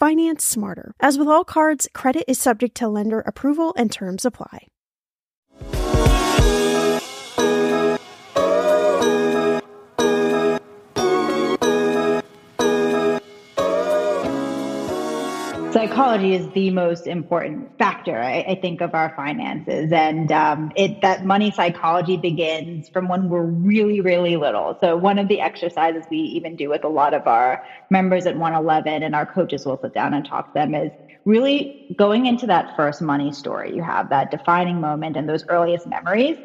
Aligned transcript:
Finance 0.00 0.42
smarter. 0.42 0.94
As 0.98 1.18
with 1.18 1.28
all 1.28 1.44
cards, 1.44 1.86
credit 1.92 2.24
is 2.26 2.38
subject 2.38 2.74
to 2.78 2.88
lender 2.88 3.20
approval 3.20 3.74
and 3.76 3.92
terms 3.92 4.24
apply. 4.24 4.68
Psychology 15.90 16.34
is 16.34 16.48
the 16.52 16.70
most 16.70 17.08
important 17.08 17.68
factor 17.76 18.16
I, 18.22 18.44
I 18.46 18.54
think 18.62 18.80
of 18.80 18.94
our 18.94 19.12
finances. 19.16 19.90
And 19.90 20.30
um, 20.30 20.70
it 20.76 21.00
that 21.02 21.24
money 21.24 21.50
psychology 21.50 22.16
begins 22.16 22.88
from 22.90 23.08
when 23.08 23.28
we're 23.28 23.42
really 23.42 24.00
really 24.00 24.36
little. 24.36 24.76
So 24.80 24.96
one 24.96 25.18
of 25.18 25.26
the 25.26 25.40
exercises 25.40 26.06
we 26.08 26.18
even 26.18 26.54
do 26.54 26.68
with 26.68 26.84
a 26.84 26.88
lot 26.88 27.12
of 27.12 27.26
our 27.26 27.60
members 27.90 28.24
at 28.26 28.36
OneEleven 28.36 29.04
and 29.04 29.16
our 29.16 29.26
coaches 29.26 29.66
will 29.66 29.80
sit 29.82 29.92
down 29.92 30.14
and 30.14 30.24
talk 30.24 30.46
to 30.46 30.52
them 30.54 30.76
is 30.76 30.92
really 31.24 31.74
going 31.96 32.26
into 32.26 32.46
that 32.46 32.76
first 32.76 33.02
money 33.02 33.32
story. 33.32 33.74
You 33.74 33.82
have 33.82 34.10
that 34.10 34.30
defining 34.30 34.80
moment 34.80 35.16
and 35.16 35.28
those 35.28 35.42
earliest 35.48 35.88
memories. 35.88 36.36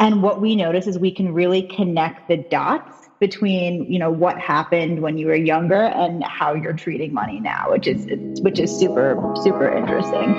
And 0.00 0.22
what 0.22 0.40
we 0.40 0.56
notice 0.56 0.86
is 0.86 0.98
we 0.98 1.12
can 1.12 1.30
really 1.34 1.62
connect 1.62 2.26
the 2.28 2.38
dots 2.50 3.10
between 3.24 3.90
you 3.90 3.98
know 3.98 4.10
what 4.10 4.38
happened 4.38 5.00
when 5.00 5.16
you 5.16 5.26
were 5.26 5.34
younger 5.34 5.84
and 6.02 6.22
how 6.24 6.52
you're 6.52 6.74
treating 6.74 7.10
money 7.10 7.40
now 7.40 7.70
which 7.70 7.86
is 7.86 8.04
which 8.42 8.58
is 8.58 8.70
super 8.70 9.16
super 9.42 9.66
interesting. 9.66 10.34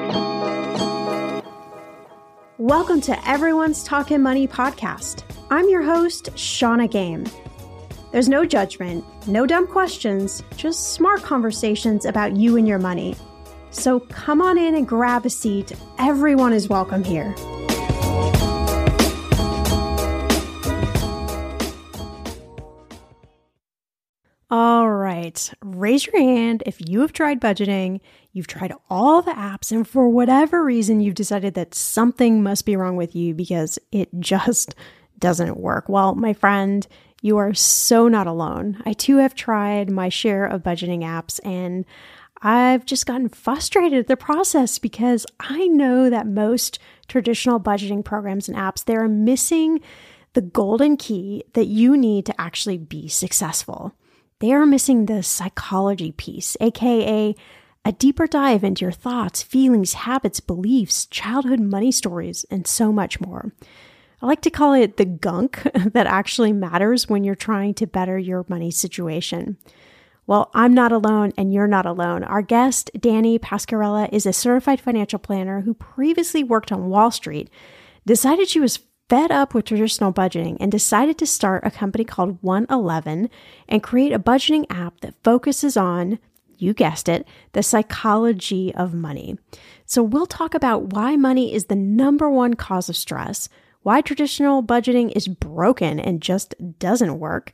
Welcome 2.60 3.02
to 3.02 3.28
everyone's 3.28 3.84
talking 3.84 4.22
money 4.22 4.48
podcast. 4.48 5.24
I'm 5.50 5.68
your 5.68 5.82
host 5.82 6.30
Shannah 6.38 6.88
Game. 6.88 7.26
There's 8.12 8.30
no 8.30 8.46
judgment 8.46 9.04
no 9.28 9.48
dumb 9.48 9.66
questions 9.66 10.44
just 10.56 10.94
smart 10.94 11.24
conversations 11.24 12.06
about 12.06 12.36
you 12.38 12.56
and 12.56 12.68
your 12.68 12.78
money. 12.78 13.16
So 13.72 14.00
come 14.00 14.44
on 14.44 14.60
in 14.60 14.76
and 14.76 14.88
grab 14.88 15.26
a 15.26 15.32
seat. 15.32 15.74
Everyone 15.98 16.54
is 16.54 16.70
welcome 16.70 17.04
here 17.04 17.34
right, 25.16 25.54
raise 25.64 26.06
your 26.06 26.18
hand 26.20 26.64
if 26.66 26.78
you 26.88 27.02
have 27.02 27.14
tried 27.14 27.42
budgeting, 27.42 28.00
you've 28.34 28.48
tried 28.48 28.74
all 28.90 29.22
the 29.22 29.32
apps, 29.32 29.72
and 29.72 29.88
for 29.88 30.10
whatever 30.10 30.64
reason 30.64 31.00
you've 31.00 31.16
decided 31.16 31.54
that 31.54 31.74
something 31.74 32.44
must 32.44 32.66
be 32.66 32.76
wrong 32.76 32.96
with 32.96 33.16
you 33.16 33.34
because 33.34 33.80
it 33.92 34.10
just 34.20 34.76
doesn't 35.20 35.58
work. 35.58 35.88
Well, 35.88 36.16
my 36.16 36.34
friend, 36.34 36.86
you 37.22 37.38
are 37.38 37.54
so 37.54 38.08
not 38.08 38.28
alone. 38.28 38.82
I 38.86 38.94
too 38.94 39.18
have 39.18 39.34
tried 39.34 39.90
my 39.90 40.10
share 40.10 40.46
of 40.46 40.64
budgeting 40.64 41.00
apps 41.00 41.40
and 41.44 41.86
I've 42.42 42.86
just 42.86 43.06
gotten 43.06 43.30
frustrated 43.30 43.98
at 43.98 44.08
the 44.08 44.18
process 44.18 44.78
because 44.78 45.26
I 45.40 45.68
know 45.68 46.10
that 46.10 46.28
most 46.28 46.78
traditional 47.08 47.60
budgeting 47.60 48.04
programs 48.04 48.50
and 48.50 48.58
apps 48.58 48.84
they're 48.84 49.08
missing 49.08 49.80
the 50.34 50.42
golden 50.42 50.98
key 50.98 51.44
that 51.54 51.66
you 51.66 51.96
need 51.96 52.26
to 52.26 52.40
actually 52.40 52.78
be 52.78 53.08
successful 53.08 53.96
they 54.40 54.54
are 54.54 54.66
missing 54.66 55.06
the 55.06 55.24
psychology 55.24 56.12
piece, 56.12 56.58
aka 56.60 57.36
a 57.88 57.92
deeper 57.92 58.26
dive 58.26 58.64
into 58.64 58.84
your 58.84 58.92
thoughts, 58.92 59.44
feelings, 59.44 59.94
habits, 59.94 60.40
beliefs, 60.40 61.06
childhood 61.06 61.60
money 61.60 61.92
stories, 61.92 62.44
and 62.50 62.66
so 62.66 62.92
much 62.92 63.22
more. 63.22 63.54
I 64.22 64.26
like 64.26 64.42
to 64.42 64.50
call 64.50 64.74
it 64.74 64.98
the 64.98 65.06
gunk 65.06 65.62
that 65.76 66.08
actually 66.08 66.52
matters 66.52 67.08
when 67.08 67.24
you're 67.24 67.36
trying 67.36 67.76
to 67.76 67.86
better 67.86 68.18
your 68.18 68.44
money 68.50 68.72
situation. 68.72 69.58
Well, 70.26 70.50
I'm 70.56 70.74
not 70.74 70.92
alone 70.92 71.32
and 71.38 71.54
you're 71.54 71.68
not 71.68 71.86
alone. 71.86 72.24
Our 72.24 72.42
guest, 72.42 72.90
Dani 72.98 73.40
Pascarella, 73.40 74.10
is 74.12 74.26
a 74.26 74.34
certified 74.34 74.82
financial 74.82 75.20
planner 75.20 75.62
who 75.62 75.76
previously 75.76 76.44
worked 76.44 76.72
on 76.72 76.90
Wall 76.90 77.12
Street, 77.12 77.52
decided 78.08 78.48
she 78.48 78.60
was 78.60 78.80
fed 79.10 79.32
up 79.32 79.54
with 79.54 79.66
traditional 79.66 80.12
budgeting 80.12 80.58
and 80.60 80.72
decided 80.72 81.18
to 81.18 81.26
start 81.26 81.66
a 81.66 81.72
company 81.72 82.04
called 82.04 82.42
OneEleven 82.42 83.30
and 83.68 83.84
create 83.84 84.12
a 84.12 84.20
budgeting 84.20 84.66
app 84.70 85.00
that 85.02 85.14
focuses 85.24 85.78
on, 85.78 86.20
you 86.58 86.74
guessed 86.74 87.08
it, 87.10 87.28
the 87.54 87.62
psychology 87.62 88.74
of 88.76 88.94
money. 88.94 89.38
So 89.86 90.02
we'll 90.02 90.26
talk 90.26 90.56
about 90.56 90.94
why 90.94 91.16
money 91.16 91.54
is 91.54 91.66
the 91.66 91.76
number 91.76 92.30
one 92.30 92.56
cause 92.56 92.90
of 92.90 92.98
stress, 92.98 93.50
why 93.84 94.02
traditional 94.02 94.64
budgeting 94.64 95.12
is 95.16 95.28
broken 95.28 96.00
and 96.00 96.22
just 96.22 96.56
doesn't 96.80 97.20
work, 97.20 97.52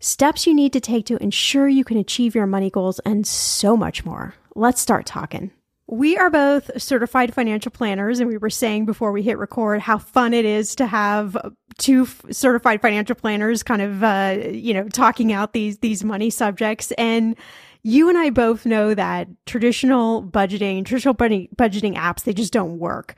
steps 0.00 0.46
you 0.46 0.54
need 0.54 0.72
to 0.72 0.80
take 0.80 1.04
to 1.06 1.22
ensure 1.22 1.68
you 1.68 1.84
can 1.84 1.98
achieve 1.98 2.34
your 2.34 2.46
money 2.46 2.70
goals, 2.70 3.00
and 3.00 3.26
so 3.26 3.76
much 3.76 4.04
more. 4.04 4.34
Let's 4.54 4.80
start 4.80 5.04
talking. 5.04 5.50
We 5.86 6.16
are 6.16 6.30
both 6.30 6.70
certified 6.80 7.34
financial 7.34 7.70
planners, 7.70 8.18
and 8.18 8.28
we 8.28 8.38
were 8.38 8.50
saying 8.50 8.86
before 8.86 9.12
we 9.12 9.22
hit 9.22 9.38
record 9.38 9.80
how 9.80 9.98
fun 9.98 10.32
it 10.32 10.46
is 10.46 10.74
to 10.76 10.86
have 10.86 11.36
two 11.78 12.06
certified 12.30 12.80
financial 12.80 13.14
planners 13.14 13.62
kind 13.62 13.82
of, 13.82 14.02
uh, 14.02 14.38
you 14.50 14.72
know, 14.72 14.88
talking 14.88 15.32
out 15.32 15.52
these 15.52 15.78
these 15.78 16.02
money 16.02 16.30
subjects. 16.30 16.90
And 16.92 17.36
you 17.82 18.08
and 18.08 18.16
I 18.16 18.30
both 18.30 18.64
know 18.64 18.94
that 18.94 19.28
traditional 19.44 20.22
budgeting, 20.22 20.86
traditional 20.86 21.14
budgeting 21.14 21.96
apps, 21.96 22.24
they 22.24 22.32
just 22.32 22.52
don't 22.52 22.78
work. 22.78 23.14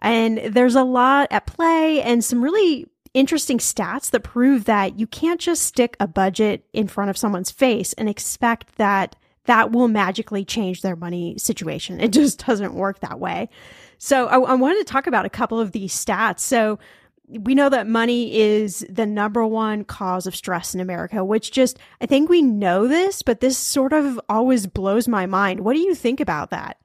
And 0.00 0.38
there's 0.38 0.74
a 0.74 0.82
lot 0.82 1.28
at 1.30 1.46
play 1.46 2.02
and 2.02 2.24
some 2.24 2.42
really 2.42 2.86
interesting 3.14 3.58
stats 3.58 4.10
that 4.10 4.24
prove 4.24 4.64
that 4.64 4.98
you 4.98 5.06
can't 5.06 5.40
just 5.40 5.62
stick 5.62 5.96
a 6.00 6.06
budget 6.06 6.64
in 6.72 6.88
front 6.88 7.10
of 7.10 7.16
someone's 7.16 7.50
face 7.50 7.92
and 7.94 8.08
expect 8.08 8.76
that 8.76 9.16
that 9.48 9.72
will 9.72 9.88
magically 9.88 10.44
change 10.44 10.82
their 10.82 10.94
money 10.94 11.34
situation. 11.38 12.00
It 12.00 12.12
just 12.12 12.44
doesn't 12.46 12.74
work 12.74 13.00
that 13.00 13.18
way. 13.18 13.48
So 13.96 14.26
I, 14.26 14.38
I 14.38 14.54
wanted 14.54 14.78
to 14.86 14.92
talk 14.92 15.06
about 15.06 15.24
a 15.24 15.30
couple 15.30 15.58
of 15.58 15.72
these 15.72 15.92
stats. 15.92 16.40
So 16.40 16.78
we 17.26 17.54
know 17.54 17.70
that 17.70 17.86
money 17.86 18.34
is 18.38 18.86
the 18.90 19.06
number 19.06 19.46
one 19.46 19.84
cause 19.84 20.26
of 20.26 20.36
stress 20.36 20.74
in 20.74 20.80
America, 20.80 21.24
which 21.24 21.50
just, 21.50 21.78
I 22.02 22.06
think 22.06 22.28
we 22.28 22.42
know 22.42 22.86
this, 22.86 23.22
but 23.22 23.40
this 23.40 23.56
sort 23.56 23.94
of 23.94 24.20
always 24.28 24.66
blows 24.66 25.08
my 25.08 25.24
mind. 25.24 25.60
What 25.60 25.72
do 25.72 25.80
you 25.80 25.94
think 25.94 26.20
about 26.20 26.50
that? 26.50 26.76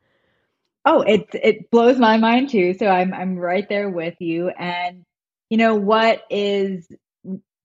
Oh, 0.85 1.01
it 1.01 1.27
it 1.33 1.71
blows 1.71 1.97
my 1.97 2.17
mind 2.17 2.49
too. 2.49 2.73
So 2.73 2.87
I'm 2.87 3.13
I'm 3.13 3.37
right 3.37 3.67
there 3.69 3.89
with 3.89 4.15
you. 4.19 4.49
And 4.49 5.05
you 5.49 5.57
know 5.57 5.75
what 5.75 6.23
is 6.29 6.87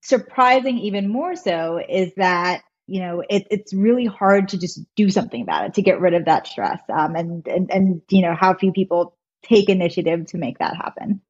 surprising 0.02 0.78
even 0.78 1.08
more 1.08 1.34
so 1.34 1.80
is 1.88 2.12
that 2.16 2.62
you 2.88 3.00
know 3.00 3.22
it, 3.28 3.46
it's 3.50 3.72
really 3.72 4.06
hard 4.06 4.48
to 4.48 4.58
just 4.58 4.80
do 4.96 5.10
something 5.10 5.42
about 5.42 5.66
it 5.66 5.74
to 5.74 5.82
get 5.82 6.00
rid 6.00 6.14
of 6.14 6.24
that 6.24 6.46
stress 6.46 6.80
um, 6.92 7.14
and, 7.14 7.46
and 7.46 7.70
and 7.70 8.02
you 8.10 8.22
know 8.22 8.34
how 8.34 8.54
few 8.54 8.72
people 8.72 9.14
take 9.42 9.68
initiative 9.68 10.26
to 10.26 10.38
make 10.38 10.58
that 10.58 10.74
happen. 10.74 11.20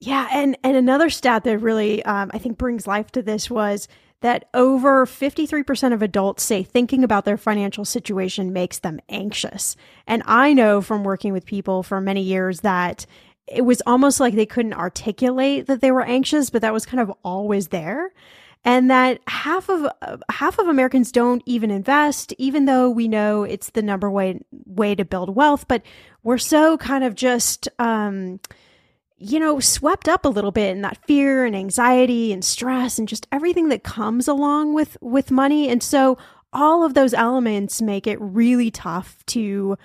Yeah 0.00 0.26
and 0.32 0.58
and 0.64 0.76
another 0.76 1.10
stat 1.10 1.44
that 1.44 1.58
really 1.58 2.02
um, 2.04 2.30
i 2.32 2.38
think 2.38 2.56
brings 2.58 2.86
life 2.86 3.10
to 3.12 3.22
this 3.22 3.50
was 3.50 3.86
that 4.22 4.50
over 4.52 5.06
53% 5.06 5.94
of 5.94 6.02
adults 6.02 6.42
say 6.42 6.62
thinking 6.62 7.04
about 7.04 7.24
their 7.24 7.38
financial 7.38 7.86
situation 7.86 8.52
makes 8.52 8.78
them 8.78 9.00
anxious. 9.10 9.76
And 10.06 10.22
i 10.26 10.54
know 10.54 10.80
from 10.80 11.04
working 11.04 11.34
with 11.34 11.44
people 11.44 11.82
for 11.82 12.00
many 12.00 12.22
years 12.22 12.60
that 12.60 13.04
it 13.46 13.62
was 13.62 13.82
almost 13.84 14.20
like 14.20 14.34
they 14.34 14.46
couldn't 14.46 14.74
articulate 14.74 15.66
that 15.66 15.82
they 15.82 15.90
were 15.90 16.02
anxious 16.02 16.48
but 16.48 16.62
that 16.62 16.72
was 16.72 16.86
kind 16.86 17.00
of 17.00 17.12
always 17.22 17.68
there 17.68 18.12
and 18.64 18.90
that 18.90 19.20
half 19.26 19.68
of 19.68 19.90
uh, 20.02 20.18
half 20.30 20.58
of 20.58 20.68
Americans 20.68 21.10
don't 21.12 21.42
even 21.46 21.70
invest, 21.70 22.34
even 22.36 22.66
though 22.66 22.90
we 22.90 23.08
know 23.08 23.42
it's 23.42 23.70
the 23.70 23.82
number 23.82 24.10
way 24.10 24.40
way 24.66 24.94
to 24.94 25.04
build 25.04 25.34
wealth. 25.34 25.66
But 25.66 25.82
we're 26.22 26.38
so 26.38 26.76
kind 26.76 27.02
of 27.02 27.14
just, 27.14 27.68
um, 27.78 28.38
you 29.16 29.40
know, 29.40 29.60
swept 29.60 30.08
up 30.08 30.24
a 30.24 30.28
little 30.28 30.52
bit 30.52 30.70
in 30.70 30.82
that 30.82 30.98
fear 31.06 31.46
and 31.46 31.56
anxiety 31.56 32.32
and 32.32 32.44
stress 32.44 32.98
and 32.98 33.08
just 33.08 33.26
everything 33.32 33.70
that 33.70 33.82
comes 33.82 34.28
along 34.28 34.74
with 34.74 34.98
with 35.00 35.30
money. 35.30 35.68
And 35.68 35.82
so 35.82 36.18
all 36.52 36.84
of 36.84 36.94
those 36.94 37.14
elements 37.14 37.80
make 37.80 38.06
it 38.06 38.20
really 38.20 38.70
tough 38.70 39.24
to 39.26 39.78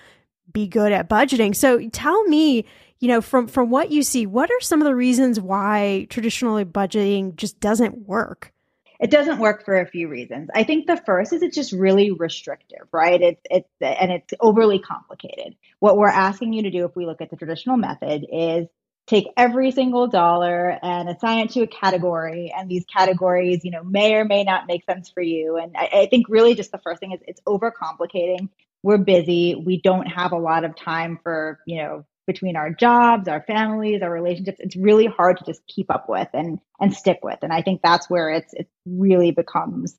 be 0.51 0.67
good 0.67 0.91
at 0.91 1.09
budgeting. 1.09 1.55
So 1.55 1.87
tell 1.89 2.23
me, 2.25 2.65
you 2.99 3.07
know, 3.07 3.21
from 3.21 3.47
from 3.47 3.69
what 3.69 3.89
you 3.89 4.03
see, 4.03 4.25
what 4.25 4.51
are 4.51 4.61
some 4.61 4.81
of 4.81 4.85
the 4.85 4.95
reasons 4.95 5.39
why 5.39 6.07
traditionally 6.09 6.65
budgeting 6.65 7.35
just 7.37 7.61
doesn't 7.61 8.07
work? 8.07 8.51
It 8.99 9.11
doesn't 9.11 9.39
work 9.39 9.65
for 9.65 9.79
a 9.79 9.87
few 9.87 10.07
reasons. 10.07 10.49
I 10.53 10.63
think 10.63 10.87
the 10.87 10.97
first 10.97 11.33
is 11.33 11.41
it's 11.41 11.55
just 11.55 11.71
really 11.71 12.11
restrictive, 12.11 12.87
right? 12.91 13.21
It's 13.21 13.41
it's 13.49 13.69
and 13.81 14.11
it's 14.11 14.33
overly 14.39 14.79
complicated. 14.79 15.55
What 15.79 15.97
we're 15.97 16.07
asking 16.07 16.53
you 16.53 16.63
to 16.63 16.71
do 16.71 16.85
if 16.85 16.95
we 16.95 17.05
look 17.05 17.21
at 17.21 17.29
the 17.29 17.35
traditional 17.35 17.77
method 17.77 18.25
is 18.31 18.67
take 19.07 19.27
every 19.37 19.71
single 19.71 20.07
dollar 20.07 20.79
and 20.81 21.09
assign 21.09 21.45
it 21.45 21.51
to 21.51 21.61
a 21.61 21.67
category 21.67 22.53
and 22.55 22.69
these 22.69 22.85
categories 22.85 23.63
you 23.63 23.71
know 23.71 23.83
may 23.83 24.15
or 24.15 24.25
may 24.25 24.43
not 24.43 24.67
make 24.67 24.83
sense 24.85 25.09
for 25.09 25.21
you 25.21 25.57
and 25.57 25.75
I, 25.77 25.89
I 25.93 26.05
think 26.07 26.27
really 26.27 26.55
just 26.55 26.71
the 26.71 26.79
first 26.79 26.99
thing 26.99 27.11
is 27.11 27.19
it's 27.27 27.41
overcomplicating 27.47 28.49
we're 28.81 28.97
busy 28.97 29.55
we 29.55 29.79
don't 29.79 30.07
have 30.07 30.31
a 30.31 30.37
lot 30.37 30.63
of 30.63 30.75
time 30.75 31.19
for 31.21 31.59
you 31.65 31.83
know 31.83 32.05
between 32.25 32.55
our 32.55 32.69
jobs, 32.71 33.27
our 33.27 33.41
families, 33.41 34.01
our 34.01 34.11
relationships, 34.11 34.59
it's 34.59 34.75
really 34.75 35.05
hard 35.05 35.37
to 35.37 35.45
just 35.45 35.65
keep 35.67 35.91
up 35.91 36.09
with 36.09 36.27
and 36.33 36.59
and 36.79 36.93
stick 36.93 37.19
with. 37.23 37.39
And 37.41 37.53
I 37.53 37.61
think 37.61 37.81
that's 37.81 38.09
where 38.09 38.29
it's 38.29 38.53
it 38.53 38.67
really 38.85 39.31
becomes 39.31 39.97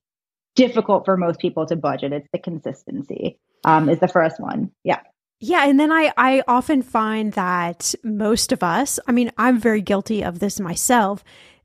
difficult 0.54 1.04
for 1.04 1.16
most 1.16 1.38
people 1.38 1.66
to 1.66 1.76
budget. 1.76 2.12
It's 2.12 2.28
the 2.32 2.38
consistency 2.38 3.38
um, 3.64 3.88
is 3.88 4.00
the 4.00 4.08
first 4.08 4.40
one. 4.40 4.70
Yeah. 4.84 5.00
Yeah, 5.38 5.68
and 5.68 5.78
then 5.78 5.92
I 5.92 6.12
I 6.16 6.42
often 6.48 6.82
find 6.82 7.32
that 7.34 7.94
most 8.02 8.52
of 8.52 8.62
us, 8.62 8.98
I 9.06 9.12
mean, 9.12 9.30
I'm 9.36 9.60
very 9.60 9.82
guilty 9.82 10.22
of 10.22 10.38
this 10.38 10.58
myself, 10.58 11.22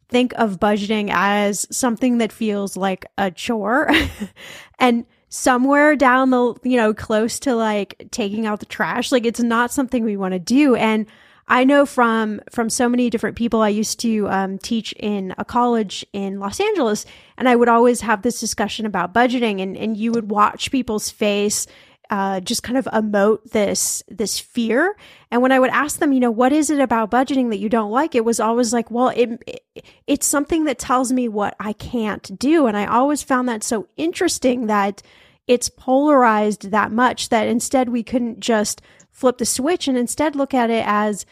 think 0.10 0.34
of 0.34 0.60
budgeting 0.60 1.10
as 1.12 1.68
something 1.76 2.18
that 2.18 2.34
feels 2.34 2.76
like 2.76 3.06
a 3.18 3.32
chore. 3.32 3.90
and 4.80 5.06
somewhere 5.32 5.96
down 5.96 6.30
the, 6.30 6.54
you 6.62 6.78
know, 6.78 6.94
close 6.94 7.40
to 7.40 7.56
like 7.56 8.10
taking 8.12 8.46
out 8.46 8.60
the 8.60 8.66
trash. 8.66 9.12
Like 9.12 9.26
it's 9.26 9.40
not 9.40 9.72
something 9.72 10.04
we 10.04 10.18
want 10.18 10.34
to 10.34 10.40
do. 10.40 10.76
And 10.76 11.08
I 11.48 11.64
know 11.64 11.86
from 11.86 12.42
from 12.52 12.70
so 12.70 12.88
many 12.88 13.10
different 13.10 13.36
people. 13.36 13.62
I 13.62 13.70
used 13.70 14.00
to 14.02 14.30
um, 14.30 14.58
teach 14.58 14.94
in 14.94 15.34
a 15.38 15.44
college 15.44 16.06
in 16.14 16.40
Los 16.40 16.60
Angeles, 16.60 17.06
and 17.38 17.50
I 17.50 17.56
would 17.56 17.68
always 17.68 18.02
have 18.02 18.22
this 18.22 18.40
discussion 18.40 18.86
about 18.86 19.14
budgeting, 19.14 19.62
and 19.62 19.76
and 19.76 19.98
you 19.98 20.12
would 20.12 20.30
watch 20.30 20.72
people's 20.72 21.10
face. 21.10 21.66
Uh, 22.12 22.42
just 22.42 22.62
kind 22.62 22.78
of 22.78 22.84
emote 22.88 23.42
this 23.52 24.04
this 24.10 24.38
fear, 24.38 24.98
and 25.32 25.42
when 25.42 25.54
I 25.54 25.60
would 25.60 25.70
ask 25.70 25.98
them, 25.98 26.12
you 26.12 26.20
know, 26.20 26.30
what 26.30 26.52
is 26.52 26.70
it 26.70 26.82
about 26.82 27.10
budgeting 27.10 27.50
that 27.52 27.60
you 27.60 27.70
don't 27.70 27.90
like? 27.90 28.16
It 28.16 28.26
was 28.26 28.42
always 28.42 28.74
like, 28.74 28.92
well, 28.92 29.08
it, 29.16 29.42
it 29.48 29.86
it's 30.08 30.28
something 30.28 30.66
that 30.66 30.78
tells 30.78 31.14
me 31.14 31.30
what 31.30 31.56
I 31.58 31.72
can't 31.72 32.38
do, 32.38 32.68
and 32.68 32.76
I 32.76 32.86
always 32.86 33.24
found 33.24 33.48
that 33.48 33.64
so 33.64 33.88
interesting 33.96 34.68
that 34.68 35.02
it's 35.48 35.70
polarized 35.70 36.72
that 36.72 36.92
much 36.92 37.30
that 37.30 37.48
instead 37.48 37.88
we 37.88 38.04
couldn't 38.04 38.42
just 38.42 38.82
flip 39.10 39.38
the 39.38 39.46
switch 39.46 39.88
and 39.88 39.98
instead 39.98 40.36
look 40.36 40.54
at 40.54 40.70
it 40.70 40.84
as 40.86 41.26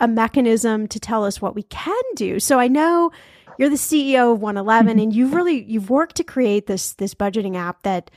a 0.00 0.08
mechanism 0.08 0.88
to 0.88 0.98
tell 0.98 1.24
us 1.24 1.40
what 1.40 1.54
we 1.54 1.62
can 1.64 2.02
do. 2.16 2.40
So 2.40 2.58
I 2.58 2.68
know 2.68 3.12
you're 3.58 3.68
the 3.68 3.76
CEO 3.76 4.34
of 4.34 4.40
OneEleven 4.40 5.00
and 5.00 5.14
you've 5.14 5.34
really 5.34 5.62
you've 5.64 5.90
worked 5.90 6.16
to 6.16 6.24
create 6.24 6.66
this 6.66 6.94
this 6.94 7.14
budgeting 7.14 7.56
app 7.56 7.82
that 7.82 8.10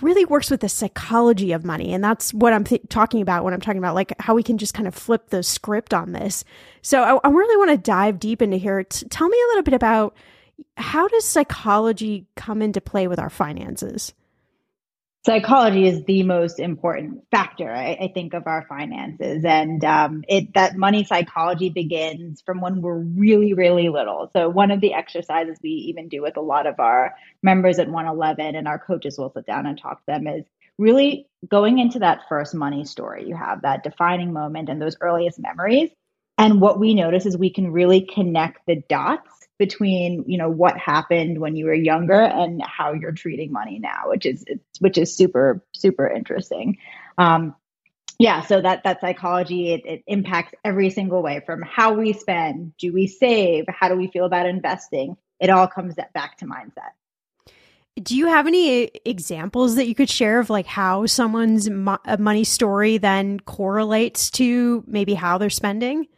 really 0.00 0.24
works 0.24 0.50
with 0.50 0.60
the 0.60 0.68
psychology 0.68 1.52
of 1.52 1.64
money. 1.64 1.92
And 1.92 2.02
that's 2.02 2.32
what 2.34 2.52
i'm 2.52 2.64
th- 2.64 2.82
talking 2.88 3.20
about 3.20 3.44
when 3.44 3.54
i'm 3.54 3.60
talking 3.60 3.78
about 3.78 3.94
like 3.94 4.12
how 4.18 4.34
we 4.34 4.42
can 4.42 4.58
just 4.58 4.74
kind 4.74 4.88
of 4.88 4.94
flip 4.94 5.30
the 5.30 5.42
script 5.42 5.94
on 5.94 6.12
this. 6.12 6.44
So 6.82 7.02
i, 7.02 7.28
I 7.28 7.30
really 7.30 7.56
want 7.56 7.70
to 7.70 7.78
dive 7.78 8.18
deep 8.18 8.42
into 8.42 8.56
here. 8.56 8.82
T- 8.84 9.06
tell 9.08 9.28
me 9.28 9.36
a 9.36 9.48
little 9.48 9.62
bit 9.62 9.74
about 9.74 10.16
how 10.76 11.08
does 11.08 11.24
psychology 11.24 12.26
come 12.36 12.62
into 12.62 12.80
play 12.80 13.08
with 13.08 13.18
our 13.18 13.30
finances 13.30 14.14
psychology 15.24 15.86
is 15.86 16.04
the 16.04 16.22
most 16.22 16.58
important 16.60 17.22
factor 17.30 17.70
I, 17.70 17.96
I, 18.00 18.10
think 18.12 18.34
of 18.34 18.46
our 18.46 18.66
finances. 18.68 19.44
And 19.44 19.84
um, 19.84 20.24
it 20.28 20.54
that 20.54 20.76
money 20.76 21.04
psychology 21.04 21.70
begins 21.70 22.42
from 22.44 22.60
when 22.60 22.82
we're 22.82 22.98
really 22.98 23.54
really 23.54 23.88
little. 23.88 24.30
So 24.32 24.48
one 24.48 24.70
of 24.70 24.80
the 24.80 24.94
exercises 24.94 25.58
we 25.62 25.70
even 25.70 26.08
do 26.08 26.22
with 26.22 26.36
a 26.36 26.42
lot 26.42 26.66
of 26.66 26.78
our 26.78 27.14
members 27.42 27.78
at 27.78 27.88
OneEleven 27.88 28.56
and 28.56 28.68
our 28.68 28.78
coaches 28.78 29.18
will 29.18 29.32
sit 29.32 29.46
down 29.46 29.66
and 29.66 29.78
talk 29.78 29.98
to 30.00 30.06
them 30.06 30.26
is 30.26 30.44
really 30.78 31.26
going 31.48 31.78
into 31.78 32.00
that 32.00 32.22
first 32.28 32.54
money 32.54 32.84
story 32.84 33.26
you 33.28 33.36
have 33.36 33.62
that 33.62 33.84
defining 33.84 34.32
moment 34.32 34.68
and 34.68 34.80
those 34.80 34.96
earliest 35.00 35.38
memories. 35.38 35.90
And 36.36 36.60
what 36.60 36.80
we 36.80 36.94
notice 36.94 37.26
is 37.26 37.36
we 37.36 37.50
can 37.50 37.70
really 37.70 38.00
connect 38.00 38.66
the 38.66 38.82
dots 38.88 39.33
between 39.58 40.24
you 40.26 40.38
know 40.38 40.50
what 40.50 40.76
happened 40.76 41.38
when 41.38 41.56
you 41.56 41.66
were 41.66 41.74
younger 41.74 42.20
and 42.20 42.62
how 42.62 42.92
you're 42.92 43.12
treating 43.12 43.52
money 43.52 43.78
now 43.78 44.02
which 44.06 44.26
is 44.26 44.44
which 44.80 44.98
is 44.98 45.16
super 45.16 45.64
super 45.74 46.08
interesting. 46.08 46.78
Um, 47.18 47.54
yeah 48.18 48.42
so 48.42 48.60
that 48.60 48.84
that 48.84 49.00
psychology 49.00 49.72
it, 49.72 49.84
it 49.84 50.04
impacts 50.06 50.54
every 50.64 50.90
single 50.90 51.22
way 51.22 51.40
from 51.44 51.62
how 51.62 51.94
we 51.94 52.12
spend 52.12 52.76
do 52.78 52.92
we 52.92 53.06
save 53.06 53.64
how 53.68 53.88
do 53.88 53.96
we 53.96 54.08
feel 54.08 54.24
about 54.24 54.46
investing? 54.46 55.16
It 55.40 55.50
all 55.50 55.66
comes 55.66 55.94
back 56.14 56.38
to 56.38 56.46
mindset. 56.46 56.92
Do 58.02 58.16
you 58.16 58.26
have 58.26 58.48
any 58.48 58.90
examples 59.04 59.76
that 59.76 59.86
you 59.86 59.94
could 59.94 60.10
share 60.10 60.40
of 60.40 60.50
like 60.50 60.66
how 60.66 61.06
someone's 61.06 61.70
mo- 61.70 61.98
money 62.18 62.42
story 62.42 62.98
then 62.98 63.38
correlates 63.40 64.30
to 64.32 64.82
maybe 64.86 65.14
how 65.14 65.38
they're 65.38 65.50
spending 65.50 66.08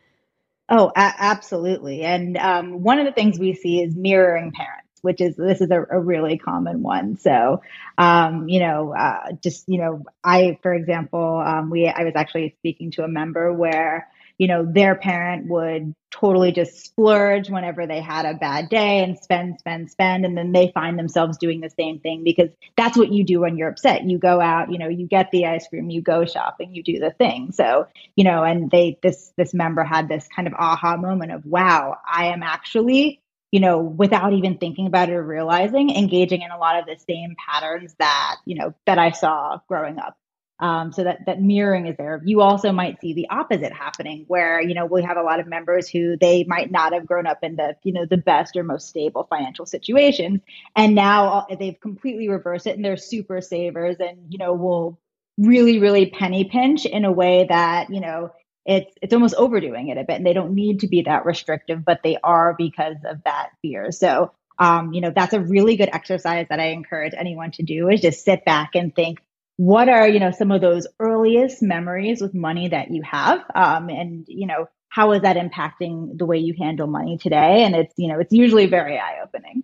Oh, 0.69 0.89
a- 0.97 1.15
absolutely. 1.19 2.03
And 2.03 2.37
um, 2.37 2.83
one 2.83 2.99
of 2.99 3.07
the 3.07 3.13
things 3.13 3.39
we 3.39 3.55
see 3.55 3.81
is 3.83 3.95
mirroring 3.95 4.53
parents 4.53 4.83
which 5.03 5.21
is 5.21 5.37
this 5.37 5.61
is 5.61 5.71
a, 5.71 5.85
a 5.91 6.01
really 6.01 6.37
common 6.37 6.83
one. 6.83 7.17
So, 7.17 7.63
um, 7.97 8.49
you 8.49 8.59
know, 8.59 8.93
uh, 8.93 9.33
just 9.41 9.69
you 9.69 9.79
know, 9.79 10.05
I, 10.25 10.59
for 10.63 10.75
example, 10.75 11.41
um, 11.47 11.71
we 11.71 11.87
I 11.87 12.03
was 12.03 12.15
actually 12.17 12.57
speaking 12.59 12.91
to 12.93 13.05
a 13.05 13.09
member 13.09 13.53
where 13.53 14.09
you 14.38 14.49
know, 14.49 14.64
their 14.64 14.95
parent 14.95 15.49
would 15.49 15.95
totally 16.11 16.52
just 16.52 16.85
splurge 16.85 17.50
whenever 17.50 17.87
they 17.87 18.00
had 18.00 18.25
a 18.25 18.35
bad 18.35 18.69
day 18.69 19.02
and 19.02 19.19
spend, 19.19 19.59
spend, 19.59 19.90
spend. 19.90 20.25
And 20.25 20.37
then 20.37 20.52
they 20.52 20.71
find 20.73 20.99
themselves 20.99 21.38
doing 21.38 21.61
the 21.61 21.71
same 21.71 22.00
thing 22.00 22.25
because 22.25 22.50
that's 22.76 22.97
what 22.97 23.12
you 23.12 23.25
do 23.25 23.40
when 23.40 23.57
you're 23.57 23.69
upset. 23.69 24.05
You 24.05 24.19
go 24.19 24.40
out, 24.40 24.71
you 24.71 24.78
know, 24.78 24.88
you 24.88 25.07
get 25.07 25.31
the 25.31 25.47
ice 25.47 25.69
cream, 25.69 25.90
you 25.90 26.02
go 26.02 26.25
shopping, 26.25 26.75
you 26.75 26.83
do 26.83 26.99
the 26.99 27.11
thing. 27.11 27.52
So, 27.52 27.87
you 28.14 28.25
know, 28.25 28.43
and 28.43 28.71
they, 28.71 28.99
this, 29.02 29.33
this 29.37 29.55
member 29.55 29.85
had 29.85 30.09
this 30.09 30.26
kind 30.35 30.49
of 30.49 30.55
aha 30.55 30.97
moment 30.97 31.33
of, 31.33 31.45
wow, 31.45 31.97
I 32.11 32.26
am 32.26 32.43
actually 32.43 33.21
you 33.52 33.61
know, 33.61 33.78
without 33.78 34.33
even 34.33 34.59
thinking 34.59 34.87
about 34.87 35.09
it 35.09 35.14
or 35.14 35.23
realizing, 35.23 35.88
engaging 35.90 36.43
in 36.43 36.50
a 36.50 36.59
lot 36.59 36.78
of 36.78 36.85
the 36.85 36.97
same 37.09 37.37
patterns 37.38 37.95
that, 37.99 38.37
you 38.45 38.57
know, 38.57 38.75
that 38.87 38.99
I 38.99 39.12
saw 39.12 39.61
growing 39.69 39.99
up. 39.99 40.16
Um, 40.59 40.91
so 40.91 41.05
that 41.05 41.27
that 41.27 41.43
mirroring 41.43 41.87
is 41.87 41.97
there. 41.99 42.23
You 42.25 42.41
also 42.41 42.73
might 42.73 42.99
see 43.01 43.13
the 43.13 43.29
opposite 43.29 43.75
happening, 43.75 44.25
where 44.27 44.61
you 44.61 44.75
know 44.75 44.87
we 44.87 45.03
have 45.03 45.19
a 45.19 45.23
lot 45.23 45.39
of 45.39 45.47
members 45.47 45.87
who 45.87 46.17
they 46.17 46.45
might 46.45 46.71
not 46.71 46.95
have 46.95 47.05
grown 47.05 47.27
up 47.27 47.41
in 47.43 47.57
the 47.57 47.77
you 47.83 47.93
know 47.93 48.07
the 48.07 48.17
best 48.17 48.57
or 48.57 48.65
most 48.65 48.89
stable 48.89 49.27
financial 49.29 49.67
situations, 49.67 50.41
and 50.75 50.95
now 50.95 51.47
they've 51.59 51.79
completely 51.81 52.31
reversed 52.31 52.67
it, 52.67 52.77
and 52.77 52.85
they're 52.85 52.97
super 52.97 53.43
savers, 53.43 53.97
and 54.01 54.17
you 54.31 54.39
know 54.39 54.55
will 54.55 54.99
really 55.37 55.79
really 55.79 56.07
penny 56.07 56.45
pinch 56.45 56.87
in 56.87 57.05
a 57.05 57.13
way 57.13 57.45
that 57.47 57.91
you 57.91 58.01
know 58.01 58.33
it's 58.65 58.95
it's 59.03 59.13
almost 59.13 59.35
overdoing 59.35 59.89
it 59.89 59.99
a 59.99 60.05
bit, 60.05 60.17
and 60.17 60.27
they 60.27 60.33
don't 60.33 60.55
need 60.55 60.81
to 60.81 60.89
be 60.89 61.03
that 61.03 61.27
restrictive, 61.27 61.85
but 61.85 62.01
they 62.03 62.17
are 62.25 62.55
because 62.57 62.97
of 63.05 63.23
that 63.25 63.51
fear. 63.61 63.93
So 63.93 64.33
um, 64.59 64.95
you 64.95 65.03
know 65.03 65.13
that's 65.15 65.35
a 65.35 65.41
really 65.41 65.77
good 65.77 65.91
exercise 65.93 66.47
that 66.49 66.61
I 66.61 66.69
encourage 66.69 67.13
anyone 67.15 67.51
to 67.53 67.63
do 67.63 67.91
is 67.91 68.01
just 68.01 68.25
sit 68.25 68.47
back 68.47 68.71
and 68.75 68.95
think 68.95 69.21
what 69.57 69.89
are 69.89 70.09
you 70.09 70.21
know 70.21 70.31
some 70.31 70.53
of 70.53 70.61
those 70.61 70.87
earliest 71.01 71.63
memories 71.63 72.21
with 72.21 72.35
money 72.35 72.69
that 72.69 72.91
you 72.91 73.03
have? 73.03 73.45
Um, 73.55 73.89
and 73.89 74.25
you 74.29 74.47
know 74.47 74.67
how 74.89 75.13
is 75.13 75.23
that 75.23 75.37
impacting 75.37 76.17
the 76.17 76.27
way 76.27 76.39
you 76.39 76.55
handle 76.59 76.87
money 76.87 77.19
today? 77.19 77.65
And 77.65 77.75
it's 77.75 77.95
you 77.97 78.09
know 78.09 78.19
it's 78.19 78.33
usually 78.33 78.67
very 78.67 78.99
eye 78.99 79.21
opening 79.23 79.63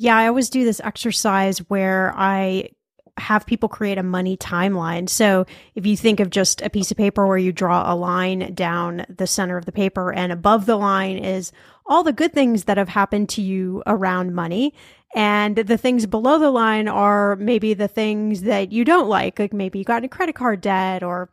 yeah 0.00 0.16
i 0.16 0.28
always 0.28 0.48
do 0.48 0.64
this 0.64 0.80
exercise 0.84 1.58
where 1.68 2.14
i 2.16 2.70
have 3.18 3.46
people 3.46 3.68
create 3.68 3.98
a 3.98 4.02
money 4.02 4.36
timeline. 4.36 5.08
So 5.08 5.46
if 5.74 5.86
you 5.86 5.96
think 5.96 6.20
of 6.20 6.30
just 6.30 6.62
a 6.62 6.70
piece 6.70 6.90
of 6.90 6.96
paper 6.96 7.26
where 7.26 7.38
you 7.38 7.52
draw 7.52 7.92
a 7.92 7.94
line 7.94 8.54
down 8.54 9.04
the 9.08 9.26
center 9.26 9.56
of 9.56 9.66
the 9.66 9.72
paper 9.72 10.12
and 10.12 10.32
above 10.32 10.66
the 10.66 10.76
line 10.76 11.18
is 11.18 11.52
all 11.88 12.02
the 12.02 12.12
good 12.12 12.32
things 12.32 12.64
that 12.64 12.76
have 12.76 12.88
happened 12.88 13.28
to 13.30 13.42
you 13.42 13.82
around 13.86 14.34
money. 14.34 14.74
And 15.14 15.56
the 15.56 15.78
things 15.78 16.04
below 16.06 16.38
the 16.38 16.50
line 16.50 16.86
are 16.86 17.34
maybe 17.36 17.72
the 17.72 17.88
things 17.88 18.42
that 18.42 18.72
you 18.72 18.84
don't 18.84 19.08
like, 19.08 19.38
like 19.38 19.54
maybe 19.54 19.78
you 19.78 19.84
got 19.84 20.04
a 20.04 20.08
credit 20.08 20.34
card 20.34 20.60
debt 20.60 21.02
or 21.02 21.30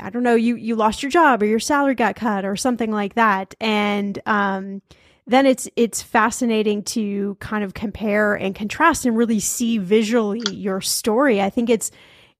I 0.00 0.10
don't 0.10 0.22
know, 0.22 0.34
you 0.34 0.56
you 0.56 0.74
lost 0.74 1.02
your 1.02 1.10
job 1.10 1.42
or 1.42 1.46
your 1.46 1.60
salary 1.60 1.94
got 1.94 2.16
cut 2.16 2.44
or 2.44 2.56
something 2.56 2.90
like 2.90 3.14
that. 3.14 3.54
And 3.60 4.18
um 4.26 4.82
then 5.26 5.44
it's 5.44 5.68
it's 5.76 6.02
fascinating 6.02 6.82
to 6.82 7.36
kind 7.40 7.62
of 7.62 7.74
compare 7.74 8.34
and 8.34 8.54
contrast 8.54 9.04
and 9.04 9.16
really 9.16 9.40
see 9.40 9.76
visually 9.76 10.42
your 10.50 10.80
story. 10.80 11.42
I 11.42 11.50
think 11.50 11.68
it's 11.68 11.90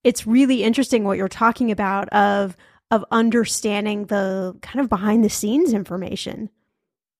it's 0.02 0.26
really 0.26 0.62
interesting 0.62 1.04
what 1.04 1.18
you're 1.18 1.28
talking 1.28 1.70
about 1.70 2.08
of 2.08 2.56
of 2.90 3.04
understanding 3.10 4.06
the 4.06 4.56
kind 4.62 4.80
of 4.80 4.88
behind 4.88 5.22
the 5.22 5.28
scenes 5.28 5.74
information. 5.74 6.48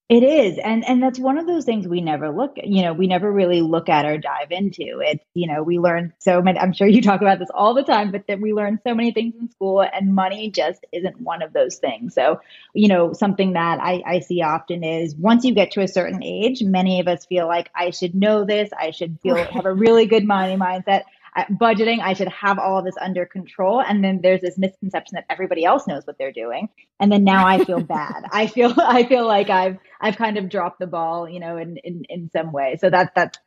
It 0.09 0.23
is. 0.23 0.57
And 0.57 0.83
and 0.89 1.03
that's 1.03 1.19
one 1.19 1.37
of 1.37 1.45
those 1.45 1.65
things 1.65 1.87
we 1.87 2.01
never 2.01 2.31
look, 2.31 2.55
you 2.63 2.81
know, 2.81 2.93
we 2.93 3.05
never 3.05 3.31
really 3.31 3.61
look 3.61 3.89
at 3.89 4.07
or 4.07 4.17
dive 4.17 4.49
into. 4.49 5.01
It's, 5.01 5.23
you 5.35 5.47
know, 5.47 5.61
we 5.61 5.77
learn 5.77 6.13
so 6.17 6.41
many 6.41 6.57
I'm 6.57 6.73
sure 6.73 6.87
you 6.87 6.99
talk 7.03 7.21
about 7.21 7.37
this 7.37 7.51
all 7.53 7.75
the 7.75 7.83
time, 7.83 8.11
but 8.11 8.25
that 8.27 8.41
we 8.41 8.51
learn 8.51 8.79
so 8.83 8.95
many 8.95 9.11
things 9.11 9.35
in 9.39 9.51
school 9.51 9.83
and 9.83 10.15
money 10.15 10.49
just 10.49 10.83
isn't 10.91 11.21
one 11.21 11.43
of 11.43 11.53
those 11.53 11.77
things. 11.77 12.15
So, 12.15 12.41
you 12.73 12.87
know, 12.87 13.13
something 13.13 13.53
that 13.53 13.79
I, 13.79 14.01
I 14.03 14.19
see 14.21 14.41
often 14.41 14.83
is 14.83 15.15
once 15.15 15.45
you 15.45 15.53
get 15.53 15.69
to 15.73 15.81
a 15.81 15.87
certain 15.87 16.23
age, 16.23 16.63
many 16.63 16.99
of 16.99 17.07
us 17.07 17.27
feel 17.27 17.45
like 17.45 17.69
I 17.75 17.91
should 17.91 18.15
know 18.15 18.45
this, 18.45 18.71
I 18.75 18.89
should 18.89 19.19
feel 19.21 19.35
have 19.35 19.67
a 19.67 19.73
really 19.73 20.07
good 20.07 20.25
money 20.25 20.55
mindset 20.57 21.03
budgeting 21.51 21.99
i 22.01 22.13
should 22.13 22.27
have 22.29 22.59
all 22.59 22.79
of 22.79 22.85
this 22.85 22.97
under 22.99 23.25
control. 23.25 23.81
And 23.81 24.03
then 24.03 24.19
there's 24.21 24.41
this 24.41 24.57
misconception 24.57 25.15
that 25.15 25.25
everybody 25.29 25.65
else 25.65 25.87
knows 25.87 26.05
what 26.05 26.17
they're 26.17 26.31
doing. 26.31 26.69
And 26.99 27.11
then 27.11 27.23
now 27.23 27.47
i 27.47 27.63
feel 27.63 27.79
bad. 27.97 28.23
I 28.31 28.47
feel 28.47 28.73
i 28.77 29.03
feel 29.03 29.25
like 29.25 29.49
i've 29.49 29.77
i've 30.01 30.17
kind 30.17 30.37
of 30.37 30.49
dropped 30.49 30.79
the 30.79 30.87
ball 30.87 31.27
you 31.29 31.39
know 31.39 31.57
in 31.57 31.77
in, 31.77 32.03
in 32.09 32.29
some 32.31 32.51
way. 32.51 32.77
So 32.79 32.89
that 32.89 33.13
that's 33.15 33.37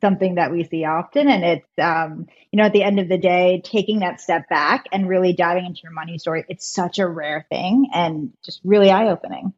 something 0.00 0.34
that 0.34 0.52
we 0.52 0.64
see 0.64 0.84
often. 0.84 1.28
And 1.28 1.44
it's 1.44 1.78
um, 1.78 2.26
you 2.52 2.58
know 2.58 2.64
at 2.64 2.72
the 2.72 2.82
end 2.82 3.00
of 3.00 3.08
the 3.08 3.18
day 3.18 3.62
taking 3.64 4.00
that 4.00 4.20
step 4.20 4.48
back 4.48 4.86
and 4.92 5.08
really 5.08 5.32
diving 5.32 5.66
into 5.66 5.80
your 5.82 5.92
money 5.92 6.18
story 6.18 6.44
it's 6.48 6.72
such 6.72 6.98
a 6.98 7.06
rare 7.06 7.46
thing 7.48 7.88
and 7.92 8.32
just 8.44 8.60
really 8.64 8.90
eye-opening. 8.90 9.52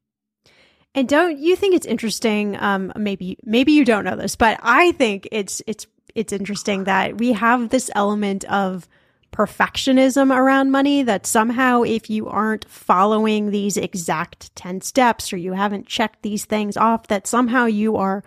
And 0.95 1.09
don't 1.09 1.39
you 1.39 1.55
think 1.55 1.75
it's 1.75 1.87
interesting 1.87 2.57
um, 2.57 2.93
maybe 2.97 3.39
maybe 3.45 3.73
you 3.73 3.85
don't 3.85 4.05
know 4.05 4.17
this 4.17 4.37
but 4.37 4.59
i 4.63 4.93
think 4.93 5.29
it's 5.31 5.63
it's 5.67 5.87
it's 6.19 6.33
interesting 6.33 6.85
that 6.85 7.19
we 7.19 7.33
have 7.33 7.69
this 7.69 7.91
element 7.95 8.45
of 8.47 8.89
perfectionism 9.33 10.35
around 10.35 10.73
money 10.73 11.03
that 11.03 11.27
somehow 11.27 11.83
if 11.83 12.11
you 12.11 12.27
aren't 12.27 12.69
following 12.69 13.51
these 13.51 13.77
exact 13.77 14.55
10 14.57 14.81
steps 14.81 15.33
or 15.33 15.37
you 15.37 15.53
haven't 15.53 15.87
checked 15.87 16.23
these 16.23 16.45
things 16.45 16.77
off 16.77 17.07
that 17.07 17.27
somehow 17.27 17.67
you 17.67 17.95
are 17.97 18.25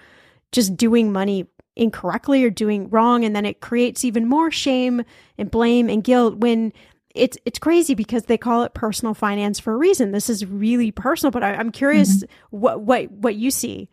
just 0.54 0.78
doing 0.78 1.12
money 1.12 1.48
incorrectly 1.76 2.46
or 2.46 2.50
doing 2.50 2.90
wrong. 2.90 3.26
And 3.26 3.36
then 3.36 3.46
it 3.46 3.60
creates 3.60 4.06
even 4.06 4.28
more 4.28 4.52
shame 4.52 5.04
and 5.38 5.52
blame 5.52 5.90
and 5.90 6.04
guilt 6.04 6.38
when 6.38 6.72
it's 7.14 7.38
it's 7.44 7.60
crazy 7.60 7.94
because 7.94 8.24
they 8.24 8.38
call 8.38 8.64
it 8.64 8.74
personal 8.74 9.14
finance 9.14 9.60
for 9.60 9.74
a 9.74 9.78
reason. 9.78 10.14
This 10.14 10.30
is 10.30 10.46
really 10.46 10.92
personal 10.92 11.32
but 11.32 11.44
I, 11.44 11.56
am 11.56 11.72
curious 11.72 12.18
mm-hmm. 12.24 12.58
what 12.58 12.82
what 12.82 13.12
what 13.12 13.36
you 13.36 13.52
see 13.52 13.90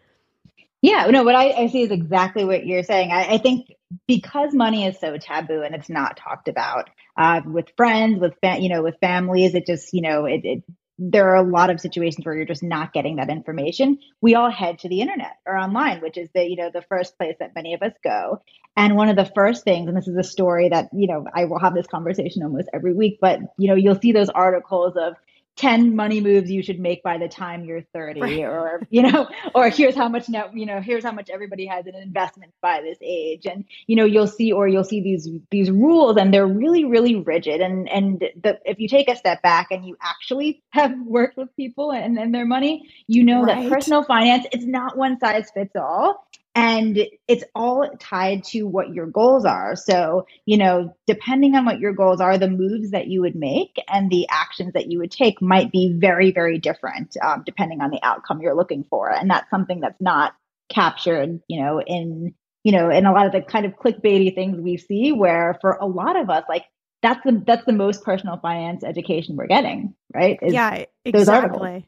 yeah 0.83 1.07
no 1.07 1.23
what 1.23 1.35
I, 1.35 1.51
I 1.51 1.67
see 1.69 1.83
is 1.83 1.91
exactly 1.91 2.45
what 2.45 2.67
you're 2.67 2.83
saying 2.83 3.11
I, 3.11 3.35
I 3.35 3.39
think 3.39 3.69
because 4.07 4.53
money 4.55 4.87
is 4.87 4.99
so 4.99 5.17
taboo 5.17 5.63
and 5.63 5.75
it's 5.75 5.89
not 5.89 6.17
talked 6.17 6.49
about 6.49 6.91
uh, 7.17 7.41
with 7.45 7.67
friends, 7.77 8.21
with 8.21 8.35
fa- 8.43 8.61
you 8.61 8.69
know, 8.69 8.83
with 8.83 8.97
families, 9.01 9.55
it 9.55 9.67
just 9.67 9.93
you 9.93 10.03
know, 10.03 10.25
it, 10.25 10.41
it 10.45 10.65
there 11.01 11.29
are 11.31 11.37
a 11.37 11.43
lot 11.43 11.71
of 11.71 11.81
situations 11.81 12.27
where 12.27 12.35
you're 12.35 12.45
just 12.45 12.63
not 12.63 12.93
getting 12.93 13.17
that 13.17 13.31
information. 13.31 13.99
We 14.21 14.35
all 14.35 14.51
head 14.51 14.81
to 14.81 14.89
the 14.89 15.01
internet 15.01 15.37
or 15.47 15.57
online, 15.57 16.01
which 16.01 16.17
is 16.19 16.29
the 16.35 16.49
you 16.49 16.57
know 16.57 16.71
the 16.73 16.83
first 16.83 17.17
place 17.19 17.37
that 17.41 17.55
many 17.55 17.75
of 17.75 17.83
us 17.83 17.93
go. 18.05 18.43
And 18.77 18.95
one 18.95 19.09
of 19.09 19.17
the 19.17 19.31
first 19.35 19.65
things, 19.65 19.89
and 19.89 19.97
this 19.97 20.07
is 20.07 20.17
a 20.17 20.23
story 20.23 20.69
that 20.69 20.91
you 20.93 21.09
know 21.09 21.27
I 21.33 21.47
will 21.47 21.59
have 21.59 21.75
this 21.75 21.87
conversation 21.87 22.43
almost 22.43 22.69
every 22.73 22.95
week, 22.95 23.19
but 23.21 23.41
you 23.57 23.69
know 23.69 23.75
you'll 23.75 24.01
see 24.01 24.13
those 24.13 24.29
articles 24.29 24.97
of 24.97 25.15
10 25.59 25.97
money 25.97 26.21
moves 26.21 26.49
you 26.49 26.63
should 26.63 26.79
make 26.79 27.03
by 27.03 27.19
the 27.19 27.29
time 27.29 27.65
you're 27.65 27.83
30 27.93 28.21
right. 28.21 28.39
or 28.41 28.81
you 28.91 29.03
know 29.03 29.29
or 29.55 29.69
here's 29.69 29.97
how 29.97 30.09
much 30.09 30.29
now 30.29 30.49
you 30.55 30.65
know 30.65 30.81
here's 30.81 31.03
how 31.03 31.11
much 31.11 31.29
everybody 31.31 31.67
has 31.67 31.87
in 31.87 31.97
investment 31.97 32.53
by 32.63 32.81
this 32.81 32.97
age 33.03 33.45
and 33.45 33.65
you 33.89 33.97
know 33.97 34.05
you'll 34.05 34.29
see 34.29 34.53
or 34.53 34.69
you'll 34.69 34.85
see 34.85 35.03
these 35.03 35.29
these 35.51 35.69
rules 35.69 36.17
and 36.17 36.33
they're 36.33 36.47
really 36.47 36.85
really 36.85 37.17
rigid 37.17 37.61
and 37.61 37.89
and 37.89 38.21
the, 38.21 38.59
if 38.65 38.79
you 38.79 38.89
take 38.89 39.09
a 39.09 39.17
step 39.17 39.43
back 39.43 39.69
and 39.73 39.85
you 39.85 39.97
actually 40.01 40.63
have 40.71 40.93
worked 41.05 41.37
with 41.37 41.55
people 41.57 41.91
and, 41.91 42.17
and 42.19 42.33
their 42.33 42.47
money 42.47 42.89
you 43.09 43.25
know 43.25 43.43
right. 43.43 43.63
that 43.63 43.71
personal 43.71 44.05
finance 44.05 44.47
it's 44.53 44.65
not 44.65 44.97
one 44.97 45.19
size 45.19 45.51
fits 45.53 45.75
all 45.75 46.28
and 46.59 46.99
it's 47.29 47.45
all 47.55 47.89
tied 48.01 48.43
to 48.43 48.65
what 48.65 48.93
your 48.93 49.07
goals 49.07 49.45
are. 49.45 49.77
So, 49.77 50.27
you 50.45 50.57
know, 50.57 50.93
depending 51.07 51.55
on 51.55 51.65
what 51.65 51.79
your 51.79 51.93
goals 51.93 52.21
are, 52.21 52.37
the 52.37 52.51
moves 52.51 52.91
that 52.91 53.07
you 53.07 53.21
would 53.21 53.37
make 53.37 53.81
and 53.89 54.11
the 54.11 54.27
actions 54.29 54.73
that 54.73 54.91
you 54.91 54.99
would 54.99 55.13
take 55.13 55.41
might 55.41 55.71
be 55.71 55.97
very, 55.97 56.33
very 56.33 56.59
different 56.59 57.17
um, 57.23 57.45
depending 57.47 57.81
on 57.81 57.91
the 57.91 58.01
outcome 58.03 58.41
you're 58.43 58.57
looking 58.57 58.85
for. 58.91 59.09
And 59.09 59.31
that's 59.31 59.49
something 59.51 59.79
that's 59.79 60.01
not 60.01 60.35
captured, 60.69 61.41
you 61.47 61.63
know, 61.63 61.81
in 61.81 62.35
you 62.65 62.73
know, 62.73 62.91
in 62.91 63.07
a 63.07 63.13
lot 63.13 63.25
of 63.25 63.33
the 63.33 63.41
kind 63.41 63.65
of 63.65 63.77
clickbaity 63.77 64.35
things 64.35 64.61
we 64.61 64.77
see, 64.77 65.13
where 65.13 65.57
for 65.61 65.79
a 65.81 65.87
lot 65.87 66.17
of 66.17 66.29
us, 66.29 66.43
like 66.49 66.65
that's 67.03 67.21
the 67.25 67.41
that's 67.47 67.65
the 67.67 67.73
most 67.73 68.03
personal 68.03 68.37
finance 68.37 68.83
education 68.83 69.37
we're 69.37 69.47
getting, 69.47 69.95
right? 70.13 70.39
Is 70.43 70.53
yeah, 70.53 70.85
exactly, 71.05 71.87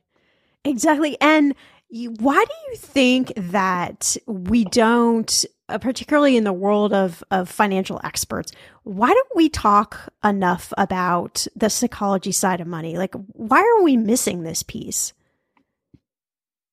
exactly, 0.65 1.21
and 1.21 1.57
why 1.90 2.44
do 2.44 2.54
you 2.70 2.76
think 2.76 3.32
that 3.37 4.16
we 4.26 4.64
don't, 4.64 5.44
uh, 5.68 5.78
particularly 5.78 6.37
in 6.37 6.44
the 6.44 6.52
world 6.52 6.92
of, 6.92 7.25
of 7.30 7.49
financial 7.49 8.00
experts, 8.04 8.52
why 8.85 9.09
don't 9.09 9.37
we 9.37 9.49
talk 9.49 10.12
enough 10.23 10.73
about 10.78 11.47
the 11.56 11.68
psychology 11.68 12.32
side 12.32 12.61
of 12.61 12.66
money? 12.66 12.97
Like, 12.97 13.14
why 13.32 13.61
are 13.61 13.82
we 13.82 13.97
missing 13.97 14.42
this 14.42 14.62
piece? 14.62 15.12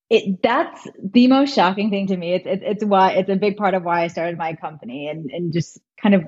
It, 0.08 0.40
that's 0.42 0.86
the 1.02 1.26
most 1.26 1.54
shocking 1.54 1.90
thing 1.90 2.06
to 2.06 2.16
me. 2.16 2.34
It's, 2.34 2.46
it's, 2.46 2.62
it's 2.64 2.84
why 2.84 3.12
it's 3.12 3.28
a 3.28 3.36
big 3.36 3.56
part 3.56 3.74
of 3.74 3.82
why 3.82 4.02
I 4.04 4.08
started 4.08 4.38
my 4.38 4.54
company 4.54 5.08
and, 5.08 5.30
and 5.30 5.52
just 5.52 5.78
kind 6.00 6.14
of 6.14 6.24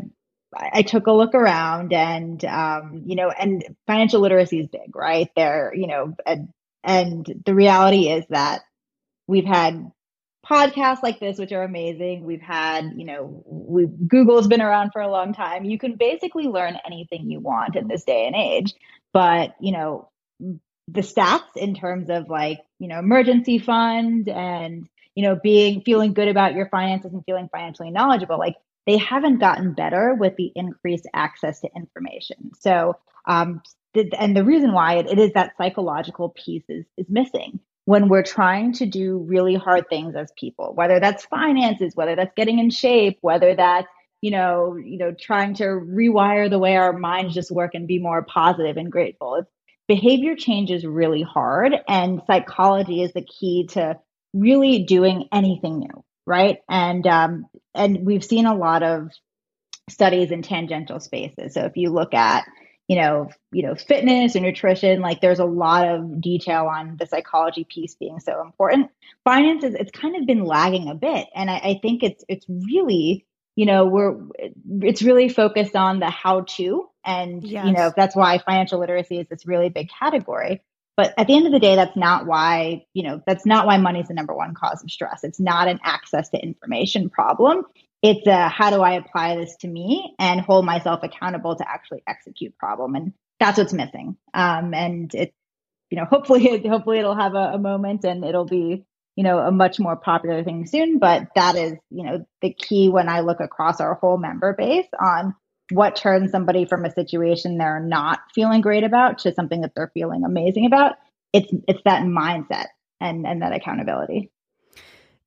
I 0.52 0.82
took 0.82 1.06
a 1.06 1.12
look 1.12 1.34
around 1.34 1.92
and, 1.92 2.44
um, 2.44 3.04
you 3.06 3.14
know, 3.14 3.30
and 3.30 3.62
financial 3.86 4.20
literacy 4.20 4.58
is 4.58 4.66
big, 4.66 4.96
right? 4.96 5.28
There, 5.36 5.72
you 5.72 5.86
know, 5.86 6.16
and, 6.26 6.48
and 6.82 7.24
the 7.46 7.54
reality 7.54 8.08
is 8.08 8.24
that 8.30 8.62
We've 9.30 9.44
had 9.44 9.92
podcasts 10.44 11.04
like 11.04 11.20
this, 11.20 11.38
which 11.38 11.52
are 11.52 11.62
amazing. 11.62 12.24
We've 12.24 12.40
had, 12.40 12.94
you 12.96 13.04
know, 13.04 13.44
we 13.46 13.86
Google's 13.86 14.48
been 14.48 14.60
around 14.60 14.90
for 14.92 15.00
a 15.00 15.10
long 15.10 15.32
time. 15.32 15.64
You 15.64 15.78
can 15.78 15.94
basically 15.94 16.48
learn 16.48 16.76
anything 16.84 17.30
you 17.30 17.38
want 17.38 17.76
in 17.76 17.86
this 17.86 18.02
day 18.02 18.26
and 18.26 18.34
age. 18.34 18.74
But, 19.12 19.54
you 19.60 19.70
know, 19.70 20.10
the 20.40 21.02
stats 21.02 21.56
in 21.56 21.76
terms 21.76 22.10
of 22.10 22.28
like, 22.28 22.58
you 22.80 22.88
know, 22.88 22.98
emergency 22.98 23.60
fund 23.60 24.28
and, 24.28 24.88
you 25.14 25.22
know, 25.22 25.38
being 25.40 25.82
feeling 25.82 26.12
good 26.12 26.28
about 26.28 26.54
your 26.54 26.68
finances 26.68 27.12
and 27.12 27.24
feeling 27.24 27.48
financially 27.52 27.90
knowledgeable, 27.90 28.36
like 28.38 28.56
they 28.84 28.96
haven't 28.96 29.38
gotten 29.38 29.74
better 29.74 30.16
with 30.18 30.34
the 30.34 30.50
increased 30.56 31.06
access 31.14 31.60
to 31.60 31.68
information. 31.76 32.50
So, 32.58 32.96
um, 33.26 33.62
and 33.94 34.36
the 34.36 34.44
reason 34.44 34.72
why 34.72 34.96
it, 34.96 35.06
it 35.06 35.20
is 35.20 35.32
that 35.34 35.52
psychological 35.56 36.30
piece 36.30 36.64
is, 36.68 36.84
is 36.96 37.06
missing 37.08 37.60
when 37.84 38.08
we're 38.08 38.22
trying 38.22 38.72
to 38.74 38.86
do 38.86 39.18
really 39.18 39.54
hard 39.54 39.88
things 39.88 40.14
as 40.14 40.32
people, 40.38 40.74
whether 40.74 41.00
that's 41.00 41.24
finances, 41.26 41.94
whether 41.94 42.14
that's 42.16 42.34
getting 42.36 42.58
in 42.58 42.70
shape, 42.70 43.18
whether 43.20 43.54
that's 43.54 43.88
you 44.20 44.30
know, 44.30 44.76
you 44.76 44.98
know, 44.98 45.14
trying 45.18 45.54
to 45.54 45.64
rewire 45.64 46.50
the 46.50 46.58
way 46.58 46.76
our 46.76 46.92
minds 46.92 47.34
just 47.34 47.50
work 47.50 47.74
and 47.74 47.86
be 47.86 47.98
more 47.98 48.22
positive 48.22 48.76
and 48.76 48.92
grateful. 48.92 49.36
It's, 49.36 49.50
behavior 49.88 50.36
change 50.36 50.70
is 50.70 50.86
really 50.86 51.22
hard, 51.22 51.74
and 51.88 52.22
psychology 52.26 53.02
is 53.02 53.12
the 53.12 53.24
key 53.24 53.66
to 53.70 53.98
really 54.32 54.84
doing 54.84 55.28
anything 55.32 55.80
new, 55.80 56.04
right? 56.26 56.58
And 56.68 57.04
um, 57.08 57.46
and 57.74 58.06
we've 58.06 58.24
seen 58.24 58.46
a 58.46 58.54
lot 58.54 58.84
of 58.84 59.10
studies 59.88 60.30
in 60.30 60.42
tangential 60.42 61.00
spaces. 61.00 61.54
So 61.54 61.64
if 61.64 61.76
you 61.76 61.90
look 61.90 62.14
at 62.14 62.44
you 62.90 62.96
know, 62.96 63.30
you 63.52 63.62
know, 63.62 63.76
fitness 63.76 64.34
and 64.34 64.44
nutrition, 64.44 65.00
like 65.00 65.20
there's 65.20 65.38
a 65.38 65.44
lot 65.44 65.86
of 65.86 66.20
detail 66.20 66.66
on 66.66 66.96
the 66.98 67.06
psychology 67.06 67.62
piece 67.62 67.94
being 67.94 68.18
so 68.18 68.42
important. 68.42 68.90
Finances, 69.22 69.76
it's 69.78 69.92
kind 69.92 70.16
of 70.16 70.26
been 70.26 70.44
lagging 70.44 70.88
a 70.88 70.96
bit. 70.96 71.28
And 71.32 71.48
I, 71.48 71.58
I 71.58 71.78
think 71.80 72.02
it's 72.02 72.24
it's 72.28 72.44
really 72.48 73.24
you 73.54 73.64
know 73.64 73.86
we're 73.86 74.16
it's 74.82 75.02
really 75.02 75.28
focused 75.28 75.76
on 75.76 76.00
the 76.00 76.10
how 76.10 76.40
to 76.56 76.88
and 77.04 77.44
yes. 77.44 77.64
you 77.64 77.72
know 77.72 77.92
that's 77.96 78.16
why 78.16 78.38
financial 78.38 78.80
literacy 78.80 79.18
is 79.18 79.28
this 79.28 79.46
really 79.46 79.68
big 79.68 79.88
category 79.96 80.60
but 80.96 81.12
at 81.18 81.26
the 81.26 81.34
end 81.34 81.46
of 81.46 81.52
the 81.52 81.58
day 81.58 81.74
that's 81.74 81.96
not 81.96 82.26
why 82.26 82.86
you 82.94 83.02
know 83.02 83.20
that's 83.26 83.44
not 83.44 83.66
why 83.66 83.76
money 83.76 84.00
is 84.00 84.08
the 84.08 84.14
number 84.14 84.34
one 84.34 84.54
cause 84.54 84.82
of 84.84 84.90
stress 84.90 85.24
it's 85.24 85.40
not 85.40 85.66
an 85.66 85.80
access 85.82 86.28
to 86.30 86.38
information 86.38 87.10
problem 87.10 87.64
it's 88.02 88.26
a 88.26 88.48
how 88.48 88.70
do 88.70 88.80
i 88.80 88.92
apply 88.92 89.36
this 89.36 89.56
to 89.56 89.68
me 89.68 90.14
and 90.18 90.40
hold 90.40 90.64
myself 90.64 91.00
accountable 91.02 91.56
to 91.56 91.68
actually 91.68 92.02
execute 92.06 92.56
problem 92.58 92.94
and 92.94 93.12
that's 93.38 93.58
what's 93.58 93.72
missing 93.72 94.16
um, 94.34 94.74
and 94.74 95.14
it 95.14 95.32
you 95.90 95.98
know 95.98 96.04
hopefully 96.04 96.66
hopefully 96.68 96.98
it'll 96.98 97.16
have 97.16 97.34
a, 97.34 97.52
a 97.54 97.58
moment 97.58 98.04
and 98.04 98.24
it'll 98.24 98.46
be 98.46 98.84
you 99.16 99.24
know, 99.24 99.38
a 99.38 99.50
much 99.50 99.78
more 99.78 99.96
popular 99.96 100.42
thing 100.42 100.66
soon. 100.66 100.98
But 100.98 101.28
that 101.34 101.54
is, 101.54 101.74
you 101.90 102.04
know, 102.04 102.24
the 102.40 102.54
key 102.54 102.88
when 102.88 103.08
I 103.08 103.20
look 103.20 103.40
across 103.40 103.78
our 103.78 103.94
whole 103.94 104.16
member 104.16 104.54
base 104.54 104.86
on 104.98 105.34
what 105.70 105.94
turns 105.94 106.30
somebody 106.30 106.64
from 106.64 106.86
a 106.86 106.90
situation 106.90 107.58
they're 107.58 107.80
not 107.80 108.20
feeling 108.34 108.62
great 108.62 108.82
about 108.82 109.18
to 109.18 109.34
something 109.34 109.60
that 109.60 109.72
they're 109.74 109.90
feeling 109.92 110.24
amazing 110.24 110.64
about. 110.64 110.96
It's 111.34 111.52
it's 111.68 111.82
that 111.84 112.02
mindset 112.02 112.68
and 113.00 113.26
and 113.26 113.42
that 113.42 113.52
accountability. 113.52 114.30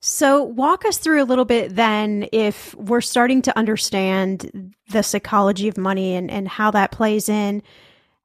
So, 0.05 0.43
walk 0.43 0.83
us 0.83 0.97
through 0.97 1.23
a 1.23 1.25
little 1.25 1.45
bit 1.45 1.77
then 1.77 2.27
if 2.33 2.75
we're 2.75 2.99
starting 2.99 3.41
to 3.43 3.57
understand 3.57 4.75
the 4.89 5.01
psychology 5.01 5.69
of 5.69 5.77
money 5.77 6.15
and, 6.15 6.29
and 6.29 6.45
how 6.45 6.71
that 6.71 6.91
plays 6.91 7.29
in. 7.29 7.63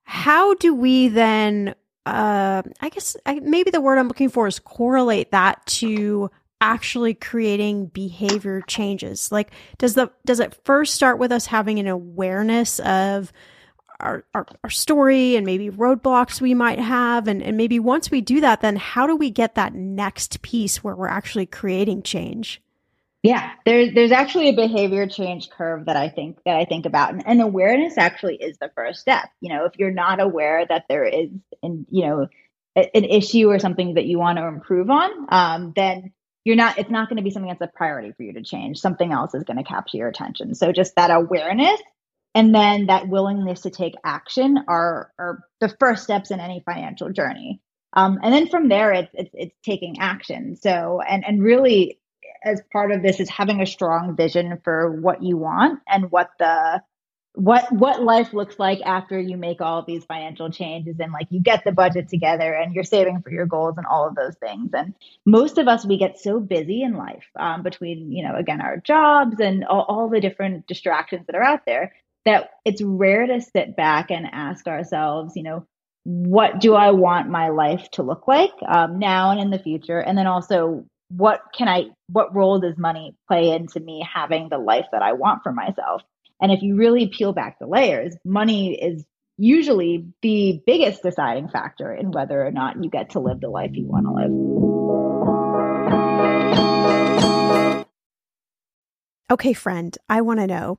How 0.02 0.54
do 0.54 0.75
we 0.75 1.06
then 1.06 1.76
uh, 2.04 2.62
I 2.80 2.88
guess 2.88 3.16
I, 3.26 3.38
maybe 3.38 3.70
the 3.70 3.80
word 3.80 3.97
I'm 3.97 4.08
looking 4.08 4.28
for 4.28 4.49
is 4.49 4.58
correlate 4.58 5.30
that 5.30 5.64
to 5.66 6.32
actually 6.61 7.14
creating 7.14 7.87
behavior 7.87 8.61
changes. 8.62 9.30
Like, 9.30 9.52
does 9.78 9.94
the 9.94 10.11
does 10.26 10.40
it 10.40 10.58
first 10.64 10.97
start 10.97 11.20
with 11.20 11.30
us 11.30 11.47
having 11.47 11.78
an 11.78 11.87
awareness 11.87 12.80
of 12.80 13.32
our, 14.00 14.25
our, 14.35 14.47
our 14.64 14.71
story 14.71 15.37
and 15.37 15.45
maybe 15.45 15.71
roadblocks 15.71 16.40
we 16.40 16.55
might 16.55 16.78
have, 16.78 17.28
and 17.28 17.43
and 17.43 17.57
maybe 17.57 17.78
once 17.78 18.11
we 18.11 18.21
do 18.21 18.40
that, 18.40 18.61
then 18.61 18.76
how 18.76 19.07
do 19.07 19.17
we 19.17 19.31
get 19.31 19.55
that 19.55 19.75
next 19.75 20.43
piece 20.43 20.83
where 20.85 20.95
we're 20.95 21.09
actually 21.09 21.47
creating 21.47 22.02
change? 22.02 22.62
Yeah, 23.23 23.50
there's 23.67 23.95
there's 23.95 24.12
actually 24.12 24.49
a 24.49 24.55
behavior 24.55 25.07
change 25.09 25.50
curve 25.50 25.87
that 25.87 25.97
I 25.97 26.09
think 26.09 26.38
that 26.45 26.57
I 26.57 26.64
think 26.64 26.87
about, 26.87 27.12
and, 27.12 27.26
and, 27.26 27.43
awareness 27.43 27.99
actually 27.99 28.37
is 28.37 28.59
the 28.59 28.71
first 28.76 29.00
step. 29.00 29.28
You 29.40 29.49
know, 29.49 29.64
if 29.64 29.73
you're 29.76 29.90
not 29.90 30.21
aware 30.21 30.64
that 30.64 30.85
there 30.88 31.05
is, 31.05 31.31
an, 31.62 31.85
you 31.90 32.07
know, 32.07 32.28
a, 32.76 32.97
an 32.97 33.05
issue 33.05 33.50
or 33.50 33.59
something 33.59 33.95
that 33.95 34.07
you 34.07 34.19
want 34.19 34.38
to 34.38 34.47
improve 34.47 34.88
on, 34.88 35.11
um, 35.31 35.73
then 35.75 36.12
you're 36.45 36.55
not. 36.55 36.78
It's 36.78 36.90
not 36.90 37.09
going 37.09 37.17
to 37.17 37.25
be 37.25 37.31
something 37.31 37.50
that's 37.50 37.61
a 37.61 37.76
priority 37.76 38.12
for 38.12 38.23
you 38.23 38.35
to 38.35 38.43
change. 38.43 38.78
Something 38.78 39.12
else 39.12 39.35
is 39.35 39.43
going 39.43 39.57
to 39.57 39.64
capture 39.64 39.97
your 39.97 40.09
attention. 40.09 40.55
So 40.55 40.71
just 40.71 40.95
that 40.95 41.11
awareness, 41.11 41.80
and 42.34 42.54
then 42.54 42.86
that 42.86 43.08
willingness 43.08 43.62
to 43.62 43.71
take 43.71 43.95
action 44.04 44.58
are 44.69 45.12
are 45.19 45.45
the 45.60 45.75
first 45.80 46.04
steps 46.04 46.30
in 46.30 46.41
any 46.41 46.62
financial 46.64 47.10
journey. 47.10 47.60
Um, 47.95 48.19
and 48.23 48.32
then 48.34 48.49
from 48.49 48.69
there, 48.69 48.93
it's, 48.93 49.10
it's 49.14 49.30
it's 49.34 49.56
taking 49.64 49.99
action. 50.00 50.56
So 50.56 51.00
and 51.00 51.25
and 51.26 51.43
really 51.43 51.99
as 52.45 52.62
part 52.73 52.93
of 52.93 53.02
this 53.02 53.21
is 53.21 53.28
having 53.28 53.60
a 53.60 53.67
strong 53.67 54.17
vision 54.17 54.60
for 54.62 54.93
what 55.00 55.23
you 55.23 55.36
want 55.36 55.80
and 55.88 56.10
what 56.10 56.30
the 56.38 56.82
what 57.34 57.71
what 57.71 58.02
life 58.02 58.32
looks 58.32 58.58
like 58.58 58.80
after 58.84 59.19
you 59.19 59.36
make 59.36 59.60
all 59.60 59.84
these 59.84 60.04
financial 60.04 60.50
changes 60.50 60.97
and 60.99 61.12
like 61.12 61.28
you 61.30 61.41
get 61.41 61.62
the 61.64 61.71
budget 61.71 62.08
together 62.08 62.52
and 62.52 62.75
you're 62.75 62.82
saving 62.82 63.21
for 63.23 63.30
your 63.30 63.47
goals 63.47 63.75
and 63.76 63.86
all 63.86 64.08
of 64.08 64.17
those 64.17 64.34
things 64.36 64.71
and 64.73 64.93
most 65.25 65.56
of 65.56 65.69
us 65.69 65.86
we 65.86 65.97
get 65.97 66.19
so 66.19 66.41
busy 66.41 66.82
in 66.82 66.95
life 66.95 67.25
um, 67.38 67.62
between 67.62 68.10
you 68.10 68.26
know 68.26 68.34
again 68.34 68.60
our 68.60 68.78
jobs 68.78 69.38
and 69.41 69.64
all, 69.64 69.82
all 69.88 70.08
the 70.08 70.21
different 70.21 70.67
distractions 70.67 71.25
that 71.26 71.36
are 71.36 71.45
out 71.45 71.64
there 71.64 71.93
that 72.28 72.50
it's 72.64 72.82
rare 72.82 73.26
to 73.26 73.41
sit 73.41 73.76
back 73.76 74.10
and 74.10 74.26
ask 74.30 74.67
ourselves 74.67 75.34
you 75.36 75.43
know 75.43 75.67
what 76.04 76.60
do 76.60 76.75
i 76.75 76.91
want 76.91 77.28
my 77.28 77.49
life 77.49 77.88
to 77.93 78.02
look 78.02 78.26
like 78.28 78.52
um, 78.67 78.99
now 78.99 79.30
and 79.30 79.41
in 79.41 79.50
the 79.50 79.58
future 79.58 79.99
and 79.99 80.17
then 80.17 80.26
also 80.26 80.84
what 81.08 81.41
can 81.56 81.69
I, 81.69 81.86
what 82.08 82.34
role 82.34 82.60
does 82.60 82.76
money 82.76 83.17
play 83.26 83.50
into 83.50 83.80
me 83.80 84.06
having 84.14 84.49
the 84.49 84.58
life 84.58 84.86
that 84.93 85.02
I 85.02 85.14
want 85.14 85.43
for 85.43 85.52
myself? 85.52 86.02
And 86.41 86.52
if 86.52 86.62
you 86.62 86.76
really 86.76 87.08
peel 87.08 87.32
back 87.32 87.58
the 87.58 87.67
layers, 87.67 88.14
money 88.25 88.75
is 88.75 89.04
usually 89.38 90.06
the 90.23 90.62
biggest 90.67 91.02
deciding 91.02 91.49
factor 91.49 91.93
in 91.93 92.10
whether 92.12 92.45
or 92.45 92.50
not 92.50 92.82
you 92.82 92.91
get 92.91 93.10
to 93.10 93.21
live 93.21 93.41
the 93.41 93.49
life 93.49 93.71
you 93.73 93.86
want 93.86 94.06
to 94.06 94.12
live. 94.12 94.30
Okay, 99.30 99.52
friend, 99.52 99.97
I 100.08 100.23
want 100.23 100.41
to 100.41 100.47
know 100.47 100.78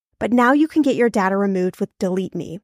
but 0.21 0.31
now 0.31 0.53
you 0.53 0.67
can 0.67 0.83
get 0.83 0.95
your 0.95 1.09
data 1.09 1.35
removed 1.35 1.79
with 1.79 1.89
Delete 1.97 2.35
Me. 2.35 2.59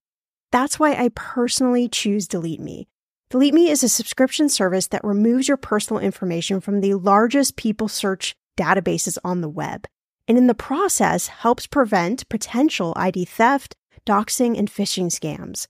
That's 0.52 0.80
why 0.80 0.93
I 0.93 1.10
personally 1.15 1.89
choose 1.89 2.28
Delete 2.28 2.62
Me. 2.62 2.88
Delete 3.32 3.54
Me 3.54 3.70
is 3.70 3.84
a 3.84 3.89
subscription 3.89 4.48
service 4.48 4.88
that 4.88 5.04
removes 5.04 5.48
your 5.48 5.58
personal 5.58 6.00
information 6.02 6.62
from 6.62 6.80
the 6.80 6.93
largest 6.93 7.58
people 7.58 7.88
search 7.88 8.36
databases 8.58 9.17
on 9.24 9.41
the 9.41 9.50
web, 9.50 9.88
and 10.28 10.38
in 10.38 10.48
the 10.48 10.54
process 10.54 11.28
helps 11.28 11.67
prevent 11.67 12.30
potential 12.30 12.93
ID 12.96 13.26
theft 13.26 13.76
doxing, 14.08 14.58
and 14.58 14.72
phishing 14.72 15.08
scams. 15.08 15.67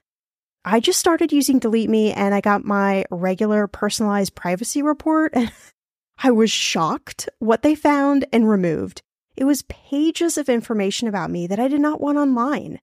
I 0.63 0.79
just 0.79 0.99
started 0.99 1.31
using 1.31 1.59
Delete 1.59 1.89
Me 1.89 2.13
and 2.13 2.33
I 2.33 2.41
got 2.41 2.63
my 2.63 3.03
regular 3.09 3.67
personalized 3.67 4.35
privacy 4.35 4.81
report 4.81 5.31
and 5.35 5.51
I 6.23 6.31
was 6.31 6.51
shocked 6.51 7.27
what 7.39 7.63
they 7.63 7.75
found 7.75 8.25
and 8.31 8.49
removed. 8.49 9.01
It 9.37 9.45
was 9.45 9.61
pages 9.63 10.37
of 10.37 10.49
information 10.49 11.07
about 11.07 11.29
me 11.29 11.45
that 11.45 11.59
I 11.59 11.67
did 11.67 11.79
not 11.79 12.01
want 12.01 12.17
online. 12.17 12.79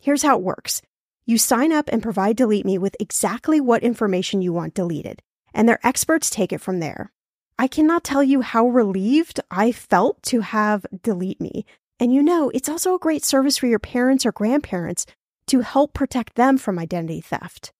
Here's 0.00 0.24
how 0.24 0.36
it 0.36 0.42
works. 0.42 0.82
You 1.24 1.38
sign 1.38 1.70
up 1.70 1.88
and 1.92 2.02
provide 2.02 2.36
Delete 2.36 2.66
Me 2.66 2.76
with 2.76 2.96
exactly 2.98 3.60
what 3.60 3.84
information 3.84 4.42
you 4.42 4.52
want 4.52 4.74
deleted, 4.74 5.22
and 5.54 5.68
their 5.68 5.78
experts 5.86 6.28
take 6.28 6.52
it 6.52 6.60
from 6.60 6.80
there. 6.80 7.12
I 7.56 7.68
cannot 7.68 8.02
tell 8.02 8.24
you 8.24 8.40
how 8.40 8.66
relieved 8.66 9.38
I 9.48 9.70
felt 9.70 10.20
to 10.24 10.40
have 10.40 10.84
Delete 11.02 11.40
Me. 11.40 11.64
And 12.00 12.12
you 12.12 12.20
know, 12.20 12.50
it's 12.50 12.68
also 12.68 12.96
a 12.96 12.98
great 12.98 13.24
service 13.24 13.56
for 13.56 13.68
your 13.68 13.78
parents 13.78 14.26
or 14.26 14.32
grandparents 14.32 15.06
to 15.46 15.60
help 15.60 15.94
protect 15.94 16.34
them 16.34 16.58
from 16.58 16.80
identity 16.80 17.20
theft. 17.20 17.72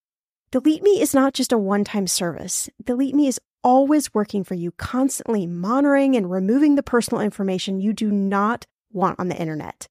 Delete 0.52 0.84
Me 0.84 1.00
is 1.00 1.12
not 1.12 1.34
just 1.34 1.50
a 1.50 1.58
one 1.58 1.82
time 1.82 2.06
service. 2.06 2.70
Delete 2.84 3.16
Me 3.16 3.26
is 3.26 3.40
always 3.62 4.12
working 4.14 4.44
for 4.44 4.54
you, 4.54 4.72
constantly 4.72 5.46
monitoring 5.46 6.16
and 6.16 6.30
removing 6.30 6.74
the 6.74 6.82
personal 6.82 7.20
information 7.20 7.80
you 7.80 7.92
do 7.92 8.10
not 8.10 8.66
want 8.92 9.18
on 9.18 9.28
the 9.28 9.36
internet. 9.36 9.86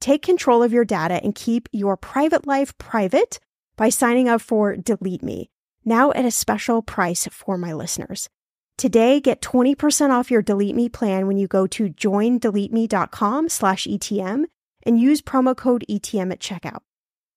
Take 0.00 0.22
control 0.22 0.62
of 0.62 0.72
your 0.72 0.84
data 0.84 1.14
and 1.22 1.34
keep 1.34 1.68
your 1.72 1.96
private 1.96 2.46
life 2.46 2.76
private 2.78 3.40
by 3.76 3.88
signing 3.88 4.28
up 4.28 4.40
for 4.40 4.76
Delete 4.76 5.22
Me, 5.22 5.50
now 5.84 6.12
at 6.12 6.24
a 6.24 6.30
special 6.30 6.82
price 6.82 7.26
for 7.30 7.56
my 7.56 7.72
listeners. 7.72 8.28
Today, 8.76 9.20
get 9.20 9.40
20% 9.40 10.10
off 10.10 10.30
your 10.30 10.42
Delete 10.42 10.74
Me 10.74 10.88
plan 10.88 11.26
when 11.26 11.36
you 11.36 11.46
go 11.46 11.66
to 11.68 11.88
joindeleteme.com 11.88 13.48
slash 13.48 13.86
ETM 13.86 14.44
and 14.84 15.00
use 15.00 15.22
promo 15.22 15.56
code 15.56 15.84
ETM 15.88 16.32
at 16.32 16.40
checkout. 16.40 16.80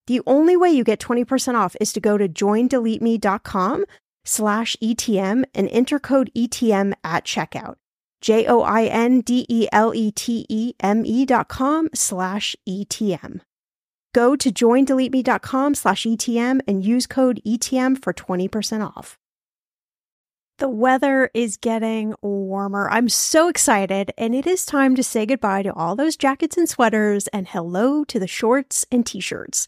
The 0.07 0.21
only 0.25 0.57
way 0.57 0.71
you 0.71 0.83
get 0.83 0.99
20% 0.99 1.55
off 1.55 1.75
is 1.79 1.93
to 1.93 1.99
go 1.99 2.17
to 2.17 2.27
joindeleteme.com 2.27 3.85
slash 4.27 4.75
ETM 4.81 5.45
and 5.55 5.69
enter 5.69 5.99
code 5.99 6.29
ETM 6.35 6.93
at 7.03 7.25
checkout. 7.25 7.75
J-O-I-N-D-E-L-E-T-E-M-E 8.21 9.25
dot 11.25 11.47
com 11.47 11.89
slash 11.93 12.55
ETM. 12.67 13.41
Go 14.13 14.35
to 14.35 14.51
joindeleteme.com 14.51 15.75
slash 15.75 16.03
ETM 16.03 16.59
and 16.67 16.83
use 16.83 17.05
code 17.05 17.39
ETM 17.45 18.03
for 18.03 18.13
20% 18.13 18.83
off. 18.83 19.19
The 20.57 20.69
weather 20.69 21.29
is 21.35 21.55
getting 21.55 22.15
warmer. 22.23 22.89
I'm 22.89 23.09
so 23.09 23.47
excited, 23.47 24.11
and 24.17 24.33
it 24.33 24.47
is 24.47 24.65
time 24.65 24.95
to 24.95 25.03
say 25.03 25.27
goodbye 25.27 25.61
to 25.61 25.73
all 25.73 25.95
those 25.95 26.17
jackets 26.17 26.57
and 26.57 26.67
sweaters 26.67 27.27
and 27.27 27.47
hello 27.47 28.03
to 28.05 28.19
the 28.19 28.25
shorts 28.25 28.83
and 28.91 29.05
t 29.05 29.19
shirts. 29.19 29.67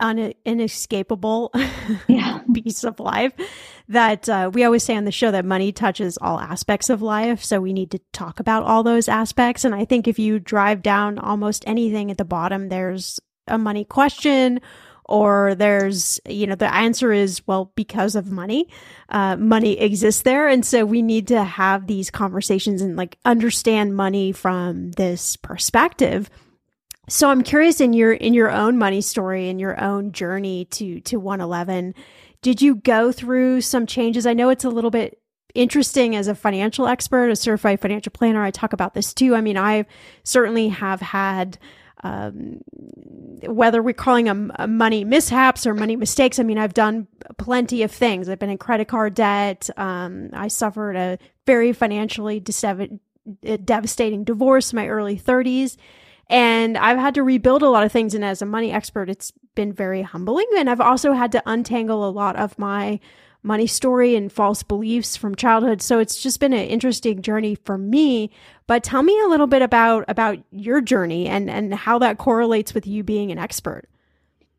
un- 0.00 0.34
inescapable 0.44 1.52
yeah. 2.08 2.40
piece 2.52 2.84
of 2.84 2.98
life 2.98 3.32
that 3.88 4.28
uh, 4.28 4.50
we 4.52 4.64
always 4.64 4.82
say 4.82 4.96
on 4.96 5.04
the 5.04 5.12
show 5.12 5.30
that 5.30 5.44
money 5.44 5.72
touches 5.72 6.18
all 6.18 6.38
aspects 6.40 6.90
of 6.90 7.02
life. 7.02 7.42
So 7.44 7.60
we 7.60 7.72
need 7.72 7.90
to 7.92 8.00
talk 8.12 8.40
about 8.40 8.64
all 8.64 8.82
those 8.82 9.08
aspects. 9.08 9.64
And 9.64 9.74
I 9.74 9.84
think 9.84 10.08
if 10.08 10.18
you 10.18 10.38
drive 10.38 10.82
down 10.82 11.18
almost 11.18 11.64
anything 11.66 12.10
at 12.10 12.18
the 12.18 12.24
bottom, 12.24 12.68
there's 12.68 13.20
a 13.46 13.58
money 13.58 13.84
question 13.84 14.60
or 15.10 15.56
there's 15.56 16.20
you 16.26 16.46
know 16.46 16.54
the 16.54 16.72
answer 16.72 17.12
is 17.12 17.46
well 17.46 17.72
because 17.74 18.14
of 18.14 18.30
money 18.30 18.68
uh, 19.10 19.36
money 19.36 19.78
exists 19.78 20.22
there 20.22 20.48
and 20.48 20.64
so 20.64 20.86
we 20.86 21.02
need 21.02 21.26
to 21.26 21.42
have 21.42 21.86
these 21.86 22.10
conversations 22.10 22.80
and 22.80 22.96
like 22.96 23.18
understand 23.24 23.96
money 23.96 24.30
from 24.30 24.92
this 24.92 25.36
perspective 25.36 26.30
so 27.08 27.30
i'm 27.30 27.42
curious 27.42 27.80
in 27.80 27.92
your 27.92 28.12
in 28.12 28.34
your 28.34 28.50
own 28.50 28.78
money 28.78 29.00
story 29.00 29.48
in 29.48 29.58
your 29.58 29.80
own 29.82 30.12
journey 30.12 30.64
to 30.66 31.00
to 31.00 31.20
OneEleven 31.20 31.94
did 32.42 32.62
you 32.62 32.76
go 32.76 33.12
through 33.12 33.60
some 33.60 33.86
changes 33.86 34.26
i 34.26 34.34
know 34.34 34.48
it's 34.50 34.64
a 34.64 34.70
little 34.70 34.90
bit 34.90 35.20
interesting 35.54 36.14
as 36.14 36.28
a 36.28 36.34
financial 36.34 36.86
expert 36.86 37.30
a 37.30 37.36
certified 37.36 37.80
financial 37.80 38.12
planner 38.12 38.42
i 38.42 38.50
talk 38.50 38.72
about 38.72 38.94
this 38.94 39.12
too 39.12 39.34
i 39.34 39.40
mean 39.40 39.56
i 39.56 39.84
certainly 40.22 40.68
have 40.68 41.00
had 41.00 41.58
um, 42.02 42.60
whether 43.46 43.82
we're 43.82 43.92
calling 43.92 44.24
them 44.26 44.52
uh, 44.58 44.66
money 44.66 45.04
mishaps 45.04 45.66
or 45.66 45.74
money 45.74 45.96
mistakes. 45.96 46.38
I 46.38 46.42
mean, 46.42 46.58
I've 46.58 46.74
done 46.74 47.06
plenty 47.38 47.82
of 47.82 47.90
things. 47.90 48.28
I've 48.28 48.38
been 48.38 48.50
in 48.50 48.58
credit 48.58 48.88
card 48.88 49.14
debt. 49.14 49.68
Um, 49.76 50.30
I 50.32 50.48
suffered 50.48 50.96
a 50.96 51.18
very 51.46 51.72
financially 51.72 52.42
uh, 52.64 53.56
devastating 53.64 54.24
divorce 54.24 54.72
in 54.72 54.76
my 54.76 54.88
early 54.88 55.18
30s. 55.18 55.76
And 56.30 56.78
I've 56.78 56.96
had 56.96 57.14
to 57.16 57.24
rebuild 57.24 57.62
a 57.62 57.68
lot 57.68 57.84
of 57.84 57.90
things. 57.90 58.14
And 58.14 58.24
as 58.24 58.40
a 58.40 58.46
money 58.46 58.72
expert, 58.72 59.10
it's 59.10 59.32
been 59.56 59.72
very 59.72 60.02
humbling. 60.02 60.46
And 60.56 60.70
I've 60.70 60.80
also 60.80 61.12
had 61.12 61.32
to 61.32 61.42
untangle 61.44 62.08
a 62.08 62.10
lot 62.10 62.36
of 62.36 62.56
my 62.56 63.00
money 63.42 63.66
story 63.66 64.14
and 64.14 64.30
false 64.30 64.62
beliefs 64.62 65.16
from 65.16 65.34
childhood. 65.34 65.82
So 65.82 65.98
it's 65.98 66.22
just 66.22 66.38
been 66.40 66.52
an 66.52 66.66
interesting 66.66 67.20
journey 67.20 67.56
for 67.56 67.76
me. 67.76 68.30
But 68.68 68.84
tell 68.84 69.02
me 69.02 69.20
a 69.20 69.26
little 69.26 69.48
bit 69.48 69.62
about 69.62 70.04
about 70.06 70.38
your 70.52 70.80
journey 70.80 71.26
and 71.26 71.50
and 71.50 71.74
how 71.74 71.98
that 71.98 72.18
correlates 72.18 72.74
with 72.74 72.86
you 72.86 73.02
being 73.02 73.32
an 73.32 73.38
expert. 73.38 73.88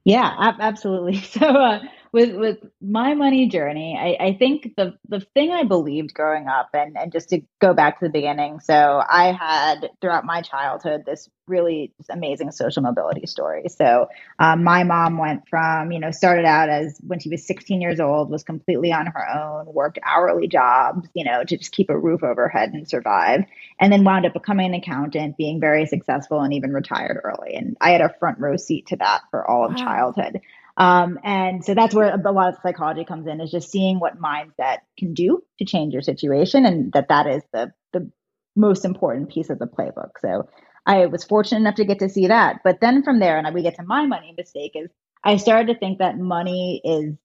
Yeah, 0.03 0.53
absolutely. 0.59 1.17
So 1.21 1.45
uh, 1.45 1.79
with 2.13 2.35
with 2.35 2.57
my 2.81 3.13
money 3.13 3.47
journey, 3.47 3.97
I, 3.97 4.25
I 4.25 4.33
think 4.33 4.75
the 4.75 4.97
the 5.07 5.21
thing 5.33 5.51
I 5.51 5.63
believed 5.63 6.13
growing 6.13 6.47
up, 6.47 6.69
and 6.73 6.97
and 6.97 7.11
just 7.11 7.29
to 7.29 7.41
go 7.59 7.73
back 7.73 7.99
to 7.99 8.05
the 8.05 8.11
beginning, 8.11 8.59
so 8.59 9.01
I 9.07 9.31
had 9.31 9.89
throughout 10.01 10.25
my 10.25 10.41
childhood 10.41 11.03
this 11.05 11.29
really 11.47 11.93
amazing 12.09 12.51
social 12.51 12.81
mobility 12.81 13.25
story. 13.27 13.67
So 13.69 14.07
um, 14.39 14.63
my 14.63 14.83
mom 14.83 15.17
went 15.17 15.47
from 15.49 15.93
you 15.93 15.99
know 15.99 16.11
started 16.11 16.45
out 16.45 16.67
as 16.67 16.99
when 17.07 17.19
she 17.19 17.29
was 17.29 17.47
16 17.47 17.79
years 17.79 18.01
old, 18.01 18.29
was 18.29 18.43
completely 18.43 18.91
on 18.91 19.05
her 19.05 19.29
own, 19.29 19.73
worked 19.73 19.99
hourly 20.05 20.49
jobs, 20.49 21.07
you 21.13 21.23
know, 21.23 21.45
to 21.45 21.57
just 21.57 21.71
keep 21.71 21.89
a 21.89 21.97
roof 21.97 22.23
over 22.23 22.43
her 22.43 22.49
head 22.49 22.73
and 22.73 22.89
survive, 22.89 23.45
and 23.79 23.93
then 23.93 24.03
wound 24.03 24.25
up 24.25 24.33
becoming 24.33 24.67
an 24.67 24.73
accountant, 24.73 25.37
being 25.37 25.61
very 25.61 25.85
successful, 25.85 26.41
and 26.41 26.53
even 26.53 26.73
retired 26.73 27.21
early. 27.23 27.55
And 27.55 27.77
I 27.79 27.91
had 27.91 28.01
a 28.01 28.13
front 28.19 28.39
row 28.39 28.57
seat 28.57 28.87
to 28.87 28.97
that 28.97 29.21
for 29.31 29.49
all 29.49 29.65
of 29.65 29.75
wow. 29.75 29.77
childhood. 29.77 30.41
Um, 30.81 31.19
and 31.23 31.63
so 31.63 31.75
that's 31.75 31.93
where 31.93 32.11
a 32.11 32.31
lot 32.31 32.49
of 32.49 32.59
psychology 32.63 33.05
comes 33.05 33.27
in 33.27 33.39
is 33.39 33.51
just 33.51 33.69
seeing 33.69 33.99
what 33.99 34.19
mindset 34.19 34.79
can 34.97 35.13
do 35.13 35.43
to 35.59 35.65
change 35.65 35.93
your 35.93 36.01
situation. 36.01 36.65
And 36.65 36.91
that 36.93 37.09
that 37.09 37.27
is 37.27 37.43
the, 37.53 37.71
the 37.93 38.09
most 38.55 38.83
important 38.83 39.29
piece 39.29 39.51
of 39.51 39.59
the 39.59 39.67
playbook. 39.67 40.13
So 40.19 40.49
I 40.87 41.05
was 41.05 41.23
fortunate 41.23 41.59
enough 41.59 41.75
to 41.75 41.85
get 41.85 41.99
to 41.99 42.09
see 42.09 42.27
that. 42.27 42.61
But 42.63 42.79
then 42.81 43.03
from 43.03 43.19
there, 43.19 43.37
and 43.37 43.53
we 43.53 43.61
get 43.61 43.75
to 43.75 43.83
my 43.83 44.07
money 44.07 44.33
mistake 44.35 44.71
is 44.73 44.89
I 45.23 45.37
started 45.37 45.71
to 45.71 45.79
think 45.79 45.99
that 45.99 46.17
money 46.17 46.81
is, 46.83 47.15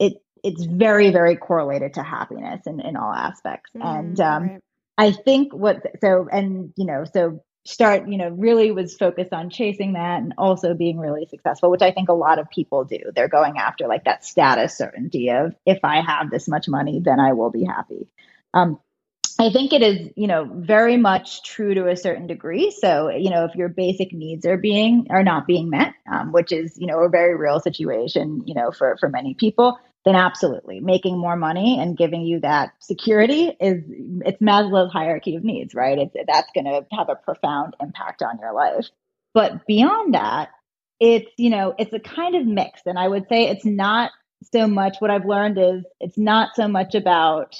it, 0.00 0.14
it's 0.42 0.64
very, 0.64 1.12
very 1.12 1.36
correlated 1.36 1.94
to 1.94 2.02
happiness 2.02 2.62
in, 2.66 2.80
in 2.80 2.96
all 2.96 3.12
aspects. 3.12 3.70
Mm, 3.76 3.98
and, 3.98 4.20
um, 4.20 4.42
right. 4.42 4.60
I 4.98 5.12
think 5.12 5.54
what, 5.54 5.82
so, 6.00 6.26
and, 6.32 6.72
you 6.76 6.86
know, 6.86 7.04
so 7.04 7.44
start, 7.66 8.08
you 8.08 8.18
know, 8.18 8.28
really 8.28 8.70
was 8.70 8.94
focused 8.94 9.32
on 9.32 9.48
chasing 9.50 9.94
that 9.94 10.20
and 10.20 10.34
also 10.36 10.74
being 10.74 10.98
really 10.98 11.26
successful, 11.26 11.70
which 11.70 11.82
I 11.82 11.90
think 11.90 12.08
a 12.08 12.14
lot 12.14 12.38
of 12.38 12.50
people 12.50 12.84
do. 12.84 12.98
They're 13.14 13.28
going 13.28 13.56
after 13.56 13.86
like 13.86 14.04
that 14.04 14.24
status 14.24 14.76
certainty 14.76 15.30
of 15.30 15.54
if 15.64 15.78
I 15.82 16.00
have 16.00 16.30
this 16.30 16.46
much 16.46 16.68
money, 16.68 17.00
then 17.00 17.20
I 17.20 17.32
will 17.32 17.50
be 17.50 17.64
happy. 17.64 18.06
Um, 18.52 18.78
I 19.38 19.50
think 19.50 19.72
it 19.72 19.82
is, 19.82 20.10
you 20.14 20.28
know, 20.28 20.48
very 20.54 20.96
much 20.96 21.42
true 21.42 21.74
to 21.74 21.88
a 21.88 21.96
certain 21.96 22.28
degree. 22.28 22.70
So, 22.70 23.08
you 23.08 23.30
know, 23.30 23.44
if 23.44 23.54
your 23.56 23.68
basic 23.68 24.12
needs 24.12 24.46
are 24.46 24.56
being 24.56 25.08
are 25.10 25.24
not 25.24 25.46
being 25.46 25.70
met, 25.70 25.94
um, 26.12 26.30
which 26.30 26.52
is, 26.52 26.78
you 26.78 26.86
know, 26.86 27.00
a 27.00 27.08
very 27.08 27.34
real 27.34 27.58
situation, 27.58 28.42
you 28.46 28.54
know, 28.54 28.70
for 28.70 28.96
for 28.98 29.08
many 29.08 29.34
people, 29.34 29.78
then 30.04 30.16
absolutely 30.16 30.80
making 30.80 31.18
more 31.18 31.36
money 31.36 31.78
and 31.80 31.96
giving 31.96 32.22
you 32.22 32.40
that 32.40 32.72
security 32.78 33.56
is 33.60 33.82
it's 34.24 34.40
Maslow's 34.40 34.92
hierarchy 34.92 35.36
of 35.36 35.44
needs, 35.44 35.74
right? 35.74 35.98
It's 35.98 36.14
that's 36.26 36.50
going 36.54 36.66
to 36.66 36.86
have 36.96 37.08
a 37.08 37.16
profound 37.16 37.74
impact 37.80 38.22
on 38.22 38.38
your 38.38 38.52
life. 38.52 38.86
But 39.32 39.66
beyond 39.66 40.14
that, 40.14 40.50
it's 41.00 41.30
you 41.38 41.50
know 41.50 41.74
it's 41.78 41.92
a 41.92 42.00
kind 42.00 42.34
of 42.34 42.46
mix, 42.46 42.82
and 42.86 42.98
I 42.98 43.08
would 43.08 43.28
say 43.28 43.48
it's 43.48 43.64
not 43.64 44.10
so 44.52 44.66
much. 44.66 44.96
What 44.98 45.10
I've 45.10 45.24
learned 45.24 45.58
is 45.58 45.84
it's 46.00 46.18
not 46.18 46.50
so 46.54 46.68
much 46.68 46.94
about 46.94 47.56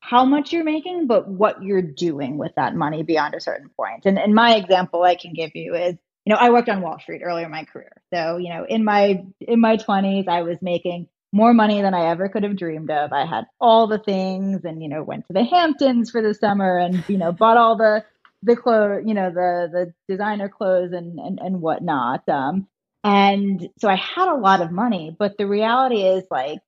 how 0.00 0.24
much 0.24 0.52
you're 0.52 0.64
making, 0.64 1.06
but 1.06 1.26
what 1.26 1.62
you're 1.62 1.82
doing 1.82 2.38
with 2.38 2.52
that 2.56 2.74
money 2.74 3.02
beyond 3.02 3.34
a 3.34 3.40
certain 3.40 3.68
point. 3.70 4.06
And, 4.06 4.18
and 4.18 4.34
my 4.34 4.54
example 4.54 5.02
I 5.02 5.16
can 5.16 5.32
give 5.32 5.50
you 5.54 5.74
is 5.74 5.96
you 6.28 6.34
know, 6.34 6.40
I 6.40 6.50
worked 6.50 6.68
on 6.68 6.82
Wall 6.82 6.98
Street 7.00 7.22
earlier 7.24 7.46
in 7.46 7.50
my 7.50 7.64
career. 7.64 7.90
So, 8.12 8.36
you 8.36 8.50
know, 8.50 8.66
in 8.68 8.84
my 8.84 9.24
in 9.40 9.62
my 9.62 9.78
20s, 9.78 10.28
I 10.28 10.42
was 10.42 10.58
making 10.60 11.08
more 11.32 11.52
money 11.52 11.82
than 11.82 11.94
I 11.94 12.10
ever 12.10 12.28
could 12.28 12.42
have 12.42 12.56
dreamed 12.56 12.90
of. 12.90 13.12
I 13.12 13.26
had 13.26 13.44
all 13.60 13.86
the 13.86 13.98
things 13.98 14.64
and, 14.64 14.82
you 14.82 14.88
know, 14.88 15.02
went 15.02 15.26
to 15.26 15.32
the 15.32 15.44
Hamptons 15.44 16.10
for 16.10 16.22
the 16.22 16.34
summer 16.34 16.78
and, 16.78 17.04
you 17.08 17.18
know, 17.18 17.32
bought 17.32 17.56
all 17.56 17.76
the, 17.76 18.04
the 18.42 18.56
clothes, 18.56 19.02
you 19.06 19.14
know, 19.14 19.30
the, 19.30 19.68
the 19.70 19.94
designer 20.08 20.48
clothes 20.48 20.92
and, 20.92 21.18
and, 21.18 21.38
and 21.38 21.60
whatnot. 21.60 22.26
Um, 22.28 22.66
and 23.04 23.68
so 23.78 23.88
I 23.88 23.96
had 23.96 24.28
a 24.28 24.40
lot 24.40 24.62
of 24.62 24.72
money, 24.72 25.14
but 25.18 25.36
the 25.38 25.46
reality 25.46 26.02
is 26.02 26.24
like, 26.30 26.60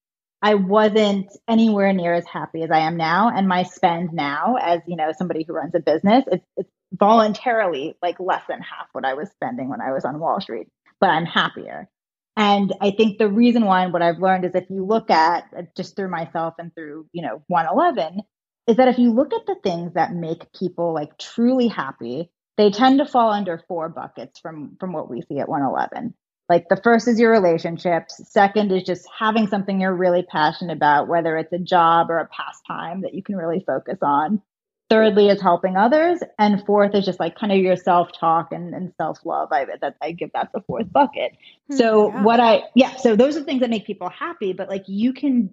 I 0.43 0.55
wasn't 0.55 1.31
anywhere 1.49 1.93
near 1.93 2.15
as 2.15 2.27
happy 2.27 2.63
as 2.63 2.71
I 2.71 2.81
am 2.81 2.97
now. 2.97 3.31
And 3.35 3.47
my 3.47 3.63
spend 3.63 4.13
now 4.13 4.57
as, 4.61 4.81
you 4.87 4.97
know, 4.97 5.13
somebody 5.13 5.45
who 5.47 5.53
runs 5.53 5.75
a 5.75 5.81
business, 5.81 6.25
it's, 6.31 6.47
it's 6.57 6.71
voluntarily 6.93 7.97
like 8.03 8.19
less 8.21 8.43
than 8.49 8.61
half 8.61 8.87
what 8.93 9.05
I 9.05 9.15
was 9.15 9.31
spending 9.31 9.69
when 9.69 9.81
I 9.81 9.93
was 9.93 10.05
on 10.05 10.19
Wall 10.19 10.41
Street, 10.41 10.69
but 10.99 11.11
I'm 11.11 11.27
happier. 11.27 11.89
And 12.37 12.73
I 12.81 12.93
think 12.93 13.19
the 13.19 13.29
reason 13.29 13.65
why 13.65 13.85
and 13.85 13.93
what 13.93 14.03
I've 14.03 14.21
learned 14.21 14.45
is 14.45 14.55
if 14.55 14.71
you 14.71 14.85
look 14.85 15.11
at 15.11 15.45
uh, 15.57 15.63
just 15.77 15.97
through 15.97 16.11
myself 16.11 16.55
and 16.59 16.75
through, 16.75 17.07
you 17.13 17.23
know, 17.23 17.43
OneEleven, 17.51 18.21
is 18.67 18.77
that 18.77 18.89
if 18.89 18.99
you 18.99 19.13
look 19.13 19.33
at 19.33 19.47
the 19.47 19.57
things 19.63 19.95
that 19.95 20.15
make 20.15 20.53
people 20.53 20.95
like 20.95 21.19
truly 21.19 21.69
happy, 21.69 22.31
they 22.57 22.71
tend 22.71 22.99
to 22.99 23.07
fall 23.07 23.33
under 23.33 23.63
four 23.69 23.89
buckets 23.89 24.39
from 24.39 24.77
from 24.79 24.93
what 24.93 25.11
we 25.11 25.23
see 25.23 25.39
at 25.39 25.49
OneEleven. 25.49 26.15
Like 26.49 26.69
the 26.69 26.81
first 26.83 27.09
is 27.09 27.21
your 27.21 27.31
relationships, 27.31 28.21
second 28.31 28.73
is 28.73 28.83
just 28.83 29.09
having 29.17 29.47
something 29.47 29.81
you're 29.81 29.95
really 29.95 30.25
passionate 30.25 30.77
about, 30.77 31.09
whether 31.09 31.37
it's 31.37 31.53
a 31.53 31.59
job 31.59 32.11
or 32.11 32.19
a 32.19 32.29
pastime 32.29 33.03
that 33.03 33.15
you 33.15 33.23
can 33.23 33.37
really 33.37 33.63
focus 33.67 33.99
on. 34.03 34.43
Thirdly 34.91 35.29
is 35.29 35.41
helping 35.41 35.77
others. 35.77 36.21
And 36.39 36.65
fourth 36.67 36.95
is 36.95 37.05
just 37.05 37.21
like 37.21 37.39
kind 37.39 37.53
of 37.53 37.59
your 37.59 37.77
self 37.77 38.11
talk 38.13 38.53
and, 38.53 38.75
and 38.75 38.93
self 38.97 39.25
love. 39.25 39.53
I 39.53 39.67
that 39.81 39.97
I 40.03 40.13
give 40.13 40.33
that 40.35 40.51
the 40.53 40.61
fourth 40.63 40.93
bucket. 40.93 41.33
Hmm, 41.71 41.77
so 41.77 42.09
yeah. 42.09 42.23
what 42.23 42.41
I 42.41 42.65
yeah, 42.75 42.97
so 42.97 43.17
those 43.17 43.37
are 43.37 43.43
things 43.45 43.61
that 43.61 43.71
make 43.71 43.87
people 43.87 44.09
happy, 44.09 44.53
but 44.53 44.69
like 44.69 44.85
you 44.87 45.13
can 45.13 45.51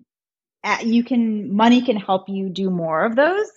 you 0.83 1.03
can 1.03 1.55
money 1.55 1.81
can 1.81 1.97
help 1.97 2.27
you 2.27 2.49
do 2.49 2.69
more 2.69 3.05
of 3.05 3.15
those. 3.15 3.47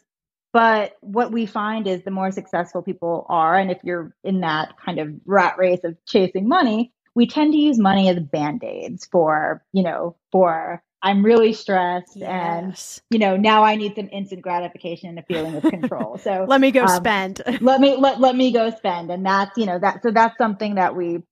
But 0.53 0.97
what 1.01 1.33
we 1.33 1.47
find 1.47 1.87
is 1.87 2.03
the 2.03 2.11
more 2.11 2.33
successful 2.33 2.83
people 2.83 3.25
are, 3.29 3.57
and 3.57 3.71
if 3.71 3.79
you're 3.85 4.15
in 4.25 4.41
that 4.41 4.75
kind 4.85 4.99
of 4.99 5.15
rat 5.25 5.57
race 5.59 5.81
of 5.85 5.97
chasing 6.07 6.49
money, 6.49 6.93
we 7.15 7.27
tend 7.27 7.53
to 7.53 7.59
use 7.59 7.79
money 7.79 8.09
as 8.09 8.19
band-aids 8.19 9.07
for, 9.07 9.65
you 9.73 9.83
know, 9.83 10.17
for 10.33 10.83
I'm 11.03 11.25
really 11.25 11.53
stressed 11.53 12.17
yes. 12.17 13.01
and 13.11 13.15
you 13.15 13.19
know 13.19 13.37
now 13.37 13.63
I 13.63 13.77
need 13.77 13.95
some 13.95 14.09
instant 14.13 14.43
gratification 14.43 15.09
and 15.09 15.19
a 15.19 15.23
feeling 15.23 15.55
of 15.55 15.63
control. 15.63 16.19
So 16.19 16.45
let 16.49 16.61
me 16.61 16.71
go 16.71 16.83
um, 16.83 16.89
spend. 16.89 17.41
let 17.61 17.81
me 17.81 17.97
let, 17.97 18.21
let 18.21 18.37
me 18.37 18.53
go 18.53 18.71
spend 18.71 19.11
and 19.11 19.25
that's 19.25 19.57
you 19.57 19.67
know 19.67 19.79
that 19.79 20.03
so 20.03 20.11
that's 20.11 20.37
something 20.37 20.75
that 20.75 20.95
we 20.95 21.23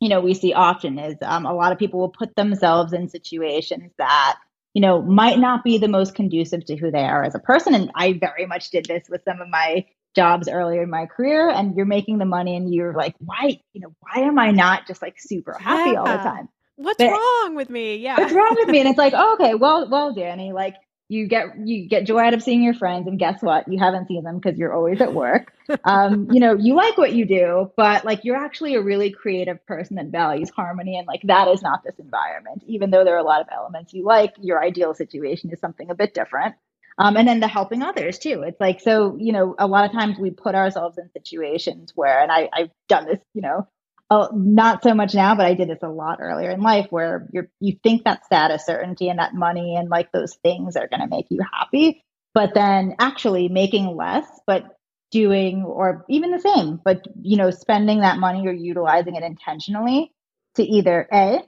you 0.00 0.08
know 0.08 0.20
we 0.20 0.34
see 0.34 0.52
often 0.52 0.98
is 0.98 1.16
um, 1.22 1.46
a 1.46 1.54
lot 1.54 1.72
of 1.72 1.78
people 1.78 2.00
will 2.00 2.08
put 2.08 2.34
themselves 2.36 2.92
in 2.92 3.08
situations 3.08 3.92
that 3.98 4.38
you 4.72 4.80
know 4.80 5.02
might 5.02 5.38
not 5.38 5.62
be 5.62 5.78
the 5.78 5.88
most 5.88 6.14
conducive 6.14 6.64
to 6.64 6.76
who 6.76 6.90
they 6.90 7.04
are 7.04 7.22
as 7.22 7.34
a 7.34 7.40
person 7.40 7.74
and 7.74 7.90
I 7.94 8.14
very 8.14 8.46
much 8.46 8.70
did 8.70 8.86
this 8.86 9.04
with 9.10 9.22
some 9.24 9.40
of 9.40 9.48
my 9.48 9.84
jobs 10.16 10.48
earlier 10.48 10.82
in 10.82 10.90
my 10.90 11.06
career 11.06 11.48
and 11.48 11.74
you're 11.76 11.86
making 11.86 12.18
the 12.18 12.24
money 12.24 12.56
and 12.56 12.72
you're 12.72 12.94
like 12.94 13.14
why 13.18 13.60
you 13.72 13.80
know 13.80 13.94
why 14.00 14.22
am 14.22 14.38
I 14.38 14.50
not 14.50 14.86
just 14.86 15.02
like 15.02 15.16
super 15.18 15.56
happy 15.58 15.92
yeah. 15.92 15.98
all 15.98 16.06
the 16.06 16.16
time 16.16 16.48
what's 16.76 16.98
but, 16.98 17.10
wrong 17.10 17.54
with 17.54 17.70
me? 17.70 17.96
Yeah. 17.96 18.18
What's 18.18 18.32
wrong 18.32 18.56
with 18.58 18.68
me? 18.68 18.80
And 18.80 18.88
it's 18.88 18.98
like, 18.98 19.12
oh, 19.16 19.34
okay, 19.34 19.54
well, 19.54 19.88
well, 19.88 20.14
Dani, 20.14 20.52
like 20.52 20.76
you 21.08 21.26
get 21.26 21.46
you 21.64 21.88
get 21.88 22.06
joy 22.06 22.20
out 22.20 22.32
of 22.32 22.42
seeing 22.42 22.62
your 22.62 22.74
friends, 22.74 23.06
and 23.06 23.18
guess 23.18 23.42
what? 23.42 23.70
You 23.70 23.78
haven't 23.78 24.08
seen 24.08 24.24
them 24.24 24.38
because 24.38 24.58
you're 24.58 24.72
always 24.72 25.00
at 25.00 25.14
work. 25.14 25.52
Um, 25.84 26.28
you 26.30 26.38
know, 26.38 26.54
you 26.54 26.74
like 26.74 26.98
what 26.98 27.14
you 27.14 27.24
do, 27.24 27.72
but 27.78 28.04
like 28.04 28.24
you're 28.24 28.36
actually 28.36 28.74
a 28.74 28.82
really 28.82 29.10
creative 29.10 29.64
person 29.64 29.96
that 29.96 30.06
values 30.06 30.50
harmony, 30.50 30.98
and 30.98 31.06
like 31.06 31.22
that 31.24 31.48
is 31.48 31.62
not 31.62 31.82
this 31.82 31.98
environment. 31.98 32.62
Even 32.66 32.90
though 32.90 33.04
there 33.04 33.14
are 33.14 33.18
a 33.18 33.22
lot 33.22 33.40
of 33.40 33.46
elements 33.50 33.94
you 33.94 34.04
like, 34.04 34.34
your 34.38 34.62
ideal 34.62 34.92
situation 34.92 35.50
is 35.50 35.60
something 35.60 35.88
a 35.88 35.94
bit 35.94 36.12
different. 36.12 36.56
Um, 36.98 37.16
and 37.16 37.26
then 37.26 37.40
the 37.40 37.48
helping 37.48 37.82
others 37.82 38.18
too. 38.18 38.42
It's 38.42 38.60
like 38.60 38.80
so, 38.80 39.16
you 39.18 39.32
know, 39.32 39.54
a 39.58 39.66
lot 39.66 39.86
of 39.86 39.92
times 39.92 40.18
we 40.18 40.30
put 40.30 40.54
ourselves 40.54 40.98
in 40.98 41.10
situations 41.12 41.92
where, 41.94 42.20
and 42.20 42.30
I, 42.30 42.50
I've 42.52 42.70
done 42.88 43.06
this, 43.06 43.18
you 43.32 43.42
know, 43.42 43.66
oh, 44.12 44.28
not 44.34 44.82
so 44.82 44.92
much 44.92 45.14
now, 45.14 45.34
but 45.34 45.46
I 45.46 45.54
did 45.54 45.70
this 45.70 45.82
a 45.82 45.88
lot 45.88 46.18
earlier 46.20 46.50
in 46.50 46.60
life 46.60 46.86
where 46.90 47.26
you're, 47.32 47.48
you 47.60 47.78
think 47.82 48.04
that 48.04 48.26
status 48.26 48.66
certainty 48.66 49.08
and 49.08 49.18
that 49.18 49.34
money 49.34 49.74
and 49.74 49.88
like 49.88 50.12
those 50.12 50.34
things 50.42 50.76
are 50.76 50.86
going 50.86 51.00
to 51.00 51.08
make 51.08 51.26
you 51.30 51.40
happy. 51.50 52.04
But 52.34 52.52
then 52.52 52.94
actually 52.98 53.48
making 53.48 53.96
less, 53.96 54.26
but 54.46 54.64
doing 55.10 55.64
or 55.64 56.04
even 56.10 56.30
the 56.30 56.40
same, 56.40 56.78
but 56.84 57.06
you 57.22 57.38
know, 57.38 57.50
spending 57.50 58.00
that 58.00 58.18
money 58.18 58.46
or 58.46 58.52
utilizing 58.52 59.14
it 59.14 59.22
intentionally 59.22 60.12
to 60.56 60.62
either 60.62 61.08
A, 61.10 61.40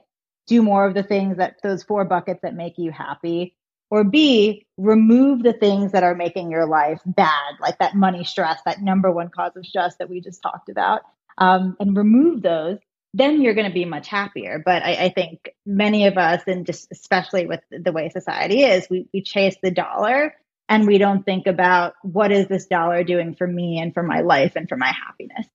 do 0.47 0.63
more 0.63 0.87
of 0.87 0.95
the 0.95 1.03
things 1.03 1.37
that 1.37 1.57
those 1.61 1.83
four 1.83 2.03
buckets 2.05 2.41
that 2.41 2.55
make 2.55 2.77
you 2.77 2.91
happy, 2.91 3.55
or 3.91 4.03
B, 4.03 4.65
remove 4.77 5.43
the 5.43 5.53
things 5.53 5.91
that 5.91 6.03
are 6.03 6.15
making 6.15 6.49
your 6.49 6.65
life 6.65 6.99
bad, 7.05 7.55
like 7.59 7.77
that 7.79 7.95
money 7.95 8.23
stress, 8.23 8.59
that 8.65 8.81
number 8.81 9.11
one 9.11 9.29
cause 9.29 9.55
of 9.55 9.65
stress 9.65 9.95
that 9.97 10.09
we 10.09 10.21
just 10.21 10.41
talked 10.41 10.69
about 10.69 11.01
um, 11.37 11.75
and 11.79 11.95
remove 11.95 12.41
those, 12.41 12.77
then 13.13 13.41
you're 13.41 13.53
going 13.53 13.67
to 13.67 13.73
be 13.73 13.85
much 13.85 14.07
happier. 14.07 14.61
But 14.63 14.83
I, 14.83 15.05
I, 15.05 15.09
think 15.09 15.49
many 15.65 16.07
of 16.07 16.17
us, 16.17 16.41
and 16.47 16.65
just 16.65 16.87
especially 16.91 17.45
with 17.45 17.61
the 17.71 17.91
way 17.91 18.09
society 18.09 18.63
is, 18.63 18.87
we, 18.89 19.07
we 19.13 19.21
chase 19.21 19.55
the 19.61 19.71
dollar 19.71 20.35
and 20.67 20.87
we 20.87 20.97
don't 20.97 21.23
think 21.23 21.47
about 21.47 21.93
what 22.01 22.31
is 22.31 22.47
this 22.47 22.65
dollar 22.65 23.03
doing 23.03 23.35
for 23.35 23.47
me 23.47 23.79
and 23.79 23.93
for 23.93 24.03
my 24.03 24.21
life 24.21 24.53
and 24.55 24.67
for 24.67 24.77
my 24.77 24.91
happiness. 24.91 25.47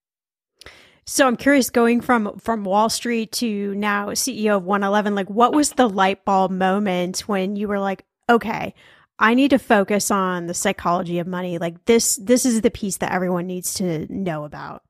So 1.05 1.27
I'm 1.27 1.37
curious, 1.37 1.71
going 1.71 2.01
from 2.01 2.38
from 2.38 2.62
Wall 2.62 2.88
Street 2.88 3.33
to 3.33 3.75
now 3.75 4.11
CEO 4.11 4.59
of 4.59 4.62
OneEleven, 4.62 5.16
like 5.16 5.29
what 5.29 5.53
was 5.53 5.73
the 5.73 5.88
light 5.88 6.25
bulb 6.25 6.53
moment 6.53 7.21
when 7.21 7.57
you 7.57 7.66
were 7.66 7.81
like, 7.81 8.05
okay, 8.29 8.75
I 9.19 9.35
need 9.35 9.51
to 9.51 9.59
focus 9.59 10.11
on 10.11 10.47
the 10.47 10.55
psychology 10.55 11.19
of 11.19 11.27
money. 11.27 11.59
Like 11.59 11.85
this, 11.85 12.16
this 12.16 12.47
is 12.47 12.61
the 12.61 12.71
piece 12.71 12.99
that 12.99 13.12
everyone 13.12 13.47
needs 13.47 13.75
to 13.75 14.07
know 14.09 14.45
about. 14.45 14.83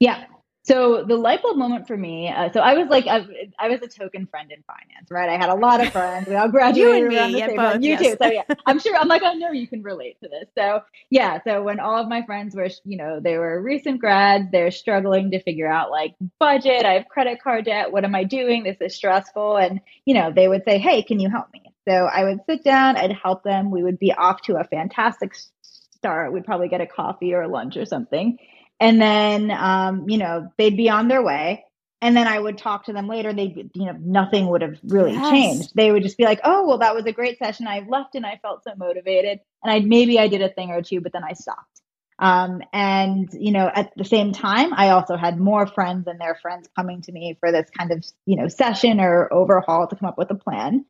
Yeah. 0.00 0.24
So 0.66 1.04
the 1.04 1.14
light 1.14 1.42
bulb 1.42 1.56
moment 1.56 1.86
for 1.86 1.96
me. 1.96 2.28
Uh, 2.28 2.50
so 2.50 2.58
I 2.58 2.74
was 2.74 2.88
like, 2.88 3.06
I, 3.06 3.24
I, 3.56 3.68
was 3.68 3.80
a 3.82 3.86
token 3.86 4.26
friend 4.26 4.50
in 4.50 4.64
finance, 4.64 5.12
right? 5.12 5.28
I 5.28 5.36
had 5.36 5.48
a 5.48 5.54
lot 5.54 5.80
of 5.80 5.92
friends. 5.92 6.26
We 6.26 6.34
all 6.34 6.48
graduated 6.50 7.12
you 7.12 7.18
around 7.18 7.32
the 7.32 7.38
same 7.38 7.56
both, 7.56 7.72
time. 7.74 7.82
You 7.82 7.90
yes. 7.90 8.02
too. 8.02 8.16
So 8.20 8.30
yeah, 8.32 8.42
I'm 8.66 8.80
sure. 8.80 8.96
I'm 8.96 9.06
like, 9.06 9.22
I 9.22 9.34
know 9.34 9.52
you 9.52 9.68
can 9.68 9.84
relate 9.84 10.16
to 10.24 10.28
this. 10.28 10.48
So 10.58 10.82
yeah. 11.08 11.38
So 11.44 11.62
when 11.62 11.78
all 11.78 12.02
of 12.02 12.08
my 12.08 12.26
friends 12.26 12.56
were, 12.56 12.68
you 12.84 12.96
know, 12.96 13.20
they 13.20 13.38
were 13.38 13.62
recent 13.62 14.00
grads, 14.00 14.50
they're 14.50 14.72
struggling 14.72 15.30
to 15.30 15.42
figure 15.44 15.68
out 15.68 15.92
like 15.92 16.16
budget. 16.40 16.84
I 16.84 16.94
have 16.94 17.06
credit 17.08 17.40
card 17.40 17.66
debt. 17.66 17.92
What 17.92 18.04
am 18.04 18.16
I 18.16 18.24
doing? 18.24 18.64
This 18.64 18.78
is 18.80 18.96
stressful. 18.96 19.58
And 19.58 19.80
you 20.04 20.14
know, 20.14 20.32
they 20.32 20.48
would 20.48 20.64
say, 20.64 20.78
Hey, 20.78 21.00
can 21.04 21.20
you 21.20 21.30
help 21.30 21.46
me? 21.52 21.62
So 21.88 21.92
I 21.92 22.24
would 22.24 22.40
sit 22.50 22.64
down. 22.64 22.96
I'd 22.96 23.12
help 23.12 23.44
them. 23.44 23.70
We 23.70 23.84
would 23.84 24.00
be 24.00 24.12
off 24.12 24.42
to 24.42 24.56
a 24.56 24.64
fantastic 24.64 25.36
start. 25.62 26.32
We'd 26.32 26.44
probably 26.44 26.66
get 26.66 26.80
a 26.80 26.88
coffee 26.88 27.34
or 27.34 27.46
lunch 27.46 27.76
or 27.76 27.86
something 27.86 28.36
and 28.80 29.00
then 29.00 29.50
um, 29.50 30.08
you 30.08 30.18
know 30.18 30.50
they'd 30.58 30.76
be 30.76 30.90
on 30.90 31.08
their 31.08 31.22
way. 31.22 31.64
And 32.02 32.16
then 32.16 32.26
i 32.28 32.38
would 32.38 32.58
talk 32.58 32.84
to 32.86 32.92
them 32.92 33.08
later. 33.08 33.32
They 33.32 33.68
you 33.74 33.86
know 33.86 33.96
nothing 34.00 34.48
would 34.48 34.62
have 34.62 34.76
really 34.84 35.12
Yes. 35.12 35.28
changed. 35.30 35.72
They 35.74 35.90
would 35.92 36.02
just 36.02 36.18
be 36.18 36.24
like 36.24 36.40
oh 36.44 36.66
well 36.66 36.78
that 36.78 36.94
was 36.94 37.06
a 37.06 37.12
great 37.12 37.38
session. 37.38 37.66
I 37.66 37.86
left 37.88 38.14
and 38.14 38.26
i 38.26 38.38
felt 38.42 38.64
so 38.64 38.72
motivated. 38.76 39.40
And 39.62 39.72
i 39.72 39.80
maybe 39.80 40.18
i 40.18 40.28
did 40.28 40.42
a 40.42 40.50
thing 40.50 40.70
or 40.70 40.82
two 40.82 41.00
but 41.00 41.12
then 41.12 41.24
i 41.24 41.32
stopped. 41.32 41.80
Um, 42.18 42.62
and 42.72 43.28
you 43.32 43.52
know 43.52 43.70
at 43.74 43.92
the 43.96 44.04
same 44.04 44.32
time 44.32 44.72
i 44.74 44.90
also 44.90 45.16
had 45.16 45.38
more 45.40 45.66
friends 45.66 46.06
and 46.06 46.20
their 46.20 46.34
friends 46.36 46.68
coming 46.76 47.02
to 47.02 47.12
me 47.12 47.36
for 47.40 47.52
this 47.52 47.68
kind 47.76 47.92
of 47.92 48.04
you 48.26 48.36
know 48.36 48.48
session 48.48 49.00
or 49.00 49.32
overhaul 49.32 49.86
to 49.88 49.96
come 49.96 50.08
up 50.08 50.18
with 50.18 50.30
a 50.30 50.34
plan. 50.36 50.84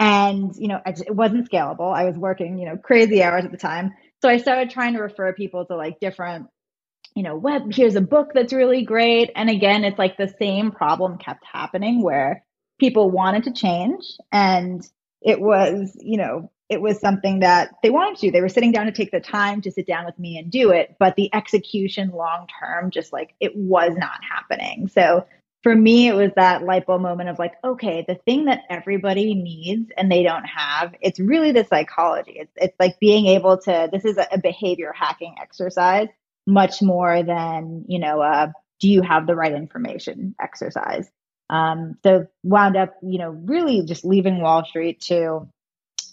And 0.00 0.54
you 0.56 0.68
know 0.68 0.80
it 0.86 1.00
it 1.08 1.14
wasn't 1.14 1.50
scalable. 1.50 1.94
I 1.94 2.04
was 2.04 2.16
working 2.16 2.58
you 2.58 2.66
know 2.66 2.76
crazy 2.76 3.22
hours 3.22 3.44
at 3.46 3.52
the 3.52 3.58
time. 3.58 3.94
So 4.22 4.28
i 4.28 4.38
started 4.38 4.70
trying 4.70 4.94
to 4.94 5.00
refer 5.02 5.32
people 5.32 5.64
to 5.66 5.76
like 5.76 5.98
different 6.00 6.48
you 7.14 7.22
know, 7.22 7.36
web, 7.36 7.72
here's 7.72 7.96
a 7.96 8.00
book 8.00 8.30
that's 8.34 8.52
really 8.52 8.82
great. 8.82 9.30
And 9.36 9.50
again, 9.50 9.84
it's 9.84 9.98
like 9.98 10.16
the 10.16 10.34
same 10.38 10.70
problem 10.70 11.18
kept 11.18 11.44
happening 11.44 12.02
where 12.02 12.44
people 12.78 13.10
wanted 13.10 13.44
to 13.44 13.52
change 13.52 14.04
and 14.30 14.86
it 15.20 15.40
was, 15.40 15.96
you 16.00 16.16
know, 16.16 16.50
it 16.68 16.80
was 16.80 16.98
something 17.00 17.40
that 17.40 17.70
they 17.82 17.90
wanted 17.90 18.18
to. 18.20 18.30
They 18.30 18.40
were 18.40 18.48
sitting 18.48 18.72
down 18.72 18.86
to 18.86 18.92
take 18.92 19.10
the 19.10 19.20
time 19.20 19.60
to 19.60 19.70
sit 19.70 19.86
down 19.86 20.06
with 20.06 20.18
me 20.18 20.38
and 20.38 20.50
do 20.50 20.70
it, 20.70 20.96
but 20.98 21.16
the 21.16 21.32
execution 21.34 22.10
long 22.10 22.46
term 22.58 22.90
just 22.90 23.12
like 23.12 23.34
it 23.40 23.54
was 23.54 23.92
not 23.94 24.20
happening. 24.28 24.88
So 24.88 25.26
for 25.62 25.76
me, 25.76 26.08
it 26.08 26.14
was 26.14 26.30
that 26.34 26.64
light 26.64 26.86
bulb 26.86 27.02
moment 27.02 27.28
of 27.28 27.38
like, 27.38 27.52
okay, 27.62 28.04
the 28.08 28.14
thing 28.14 28.46
that 28.46 28.62
everybody 28.70 29.34
needs 29.34 29.92
and 29.96 30.10
they 30.10 30.22
don't 30.22 30.46
have, 30.46 30.94
it's 31.00 31.20
really 31.20 31.52
the 31.52 31.64
psychology. 31.64 32.32
It's, 32.36 32.52
it's 32.56 32.74
like 32.80 32.98
being 32.98 33.26
able 33.26 33.58
to, 33.58 33.88
this 33.92 34.04
is 34.04 34.16
a, 34.16 34.26
a 34.32 34.38
behavior 34.38 34.92
hacking 34.96 35.36
exercise 35.40 36.08
much 36.46 36.82
more 36.82 37.22
than 37.22 37.84
you 37.88 37.98
know 37.98 38.20
uh, 38.20 38.48
do 38.80 38.88
you 38.88 39.02
have 39.02 39.26
the 39.26 39.36
right 39.36 39.52
information 39.52 40.34
exercise. 40.40 41.08
Um, 41.50 41.98
so 42.02 42.26
wound 42.42 42.76
up 42.76 42.94
you 43.02 43.18
know 43.18 43.30
really 43.30 43.84
just 43.84 44.04
leaving 44.04 44.40
wall 44.40 44.64
street 44.64 45.00
to 45.02 45.48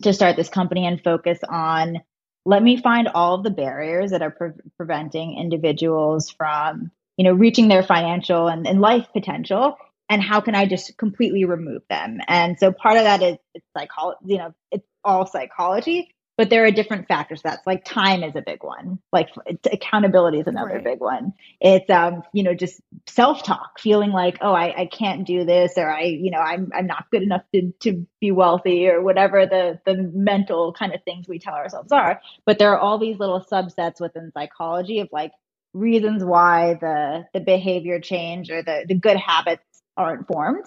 to 0.04 0.14
start 0.14 0.36
this 0.36 0.50
company 0.50 0.86
and 0.86 1.04
focus 1.04 1.40
on 1.48 2.00
let 2.46 2.64
me 2.64 2.82
find 2.82 3.10
all 3.10 3.36
of 3.36 3.44
the 3.44 3.50
barriers 3.50 4.12
that 4.12 4.22
are 4.22 4.32
pre- 4.32 4.52
preventing 4.78 5.38
individuals 5.38 6.30
from 6.30 6.92
you 7.18 7.24
know 7.24 7.34
reaching 7.34 7.68
their 7.68 7.84
financial 7.84 8.48
and, 8.48 8.68
and 8.68 8.82
life 8.82 9.08
potential 9.14 9.78
and 10.10 10.22
how 10.22 10.42
can 10.42 10.56
i 10.56 10.66
just 10.66 10.98
completely 10.98 11.46
remove 11.46 11.84
them? 11.90 12.20
And 12.28 12.58
so 12.60 12.72
part 12.72 12.98
of 12.98 13.04
that 13.04 13.22
is 13.22 13.38
it's 13.54 13.66
psychology 13.76 14.20
you 14.26 14.38
know 14.38 14.54
it's 14.72 14.86
all 15.04 15.26
psychology 15.26 16.14
but 16.40 16.50
there 16.50 16.64
are 16.66 16.72
different 16.72 17.10
factors. 17.10 17.42
That's 17.44 17.68
like 17.68 17.84
time 17.84 18.24
is 18.24 18.34
a 18.38 18.42
big 18.42 18.64
one. 18.64 19.00
Like 19.12 19.28
accountability 19.70 20.40
is 20.40 20.48
another 20.48 20.76
Right. 20.76 20.86
big 20.86 21.02
one. 21.02 21.34
It's 21.60 21.90
um 21.90 22.24
you 22.34 22.44
know 22.44 22.54
just 22.54 22.80
self-talk 23.08 23.78
feeling 23.78 24.12
like 24.12 24.38
oh 24.40 24.54
I, 24.54 24.84
I 24.84 24.86
can't 24.86 25.28
do 25.28 25.44
this 25.44 25.74
or 25.76 25.92
i 25.92 26.04
you 26.04 26.32
know 26.32 26.38
i'm 26.40 26.72
i'm 26.74 26.88
not 26.88 27.12
good 27.12 27.24
enough 27.24 27.42
to 27.54 27.74
to 27.82 28.08
be 28.22 28.32
wealthy 28.32 28.88
or 28.88 29.02
whatever 29.02 29.46
the 29.48 29.82
the 29.86 29.96
mental 30.14 30.72
kind 30.72 30.96
of 30.96 31.04
things 31.04 31.28
we 31.28 31.40
tell 31.40 31.56
ourselves 31.56 31.92
are. 31.92 32.22
But 32.46 32.58
there 32.58 32.72
are 32.72 32.80
all 32.80 33.00
these 33.00 33.20
little 33.20 33.42
subsets 33.52 34.00
within 34.00 34.32
psychology 34.34 35.02
of 35.02 35.10
like 35.12 35.34
reasons 35.74 36.24
why 36.24 36.76
the 36.76 37.26
the 37.34 37.42
behavior 37.42 38.00
change 38.00 38.50
or 38.50 38.64
the 38.64 38.86
the 38.88 38.96
good 38.96 39.18
habits 39.18 39.64
aren't 39.98 40.26
formed. 40.28 40.66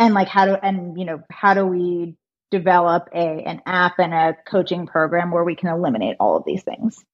And 0.00 0.14
like 0.14 0.28
how 0.28 0.46
do 0.46 0.54
and 0.54 0.98
you 0.98 1.04
know 1.06 1.22
how 1.30 1.54
do 1.54 1.64
we 1.66 2.16
develop 2.50 3.08
a 3.12 3.42
an 3.44 3.60
app 3.66 3.98
and 3.98 4.14
a 4.14 4.36
coaching 4.46 4.86
program 4.86 5.30
where 5.30 5.44
we 5.44 5.56
can 5.56 5.68
eliminate 5.68 6.16
all 6.20 6.36
of 6.36 6.44
these 6.44 6.62
things. 6.62 7.04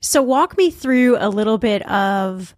So 0.00 0.22
walk 0.22 0.56
me 0.56 0.70
through 0.70 1.16
a 1.18 1.28
little 1.28 1.58
bit 1.58 1.82
of 1.88 2.54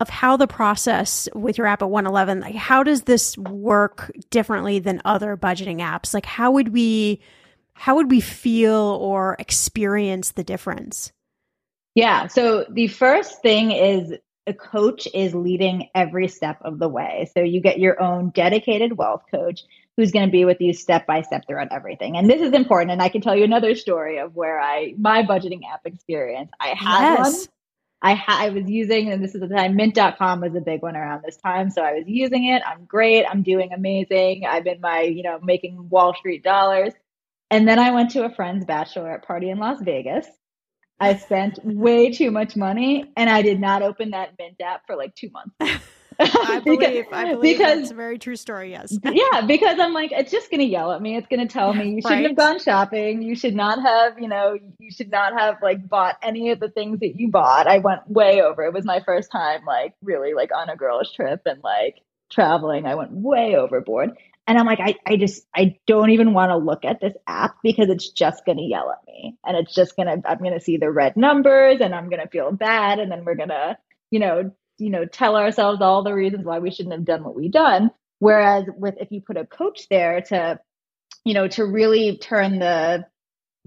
of 0.00 0.08
how 0.08 0.36
the 0.36 0.46
process 0.46 1.28
with 1.34 1.56
your 1.56 1.66
app 1.66 1.82
at 1.82 1.88
OneEleven 1.88 2.40
like 2.40 2.56
how 2.56 2.82
does 2.82 3.02
this 3.02 3.38
work 3.38 4.10
differently 4.30 4.78
than 4.78 5.00
other 5.04 5.36
budgeting 5.36 5.78
apps? 5.78 6.12
Like 6.12 6.26
how 6.26 6.50
would 6.52 6.68
we 6.68 7.20
how 7.74 7.96
would 7.96 8.10
we 8.10 8.20
feel 8.20 8.98
or 9.00 9.36
experience 9.38 10.32
the 10.32 10.44
difference? 10.44 11.12
Yeah. 11.94 12.26
So 12.26 12.66
the 12.70 12.88
first 12.88 13.40
thing 13.42 13.70
is 13.70 14.14
a 14.46 14.54
coach 14.54 15.08
is 15.14 15.34
leading 15.34 15.88
every 15.94 16.28
step 16.28 16.58
of 16.62 16.78
the 16.78 16.88
way. 16.88 17.30
So 17.34 17.40
you 17.40 17.60
get 17.60 17.78
your 17.78 18.00
own 18.02 18.30
dedicated 18.30 18.98
wealth 18.98 19.22
coach 19.30 19.62
who's 19.96 20.12
going 20.12 20.26
to 20.26 20.32
be 20.32 20.44
with 20.44 20.60
you 20.60 20.72
step 20.72 21.06
by 21.06 21.22
step 21.22 21.46
throughout 21.46 21.68
everything 21.70 22.16
and 22.16 22.28
this 22.28 22.40
is 22.40 22.52
important 22.52 22.90
and 22.90 23.02
i 23.02 23.08
can 23.08 23.20
tell 23.20 23.36
you 23.36 23.44
another 23.44 23.74
story 23.74 24.18
of 24.18 24.34
where 24.34 24.60
i 24.60 24.94
my 24.98 25.22
budgeting 25.22 25.60
app 25.72 25.86
experience 25.86 26.50
i 26.60 26.68
had 26.68 27.18
one 27.18 27.34
I, 28.04 28.12
ha- 28.12 28.36
I 28.38 28.50
was 28.50 28.68
using, 28.68 29.10
and 29.10 29.24
this 29.24 29.34
is 29.34 29.40
the 29.40 29.48
time, 29.48 29.76
mint.com 29.76 30.42
was 30.42 30.54
a 30.54 30.60
big 30.60 30.82
one 30.82 30.94
around 30.94 31.22
this 31.24 31.38
time. 31.38 31.70
So 31.70 31.80
I 31.80 31.94
was 31.94 32.04
using 32.06 32.44
it. 32.44 32.60
I'm 32.66 32.84
great. 32.84 33.24
I'm 33.24 33.42
doing 33.42 33.72
amazing. 33.72 34.44
I'm 34.46 34.66
in 34.66 34.82
my, 34.82 35.00
you 35.00 35.22
know, 35.22 35.40
making 35.42 35.88
Wall 35.88 36.14
Street 36.14 36.44
dollars. 36.44 36.92
And 37.50 37.66
then 37.66 37.78
I 37.78 37.92
went 37.92 38.10
to 38.10 38.26
a 38.26 38.34
friend's 38.34 38.66
bachelorette 38.66 39.22
party 39.22 39.48
in 39.48 39.58
Las 39.58 39.80
Vegas. 39.80 40.26
I 41.00 41.16
spent 41.16 41.58
way 41.64 42.10
too 42.10 42.30
much 42.30 42.56
money 42.56 43.10
and 43.16 43.30
I 43.30 43.40
did 43.40 43.58
not 43.58 43.82
open 43.82 44.10
that 44.10 44.34
Mint 44.38 44.60
app 44.60 44.86
for 44.86 44.96
like 44.96 45.14
two 45.14 45.30
months. 45.30 45.82
I 46.18 46.60
Because- 46.64 46.64
believe 46.64 47.04
I 47.12 47.24
believe 47.34 47.56
because 47.58 47.78
that's 47.80 47.90
a 47.90 47.94
very 47.94 48.18
true 48.18 48.36
story 48.36 48.70
yes 48.70 48.96
yeah, 49.04 49.42
because 49.46 49.78
I'm 49.78 49.92
like, 49.92 50.12
it's 50.12 50.30
just 50.30 50.50
going 50.50 50.60
to 50.60 50.66
yell 50.66 50.92
at 50.92 51.00
me. 51.02 51.16
It's 51.16 51.26
going 51.28 51.46
to 51.46 51.52
tell 51.52 51.72
me 51.72 51.90
you 51.90 52.00
shouldn't 52.02 52.20
Right. 52.20 52.26
have 52.28 52.36
gone 52.36 52.58
shopping. 52.58 53.22
You 53.22 53.34
should 53.34 53.54
not 53.54 53.80
have, 53.82 54.18
you 54.18 54.28
know, 54.28 54.56
you 54.78 54.90
should 54.90 55.10
not 55.10 55.32
have 55.38 55.56
like 55.62 55.88
bought 55.88 56.16
any 56.22 56.50
of 56.50 56.60
the 56.60 56.68
things 56.68 57.00
that 57.00 57.16
you 57.18 57.28
bought. 57.30 57.66
I 57.66 57.78
went 57.78 58.08
way 58.10 58.40
over. 58.42 58.62
It 58.64 58.72
was 58.74 58.84
my 58.84 59.00
first 59.00 59.30
time, 59.32 59.64
like, 59.66 59.94
really, 60.02 60.34
like 60.34 60.50
on 60.54 60.68
a 60.68 60.76
girl's 60.76 61.12
trip 61.12 61.42
and 61.46 61.62
like 61.62 61.96
traveling. 62.30 62.86
I 62.86 62.94
went 62.94 63.12
way 63.12 63.56
overboard. 63.56 64.10
And 64.46 64.58
I'm 64.58 64.66
like, 64.66 64.80
I, 64.80 64.96
I 65.06 65.16
just, 65.16 65.46
I 65.56 65.76
don't 65.86 66.10
even 66.10 66.34
want 66.34 66.50
to 66.50 66.56
look 66.56 66.84
at 66.84 67.00
this 67.00 67.14
app 67.26 67.56
because 67.62 67.88
it's 67.88 68.10
just 68.10 68.44
going 68.44 68.58
to 68.58 68.64
yell 68.64 68.90
at 68.90 69.06
me. 69.06 69.38
And 69.44 69.56
it's 69.56 69.74
just 69.74 69.96
going 69.96 70.06
to, 70.06 70.28
I'm 70.28 70.38
going 70.38 70.52
to 70.52 70.60
see 70.60 70.76
the 70.76 70.90
red 70.90 71.16
numbers 71.16 71.78
and 71.80 71.94
I'm 71.94 72.10
going 72.10 72.20
to 72.20 72.28
feel 72.28 72.52
bad. 72.52 72.98
And 72.98 73.10
then 73.10 73.24
we're 73.24 73.36
going 73.36 73.48
to, 73.48 73.78
you 74.10 74.18
know, 74.20 74.52
you 74.78 74.90
know, 74.90 75.04
tell 75.04 75.36
ourselves 75.36 75.80
all 75.80 76.02
the 76.02 76.14
reasons 76.14 76.44
why 76.44 76.58
we 76.58 76.70
shouldn't 76.70 76.94
have 76.94 77.04
done 77.04 77.24
what 77.24 77.34
we've 77.34 77.50
done. 77.50 77.90
Whereas 78.18 78.64
with 78.76 78.94
if 79.00 79.10
you 79.12 79.20
put 79.20 79.36
a 79.36 79.46
coach 79.46 79.88
there 79.88 80.20
to, 80.22 80.60
you 81.24 81.34
know, 81.34 81.48
to 81.48 81.64
really 81.64 82.16
turn 82.18 82.58
the 82.58 83.06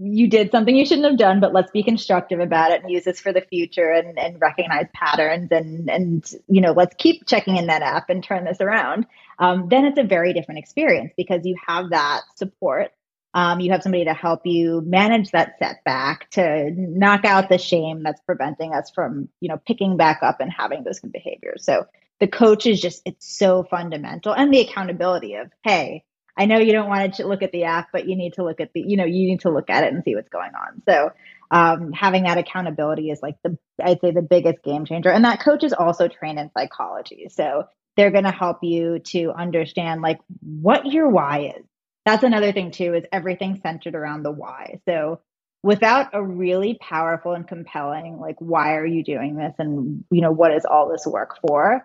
you 0.00 0.28
did 0.28 0.52
something 0.52 0.76
you 0.76 0.86
shouldn't 0.86 1.08
have 1.08 1.18
done, 1.18 1.40
but 1.40 1.52
let's 1.52 1.72
be 1.72 1.82
constructive 1.82 2.38
about 2.38 2.70
it 2.70 2.82
and 2.82 2.90
use 2.90 3.02
this 3.02 3.18
for 3.18 3.32
the 3.32 3.40
future 3.40 3.90
and, 3.90 4.16
and 4.16 4.40
recognize 4.40 4.86
patterns 4.94 5.48
and 5.50 5.90
and 5.90 6.32
you 6.46 6.60
know, 6.60 6.72
let's 6.72 6.94
keep 6.98 7.26
checking 7.26 7.56
in 7.56 7.66
that 7.66 7.82
app 7.82 8.08
and 8.08 8.22
turn 8.22 8.44
this 8.44 8.60
around. 8.60 9.06
Um, 9.38 9.68
then 9.68 9.84
it's 9.84 9.98
a 9.98 10.04
very 10.04 10.32
different 10.32 10.60
experience 10.60 11.12
because 11.16 11.44
you 11.44 11.56
have 11.66 11.90
that 11.90 12.22
support. 12.36 12.92
Um, 13.34 13.60
you 13.60 13.72
have 13.72 13.82
somebody 13.82 14.04
to 14.04 14.14
help 14.14 14.40
you 14.44 14.82
manage 14.84 15.30
that 15.32 15.58
setback, 15.58 16.30
to 16.30 16.70
knock 16.74 17.24
out 17.24 17.48
the 17.48 17.58
shame 17.58 18.02
that's 18.02 18.20
preventing 18.22 18.72
us 18.72 18.90
from, 18.94 19.28
you 19.40 19.48
know, 19.48 19.60
picking 19.66 19.96
back 19.96 20.20
up 20.22 20.40
and 20.40 20.50
having 20.50 20.82
those 20.82 21.00
good 21.00 21.12
behaviors. 21.12 21.64
So 21.64 21.86
the 22.20 22.26
coach 22.26 22.66
is 22.66 22.80
just 22.80 23.02
it's 23.04 23.38
so 23.38 23.64
fundamental 23.64 24.34
and 24.34 24.52
the 24.52 24.60
accountability 24.60 25.34
of 25.34 25.50
hey 25.62 26.04
i 26.36 26.46
know 26.46 26.58
you 26.58 26.72
don't 26.72 26.88
want 26.88 27.14
to 27.14 27.26
look 27.26 27.42
at 27.42 27.52
the 27.52 27.64
app 27.64 27.88
but 27.92 28.08
you 28.08 28.16
need 28.16 28.34
to 28.34 28.44
look 28.44 28.60
at 28.60 28.72
the 28.72 28.80
you 28.80 28.96
know 28.96 29.04
you 29.04 29.26
need 29.26 29.40
to 29.40 29.50
look 29.50 29.70
at 29.70 29.84
it 29.84 29.92
and 29.92 30.02
see 30.04 30.14
what's 30.14 30.28
going 30.28 30.52
on. 30.54 30.82
So 30.88 31.12
um, 31.50 31.92
having 31.92 32.24
that 32.24 32.36
accountability 32.38 33.10
is 33.10 33.20
like 33.22 33.36
the 33.42 33.56
i'd 33.82 34.00
say 34.00 34.10
the 34.10 34.22
biggest 34.22 34.62
game 34.62 34.84
changer. 34.84 35.10
And 35.10 35.24
that 35.24 35.40
coach 35.40 35.64
is 35.64 35.72
also 35.72 36.08
trained 36.08 36.38
in 36.38 36.50
psychology. 36.56 37.28
So 37.30 37.64
they're 37.96 38.10
going 38.10 38.24
to 38.24 38.30
help 38.30 38.58
you 38.62 38.98
to 38.98 39.32
understand 39.32 40.02
like 40.02 40.18
what 40.40 40.86
your 40.86 41.08
why 41.08 41.54
is 41.56 41.64
that's 42.08 42.24
another 42.24 42.52
thing 42.52 42.70
too 42.70 42.94
is 42.94 43.04
everything 43.12 43.60
centered 43.62 43.94
around 43.94 44.22
the 44.22 44.30
why 44.30 44.80
so 44.88 45.20
without 45.62 46.08
a 46.12 46.22
really 46.22 46.78
powerful 46.80 47.32
and 47.32 47.46
compelling 47.46 48.18
like 48.18 48.36
why 48.38 48.76
are 48.76 48.86
you 48.86 49.02
doing 49.04 49.36
this 49.36 49.54
and 49.58 50.04
you 50.10 50.20
know 50.20 50.32
what 50.32 50.52
is 50.52 50.64
all 50.64 50.88
this 50.88 51.06
work 51.06 51.36
for 51.46 51.84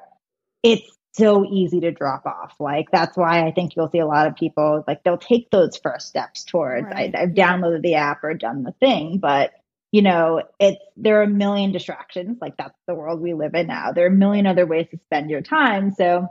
it's 0.63 0.89
so 1.13 1.45
easy 1.45 1.79
to 1.81 1.91
drop 1.91 2.25
off. 2.25 2.53
Like 2.59 2.89
that's 2.91 3.15
why 3.15 3.45
I 3.45 3.51
think 3.51 3.75
you'll 3.75 3.89
see 3.89 3.99
a 3.99 4.07
lot 4.07 4.27
of 4.27 4.35
people 4.35 4.83
like 4.87 5.03
they'll 5.03 5.17
take 5.17 5.49
those 5.51 5.77
first 5.77 6.07
steps 6.07 6.43
towards 6.43 6.87
right. 6.87 7.13
I, 7.15 7.19
have 7.21 7.29
downloaded 7.29 7.83
the 7.83 7.95
app 7.95 8.23
or 8.23 8.33
done 8.33 8.63
the 8.63 8.73
thing, 8.79 9.19
but 9.19 9.51
you 9.91 10.01
know, 10.01 10.41
it's 10.59 10.81
there 10.97 11.19
are 11.19 11.23
a 11.23 11.27
million 11.27 11.71
distractions. 11.71 12.39
Like 12.41 12.57
that's 12.57 12.77
the 12.87 12.95
world 12.95 13.21
we 13.21 13.35
live 13.35 13.53
in 13.53 13.67
now. 13.67 13.91
There 13.91 14.05
are 14.05 14.07
a 14.07 14.11
million 14.11 14.47
other 14.47 14.65
ways 14.65 14.87
to 14.89 14.97
spend 15.05 15.29
your 15.29 15.41
time. 15.41 15.91
So 15.91 16.27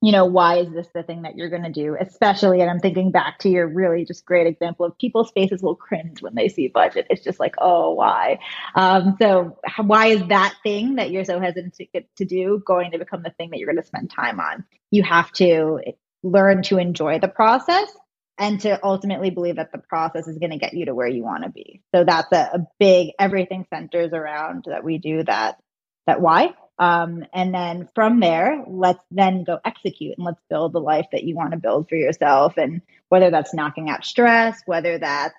you 0.00 0.12
know, 0.12 0.24
why 0.24 0.58
is 0.58 0.70
this 0.72 0.86
the 0.94 1.02
thing 1.02 1.22
that 1.22 1.36
you're 1.36 1.48
going 1.48 1.64
to 1.64 1.72
do? 1.72 1.96
Especially, 2.00 2.60
and 2.60 2.70
I'm 2.70 2.78
thinking 2.78 3.10
back 3.10 3.40
to 3.40 3.48
your 3.48 3.66
really 3.66 4.04
just 4.04 4.24
great 4.24 4.46
example 4.46 4.86
of 4.86 4.96
people's 4.96 5.32
faces 5.32 5.60
will 5.60 5.74
cringe 5.74 6.22
when 6.22 6.36
they 6.36 6.48
see 6.48 6.68
budget. 6.68 7.08
It's 7.10 7.24
just 7.24 7.40
like, 7.40 7.56
oh, 7.58 7.94
why? 7.94 8.38
Um, 8.76 9.16
so, 9.20 9.58
why 9.78 10.06
is 10.06 10.24
that 10.28 10.54
thing 10.62 10.96
that 10.96 11.10
you're 11.10 11.24
so 11.24 11.40
hesitant 11.40 11.74
to, 11.74 11.86
to 12.16 12.24
do 12.24 12.62
going 12.64 12.92
to 12.92 12.98
become 12.98 13.22
the 13.24 13.30
thing 13.30 13.50
that 13.50 13.58
you're 13.58 13.72
going 13.72 13.82
to 13.82 13.86
spend 13.86 14.10
time 14.10 14.38
on? 14.38 14.64
You 14.90 15.02
have 15.02 15.32
to 15.32 15.80
learn 16.22 16.62
to 16.64 16.78
enjoy 16.78 17.18
the 17.18 17.28
process 17.28 17.90
and 18.38 18.60
to 18.60 18.78
ultimately 18.84 19.30
believe 19.30 19.56
that 19.56 19.72
the 19.72 19.78
process 19.78 20.28
is 20.28 20.38
going 20.38 20.50
to 20.50 20.58
get 20.58 20.74
you 20.74 20.84
to 20.86 20.94
where 20.94 21.08
you 21.08 21.24
want 21.24 21.42
to 21.42 21.50
be. 21.50 21.82
So, 21.92 22.04
that's 22.04 22.30
a, 22.30 22.50
a 22.54 22.66
big, 22.78 23.14
everything 23.18 23.66
centers 23.68 24.12
around 24.12 24.66
that 24.68 24.84
we 24.84 24.98
do 24.98 25.24
that, 25.24 25.58
that 26.06 26.20
why 26.20 26.54
um, 26.78 27.24
and 27.32 27.52
then 27.52 27.88
from 27.94 28.20
there, 28.20 28.62
let's 28.66 29.02
then 29.10 29.44
go 29.44 29.58
execute 29.64 30.16
and 30.16 30.24
let's 30.24 30.40
build 30.48 30.72
the 30.72 30.80
life 30.80 31.06
that 31.12 31.24
you 31.24 31.34
want 31.34 31.50
to 31.52 31.58
build 31.58 31.88
for 31.88 31.96
yourself. 31.96 32.56
And 32.56 32.82
whether 33.08 33.30
that's 33.30 33.54
knocking 33.54 33.90
out 33.90 34.04
stress, 34.04 34.60
whether 34.66 34.98
that's, 34.98 35.34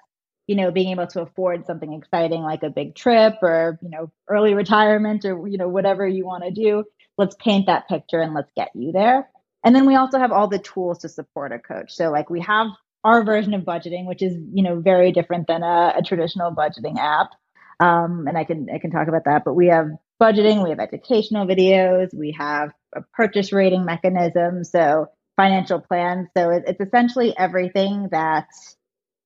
you 0.48 0.56
know, 0.56 0.72
being 0.72 0.90
able 0.90 1.08
to 1.08 1.22
afford 1.22 1.66
something 1.66 1.94
exciting 1.94 2.42
like 2.42 2.64
a 2.64 2.70
big 2.70 2.96
trip 2.96 3.36
or, 3.42 3.80
you 3.82 3.90
know, 3.90 4.12
early 4.28 4.54
retirement 4.54 5.24
or, 5.24 5.48
you 5.48 5.58
know, 5.58 5.70
whatever 5.70 6.08
you 6.08 6.26
want 6.26 6.44
to 6.44 6.52
do, 6.52 6.84
let's 7.18 7.36
paint 7.36 7.68
that 7.68 7.88
picture 7.88 8.20
and 8.20 8.34
let's 8.34 8.52
get 8.56 8.72
you 8.74 8.92
there. 8.92 9.30
And 9.64 9.76
then 9.76 9.86
we 9.86 9.96
also 9.96 10.20
have 10.20 10.32
all 10.32 10.48
the 10.48 10.60
tools 10.60 11.00
to 11.00 11.10
support 11.10 11.52
a 11.52 11.60
coach. 11.60 11.94
So 11.94 12.10
like 12.10 12.30
we 12.30 12.42
have 12.42 12.68
our 13.04 13.24
version 13.24 13.54
of 13.54 13.62
budgeting, 13.62 14.08
which 14.08 14.22
is, 14.22 14.36
you 14.54 14.64
know, 14.64 14.80
very 14.80 15.12
different 15.12 15.48
than 15.48 15.64
a, 15.64 15.94
a 15.98 16.02
traditional 16.02 16.52
budgeting 16.52 16.98
app. 16.98 17.30
Um, 17.80 18.28
and 18.28 18.38
I 18.38 18.44
can 18.44 18.68
I 18.74 18.80
can 18.80 18.92
talk 18.92 19.08
about 19.08 19.24
that. 19.26 19.46
But 19.46 19.54
we 19.54 19.68
have 19.68 19.90
budgeting, 20.22 20.64
we 20.64 20.70
have 20.70 20.80
educational 20.80 21.46
videos, 21.46 22.14
we 22.14 22.36
have 22.38 22.72
a 22.96 23.02
purchase 23.14 23.52
rating 23.52 23.86
mechanism, 23.86 24.64
so 24.64 25.08
financial 25.38 25.80
plans. 25.80 26.28
So 26.36 26.50
it's 26.50 26.82
essentially 26.82 27.38
everything 27.38 28.10
that 28.12 28.48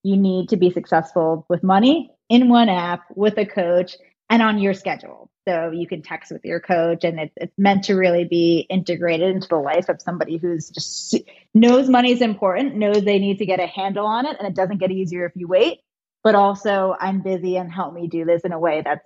you 0.03 0.17
need 0.17 0.49
to 0.49 0.57
be 0.57 0.69
successful 0.69 1.45
with 1.49 1.63
money 1.63 2.11
in 2.29 2.49
one 2.49 2.69
app 2.69 3.03
with 3.15 3.37
a 3.37 3.45
coach 3.45 3.95
and 4.29 4.41
on 4.41 4.59
your 4.59 4.73
schedule. 4.73 5.29
So 5.47 5.71
you 5.71 5.87
can 5.87 6.01
text 6.01 6.31
with 6.31 6.45
your 6.45 6.59
coach, 6.59 7.03
and 7.03 7.19
it's, 7.19 7.33
it's 7.35 7.53
meant 7.57 7.83
to 7.85 7.95
really 7.95 8.23
be 8.23 8.65
integrated 8.69 9.35
into 9.35 9.47
the 9.47 9.57
life 9.57 9.89
of 9.89 10.01
somebody 10.01 10.37
who's 10.37 10.69
just 10.69 11.17
knows 11.53 11.89
money 11.89 12.11
is 12.11 12.21
important, 12.21 12.75
knows 12.75 13.03
they 13.03 13.19
need 13.19 13.39
to 13.39 13.45
get 13.45 13.59
a 13.59 13.67
handle 13.67 14.05
on 14.05 14.25
it, 14.25 14.37
and 14.39 14.47
it 14.47 14.55
doesn't 14.55 14.77
get 14.77 14.91
easier 14.91 15.25
if 15.25 15.33
you 15.35 15.47
wait. 15.47 15.79
But 16.23 16.35
also, 16.35 16.95
I'm 16.97 17.21
busy 17.21 17.57
and 17.57 17.69
help 17.69 17.93
me 17.93 18.07
do 18.07 18.23
this 18.23 18.43
in 18.43 18.53
a 18.53 18.59
way 18.59 18.81
that's 18.85 19.05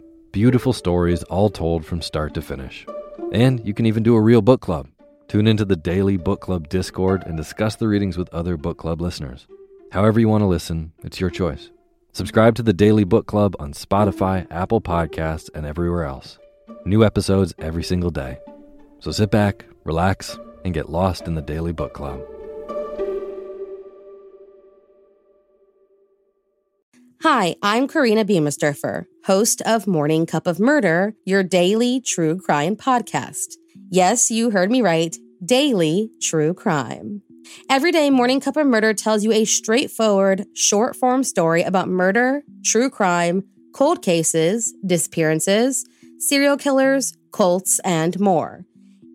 Beautiful 0.31 0.71
stories 0.71 1.23
all 1.23 1.49
told 1.49 1.85
from 1.85 2.01
start 2.01 2.33
to 2.35 2.41
finish. 2.41 2.85
And 3.33 3.65
you 3.67 3.73
can 3.73 3.85
even 3.85 4.01
do 4.01 4.15
a 4.15 4.21
real 4.21 4.41
book 4.41 4.61
club. 4.61 4.87
Tune 5.27 5.45
into 5.45 5.65
the 5.65 5.75
daily 5.75 6.15
book 6.15 6.39
club 6.39 6.69
Discord 6.69 7.23
and 7.25 7.35
discuss 7.35 7.75
the 7.75 7.89
readings 7.89 8.17
with 8.17 8.33
other 8.33 8.55
book 8.55 8.77
club 8.77 9.01
listeners. 9.01 9.45
However, 9.91 10.21
you 10.21 10.29
want 10.29 10.41
to 10.41 10.47
listen, 10.47 10.93
it's 11.03 11.19
your 11.19 11.29
choice. 11.29 11.69
Subscribe 12.13 12.55
to 12.55 12.63
the 12.63 12.71
Daily 12.71 13.03
Book 13.03 13.27
Club 13.27 13.57
on 13.59 13.73
Spotify, 13.73 14.47
Apple 14.49 14.79
Podcasts, 14.79 15.49
and 15.53 15.65
everywhere 15.65 16.05
else. 16.05 16.39
New 16.85 17.03
episodes 17.03 17.53
every 17.59 17.83
single 17.83 18.09
day. 18.09 18.37
So 18.99 19.11
sit 19.11 19.31
back, 19.31 19.65
relax, 19.83 20.37
and 20.63 20.73
get 20.73 20.89
lost 20.89 21.27
in 21.27 21.35
the 21.35 21.41
Daily 21.41 21.73
Book 21.73 21.93
Club. 21.93 22.21
Hi, 27.23 27.55
I'm 27.61 27.87
Korina 27.87 28.25
Biemesderfer, 28.25 29.05
host 29.25 29.61
of 29.61 29.85
Morning 29.85 30.25
Cup 30.25 30.47
of 30.47 30.59
Murder, 30.59 31.13
your 31.23 31.43
daily 31.43 32.01
true 32.01 32.39
crime 32.39 32.75
podcast. 32.75 33.57
Yes, 33.91 34.31
you 34.31 34.49
heard 34.49 34.71
me 34.71 34.81
right, 34.81 35.15
daily 35.45 36.09
true 36.19 36.55
crime. 36.55 37.21
Every 37.69 37.91
day, 37.91 38.09
Morning 38.09 38.39
Cup 38.39 38.57
of 38.57 38.65
Murder 38.65 38.95
tells 38.95 39.23
you 39.23 39.31
a 39.33 39.45
straightforward, 39.45 40.47
short 40.55 40.95
form 40.95 41.23
story 41.23 41.61
about 41.61 41.87
murder, 41.87 42.41
true 42.65 42.89
crime, 42.89 43.43
cold 43.71 44.01
cases, 44.01 44.73
disappearances, 44.83 45.85
serial 46.17 46.57
killers, 46.57 47.15
cults, 47.31 47.79
and 47.83 48.19
more. 48.19 48.65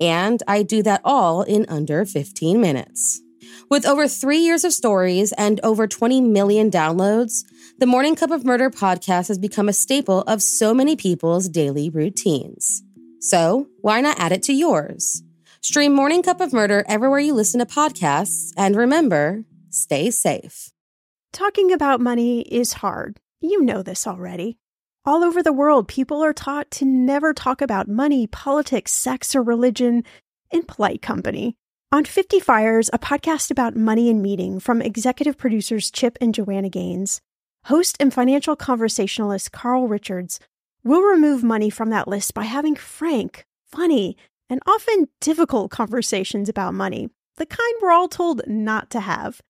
And 0.01 0.45
I 0.47 0.63
do 0.63 0.81
that 0.85 1.01
all 1.03 1.43
in 1.43 1.67
under 1.69 2.05
15 2.05 2.61
minutes. 2.61 3.21
With 3.69 3.85
over 3.85 4.07
three 4.07 4.39
years 4.39 4.65
of 4.65 4.73
stories 4.73 5.33
and 5.33 5.59
over 5.65 5.89
20 5.89 6.21
million 6.21 6.71
downloads, 6.71 7.43
the 7.79 7.87
Morning 7.87 8.17
Cup 8.17 8.31
of 8.31 8.43
Murder 8.43 8.71
podcast 8.71 9.29
has 9.29 9.39
become 9.39 9.69
a 9.69 9.73
staple 9.75 10.23
of 10.23 10.41
so 10.41 10.73
many 10.73 10.97
people's 10.97 11.47
daily 11.47 11.91
routines. 11.91 12.83
So, 13.21 13.69
why 13.83 14.01
not 14.01 14.19
add 14.19 14.33
it 14.33 14.43
to 14.45 14.55
yours? 14.55 15.23
Stream 15.61 15.93
Morning 15.93 16.23
Cup 16.23 16.41
of 16.41 16.55
Murder 16.55 16.87
everywhere 16.89 17.19
you 17.19 17.35
listen 17.35 17.61
to 17.61 17.67
podcasts, 17.67 18.51
and 18.57 18.77
remember, 18.77 19.45
stay 19.69 20.11
safe. 20.11 20.71
Talking 21.35 21.71
about 21.71 22.01
money 22.01 22.41
is 22.43 22.75
hard. 22.75 23.21
You 23.43 23.63
know 23.63 23.83
this 23.83 24.07
already. 24.07 24.57
All 25.05 25.23
over 25.23 25.43
the 25.43 25.53
world, 25.53 25.87
people 25.87 26.25
are 26.25 26.33
taught 26.33 26.71
to 26.73 26.87
never 26.87 27.35
talk 27.35 27.61
about 27.61 27.89
money, 27.89 28.27
politics, 28.27 28.93
sex, 28.93 29.37
or 29.37 29.43
religion 29.43 30.03
in 30.51 30.63
polite 30.63 31.03
company. 31.03 31.57
On 31.93 32.07
50 32.07 32.41
Fires, 32.41 32.89
a 32.95 32.99
podcast 32.99 33.51
about 33.51 33.77
money 33.77 34.09
and 34.09 34.23
meeting 34.23 34.61
from 34.61 34.81
executive 34.81 35.37
producers 35.37 35.91
Chip 35.91 36.17
and 36.23 36.35
Joanna 36.35 36.71
Gaines, 36.71 37.21
host 37.67 37.97
and 37.99 38.15
financial 38.15 38.55
conversationalist 38.55 39.51
Carl 39.51 39.89
Richards 39.89 40.39
will 40.85 41.03
remove 41.03 41.43
money 41.43 41.69
from 41.69 41.91
that 41.91 42.07
list 42.07 42.33
by 42.33 42.45
having 42.45 42.77
frank, 42.77 43.45
funny, 43.65 44.17
and 44.49 44.61
often 44.67 45.09
difficult 45.21 45.73
conversations 45.73 46.49
about 46.49 46.75
money, 46.75 47.09
the 47.39 47.47
kind 47.47 47.75
we're 47.83 47.91
all 47.91 48.07
told 48.07 48.41
not 48.47 48.89
to 48.89 49.01
have, 49.01 49.41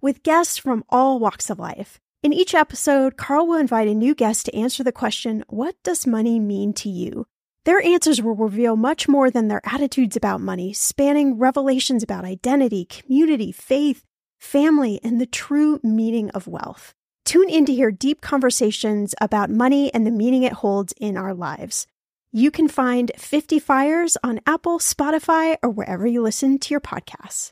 with 0.00 0.22
guests 0.22 0.56
from 0.56 0.84
all 0.88 1.18
walks 1.18 1.50
of 1.50 1.58
life. 1.58 2.00
In 2.22 2.32
each 2.32 2.54
episode, 2.54 3.18
Carl 3.18 3.46
will 3.46 3.58
invite 3.58 3.88
a 3.88 3.94
new 3.94 4.14
guest 4.14 4.46
to 4.46 4.56
answer 4.56 4.82
the 4.82 4.90
question, 4.90 5.44
What 5.48 5.76
does 5.84 6.06
money 6.06 6.40
mean 6.40 6.72
to 6.74 6.88
you? 6.88 7.26
Their 7.66 7.82
answers 7.82 8.22
will 8.22 8.36
reveal 8.36 8.76
much 8.76 9.06
more 9.06 9.30
than 9.30 9.48
their 9.48 9.60
attitudes 9.64 10.16
about 10.16 10.40
money, 10.40 10.72
spanning 10.72 11.36
revelations 11.36 12.02
about 12.02 12.24
identity, 12.24 12.86
community, 12.86 13.52
faith, 13.52 14.02
family, 14.38 14.98
and 15.04 15.20
the 15.20 15.26
true 15.26 15.78
meaning 15.82 16.30
of 16.30 16.46
wealth. 16.46 16.94
Tune 17.26 17.50
in 17.50 17.66
to 17.66 17.74
hear 17.74 17.90
deep 17.90 18.20
conversations 18.20 19.12
about 19.20 19.50
money 19.50 19.92
and 19.92 20.06
the 20.06 20.12
meaning 20.12 20.44
it 20.44 20.52
holds 20.52 20.94
in 21.00 21.16
our 21.16 21.34
lives. 21.34 21.88
You 22.30 22.52
can 22.52 22.68
find 22.68 23.10
50 23.16 23.58
Fires 23.58 24.16
on 24.22 24.38
Apple, 24.46 24.78
Spotify, 24.78 25.56
or 25.60 25.70
wherever 25.70 26.06
you 26.06 26.22
listen 26.22 26.60
to 26.60 26.72
your 26.72 26.80
podcasts. 26.80 27.50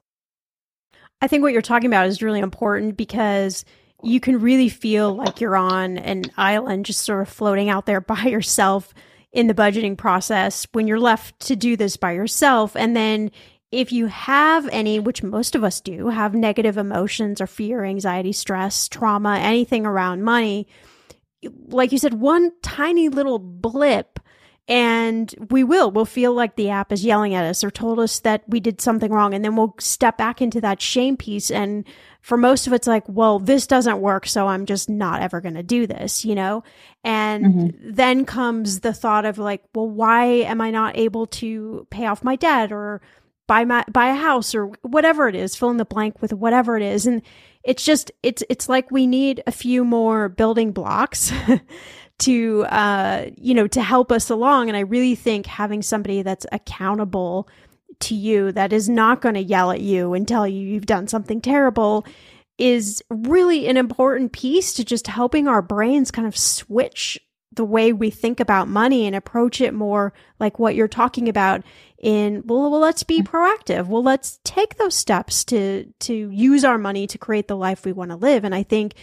I 1.20 1.26
think 1.26 1.42
what 1.42 1.52
you're 1.52 1.60
talking 1.60 1.88
about 1.88 2.06
is 2.06 2.22
really 2.22 2.38
important 2.38 2.96
because 2.96 3.64
you 4.00 4.20
can 4.20 4.40
really 4.40 4.68
feel 4.68 5.12
like 5.12 5.40
you're 5.40 5.56
on 5.56 5.98
an 5.98 6.22
island 6.36 6.86
just 6.86 7.00
sort 7.00 7.22
of 7.22 7.28
floating 7.28 7.68
out 7.68 7.84
there 7.84 8.00
by 8.00 8.26
yourself 8.26 8.94
in 9.32 9.48
the 9.48 9.54
budgeting 9.54 9.98
process 9.98 10.68
when 10.70 10.86
you're 10.86 11.00
left 11.00 11.40
to 11.40 11.56
do 11.56 11.76
this 11.76 11.96
by 11.96 12.12
yourself. 12.12 12.76
And 12.76 12.94
then 12.94 13.32
if 13.70 13.92
you 13.92 14.06
have 14.06 14.68
any, 14.68 15.00
which 15.00 15.22
most 15.22 15.54
of 15.54 15.64
us 15.64 15.80
do, 15.80 16.08
have 16.08 16.34
negative 16.34 16.76
emotions 16.76 17.40
or 17.40 17.46
fear, 17.46 17.84
anxiety, 17.84 18.32
stress, 18.32 18.88
trauma, 18.88 19.38
anything 19.38 19.84
around 19.84 20.22
money, 20.22 20.68
like 21.68 21.92
you 21.92 21.98
said, 21.98 22.14
one 22.14 22.52
tiny 22.62 23.08
little 23.08 23.38
blip 23.38 24.18
and 24.66 25.34
we 25.50 25.62
will 25.62 25.90
we'll 25.90 26.06
feel 26.06 26.32
like 26.32 26.56
the 26.56 26.70
app 26.70 26.90
is 26.90 27.04
yelling 27.04 27.34
at 27.34 27.44
us 27.44 27.62
or 27.62 27.70
told 27.70 27.98
us 27.98 28.20
that 28.20 28.42
we 28.48 28.60
did 28.60 28.80
something 28.80 29.12
wrong 29.12 29.34
and 29.34 29.44
then 29.44 29.56
we'll 29.56 29.74
step 29.78 30.16
back 30.16 30.40
into 30.40 30.60
that 30.60 30.80
shame 30.80 31.16
piece 31.16 31.50
and 31.50 31.84
for 32.22 32.38
most 32.38 32.66
of 32.66 32.72
it's 32.72 32.86
like 32.86 33.04
well 33.06 33.38
this 33.38 33.66
doesn't 33.66 34.00
work 34.00 34.26
so 34.26 34.46
i'm 34.46 34.64
just 34.64 34.88
not 34.88 35.20
ever 35.20 35.42
going 35.42 35.54
to 35.54 35.62
do 35.62 35.86
this 35.86 36.24
you 36.24 36.34
know 36.34 36.62
and 37.02 37.44
mm-hmm. 37.44 37.90
then 37.92 38.24
comes 38.24 38.80
the 38.80 38.94
thought 38.94 39.26
of 39.26 39.36
like 39.36 39.62
well 39.74 39.88
why 39.88 40.24
am 40.24 40.62
i 40.62 40.70
not 40.70 40.96
able 40.96 41.26
to 41.26 41.86
pay 41.90 42.06
off 42.06 42.24
my 42.24 42.36
debt 42.36 42.72
or 42.72 43.02
buy 43.46 43.64
my 43.64 43.84
buy 43.90 44.08
a 44.08 44.14
house 44.14 44.54
or 44.54 44.66
whatever 44.82 45.28
it 45.28 45.34
is 45.34 45.54
fill 45.54 45.70
in 45.70 45.76
the 45.76 45.84
blank 45.84 46.20
with 46.22 46.32
whatever 46.32 46.76
it 46.76 46.82
is. 46.82 47.06
And 47.06 47.22
it's 47.62 47.84
just 47.84 48.10
it's 48.22 48.42
it's 48.48 48.68
like 48.68 48.90
we 48.90 49.06
need 49.06 49.42
a 49.46 49.52
few 49.52 49.84
more 49.84 50.28
building 50.28 50.72
blocks 50.72 51.32
to 52.18 52.64
uh 52.64 53.26
you 53.36 53.54
know 53.54 53.66
to 53.68 53.82
help 53.82 54.12
us 54.12 54.30
along. 54.30 54.68
And 54.68 54.76
i 54.76 54.80
really 54.80 55.14
think 55.14 55.46
having 55.46 55.82
somebody 55.82 56.22
that's 56.22 56.46
accountable 56.52 57.48
to 58.00 58.14
you 58.14 58.52
that 58.52 58.72
is 58.72 58.88
not 58.88 59.20
going 59.20 59.34
to 59.34 59.42
yell 59.42 59.70
at 59.70 59.80
you 59.80 60.14
and 60.14 60.26
tell 60.26 60.46
you 60.46 60.60
you've 60.60 60.86
done 60.86 61.06
something 61.06 61.40
terrible 61.40 62.04
is 62.58 63.02
really 63.10 63.66
an 63.66 63.76
important 63.76 64.32
piece 64.32 64.74
to 64.74 64.84
just 64.84 65.06
helping 65.06 65.48
our 65.48 65.62
brains 65.62 66.10
kind 66.10 66.26
of 66.26 66.36
switch 66.36 67.18
the 67.54 67.64
way 67.64 67.92
we 67.92 68.10
think 68.10 68.40
about 68.40 68.68
money 68.68 69.06
and 69.06 69.14
approach 69.14 69.60
it 69.60 69.74
more 69.74 70.12
like 70.38 70.58
what 70.58 70.74
you're 70.74 70.88
talking 70.88 71.28
about 71.28 71.62
in 71.98 72.42
well, 72.46 72.70
well 72.70 72.80
let's 72.80 73.02
be 73.02 73.22
proactive. 73.22 73.86
Well 73.86 74.02
let's 74.02 74.40
take 74.44 74.76
those 74.76 74.94
steps 74.94 75.44
to 75.46 75.92
to 76.00 76.30
use 76.30 76.64
our 76.64 76.78
money 76.78 77.06
to 77.06 77.18
create 77.18 77.48
the 77.48 77.56
life 77.56 77.84
we 77.84 77.92
want 77.92 78.10
to 78.10 78.16
live. 78.16 78.44
And 78.44 78.54
i 78.54 78.62
think 78.62 78.94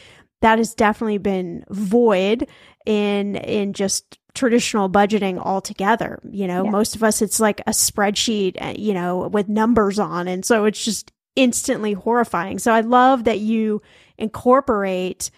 that 0.41 0.57
has 0.57 0.73
definitely 0.73 1.19
been 1.19 1.63
void 1.69 2.47
in 2.85 3.35
in 3.35 3.73
just 3.73 4.19
traditional 4.33 4.89
budgeting 4.89 5.37
altogether. 5.39 6.19
You 6.29 6.47
know 6.47 6.65
yeah. 6.65 6.71
most 6.71 6.95
of 6.95 7.03
us 7.03 7.21
it's 7.21 7.39
like 7.39 7.61
a 7.61 7.71
spreadsheet 7.71 8.61
uh, 8.61 8.73
you 8.77 8.93
know 8.93 9.27
with 9.27 9.49
numbers 9.49 9.99
on. 9.99 10.27
And 10.27 10.45
so 10.45 10.65
it's 10.65 10.83
just 10.83 11.11
instantly 11.35 11.93
horrifying. 11.93 12.59
So 12.59 12.71
i 12.73 12.81
love 12.81 13.23
that 13.23 13.39
you 13.39 13.81
incorporate 14.17 15.31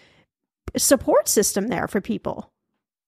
support 0.76 1.28
system 1.28 1.68
there 1.68 1.88
for 1.88 2.00
people 2.00 2.52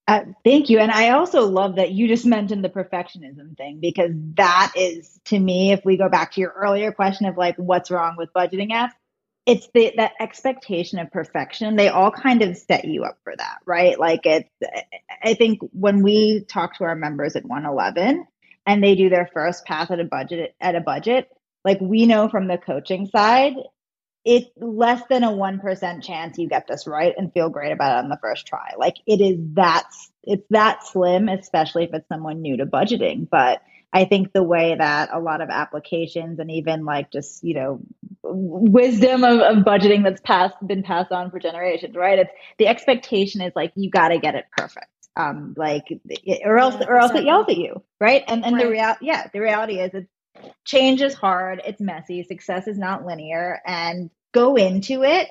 uh, 0.09 0.21
thank 0.45 0.71
you. 0.71 0.79
And 0.79 0.93
I 0.93 1.11
also 1.11 1.47
love 1.47 1.77
that 1.77 1.91
you 1.91 2.07
just 2.07 2.27
mentioned 2.27 2.65
the 2.65 2.69
perfectionism 2.69 3.57
thing 3.57 3.81
because 3.81 4.13
that 4.35 4.73
is, 4.77 5.19
to 5.27 5.39
me, 5.39 5.73
if 5.73 5.85
we 5.85 5.97
go 5.97 6.09
back 6.09 6.33
to 6.33 6.41
your 6.41 6.55
earlier 6.57 6.93
question 6.93 7.27
of 7.27 7.37
like, 7.37 7.57
what's 7.57 7.91
wrong 7.91 8.15
with 8.17 8.33
budgeting 8.33 8.71
apps, 8.71 8.93
it's 9.47 9.69
the 9.75 9.93
that 9.97 10.13
expectation 10.21 10.99
of 10.99 11.11
perfection. 11.13 11.77
They 11.77 11.89
all 11.89 12.11
kind 12.11 12.43
of 12.43 12.57
set 12.57 12.85
you 12.85 13.05
up 13.05 13.19
for 13.23 13.35
that, 13.37 13.59
right? 13.65 13.99
Like 13.99 14.21
it's, 14.25 14.51
I 15.23 15.35
think 15.35 15.61
when 15.73 16.03
we 16.03 16.45
talk 16.45 16.77
to 16.79 16.85
our 16.85 16.97
members 16.97 17.37
at 17.37 17.45
OneEleven 17.45 18.25
and 18.67 18.83
they 18.83 18.97
do 18.97 19.09
their 19.09 19.31
first 19.33 19.65
pass 19.65 19.91
at 19.91 20.01
a 20.01 20.05
budget 20.05 20.55
at 20.61 20.75
a 20.75 20.81
budget, 20.81 21.29
like 21.65 21.81
we 21.81 22.07
know 22.07 22.29
from 22.29 22.49
the 22.49 22.59
coaching 22.59 23.07
side, 23.07 23.55
it's 24.27 24.51
less 24.57 25.01
than 25.09 25.23
a 25.23 25.31
1% 25.31 26.03
chance 26.03 26.37
you 26.37 26.49
get 26.49 26.67
this 26.67 26.89
right 26.89 27.15
and 27.17 27.33
feel 27.33 27.49
great 27.49 27.71
about 27.71 27.97
it 27.97 28.05
on 28.05 28.11
the 28.11 28.19
first 28.21 28.45
try. 28.45 28.73
Like 28.77 28.97
it 29.07 29.21
is 29.21 29.39
that, 29.55 29.89
it's 30.25 30.45
that 30.51 30.85
slim, 30.85 31.29
especially 31.29 31.85
if 31.85 31.95
it's 31.95 32.09
someone 32.09 32.43
new 32.43 32.57
to 32.57 32.67
budgeting. 32.67 33.29
But 33.31 33.63
I 33.93 34.05
think 34.05 34.33
the 34.33 34.43
way 34.43 34.75
that 34.77 35.11
a 35.13 35.21
lot 35.21 35.41
of 35.41 35.49
applications 35.49 36.41
and 36.41 36.51
even 36.51 36.85
like 36.85 37.13
just, 37.13 37.45
you 37.45 37.55
know, 37.55 37.81
wisdom 38.25 39.23
of, 39.23 39.39
of 39.39 39.65
budgeting 39.65 40.03
that's 40.03 40.21
passed, 40.23 40.57
been 40.67 40.83
passed 40.83 41.13
on 41.13 41.31
for 41.31 41.39
generations, 41.39 41.95
right? 41.95 42.19
It's 42.19 42.33
the 42.59 42.67
expectation 42.67 43.41
is 43.41 43.53
like, 43.55 43.73
you 43.77 43.91
got 43.91 44.09
to 44.09 44.19
get 44.19 44.35
it 44.35 44.47
perfect. 44.57 44.87
Um, 45.15 45.55
like, 45.57 45.85
or 46.45 46.59
else, 46.59 46.75
yeah, 46.81 46.87
or 46.89 46.99
else 46.99 47.13
exactly. 47.13 47.21
it 47.21 47.27
yells 47.27 47.47
at 47.49 47.57
you, 47.57 47.83
right? 48.01 48.25
And 48.27 48.45
and 48.45 48.57
right. 48.57 48.65
the 48.65 48.71
real, 48.71 48.95
yeah, 49.01 49.29
the 49.33 49.41
reality 49.41 49.79
is 49.79 49.93
it's 49.95 50.11
change 50.65 51.03
is 51.03 51.15
hard, 51.15 51.63
it's 51.65 51.81
messy, 51.81 52.23
success 52.23 52.67
is 52.67 52.79
not 52.79 53.05
linear, 53.05 53.61
and 53.67 54.11
go 54.33 54.57
into 54.57 55.03
it, 55.03 55.29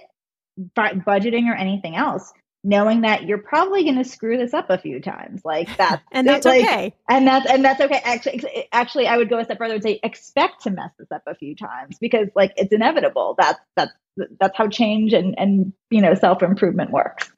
budgeting 0.76 1.49
or 1.49 1.56
anything 1.56 1.95
else, 1.95 2.34
knowing 2.64 3.01
that 3.01 3.24
you're 3.24 3.38
probably 3.38 3.84
going 3.84 3.97
to 3.97 4.03
screw 4.03 4.38
this 4.38 4.53
up 4.53 4.70
a 4.70 4.78
few 4.78 4.99
times. 5.01 5.41
Like 5.45 5.76
that, 5.78 6.01
and 6.12 6.28
that's 6.28 6.45
like, 6.45 6.64
okay. 6.64 6.93
And 7.10 7.28
that's 7.28 7.49
and 7.49 7.64
that's 7.64 7.82
okay. 7.82 8.01
Actually, 8.03 8.68
actually, 8.72 9.08
I 9.08 9.18
would 9.18 9.30
go 9.30 9.39
a 9.39 9.45
step 9.45 9.58
further 9.58 9.76
and 9.76 9.84
say 9.84 9.99
expect 10.03 10.64
to 10.64 10.72
mess 10.72 10.91
this 10.97 11.12
up 11.12 11.24
a 11.28 11.36
few 11.36 11.56
times 11.56 11.97
because 11.99 12.28
like 12.36 12.53
it's 12.58 12.74
inevitable. 12.74 13.36
That's 13.38 13.60
that's 13.76 13.91
that's 14.39 14.58
how 14.58 14.68
change 14.68 15.14
and 15.14 15.36
and 15.38 15.74
you 15.89 16.01
know 16.01 16.16
self 16.16 16.41
improvement 16.41 16.91
works. 16.91 17.32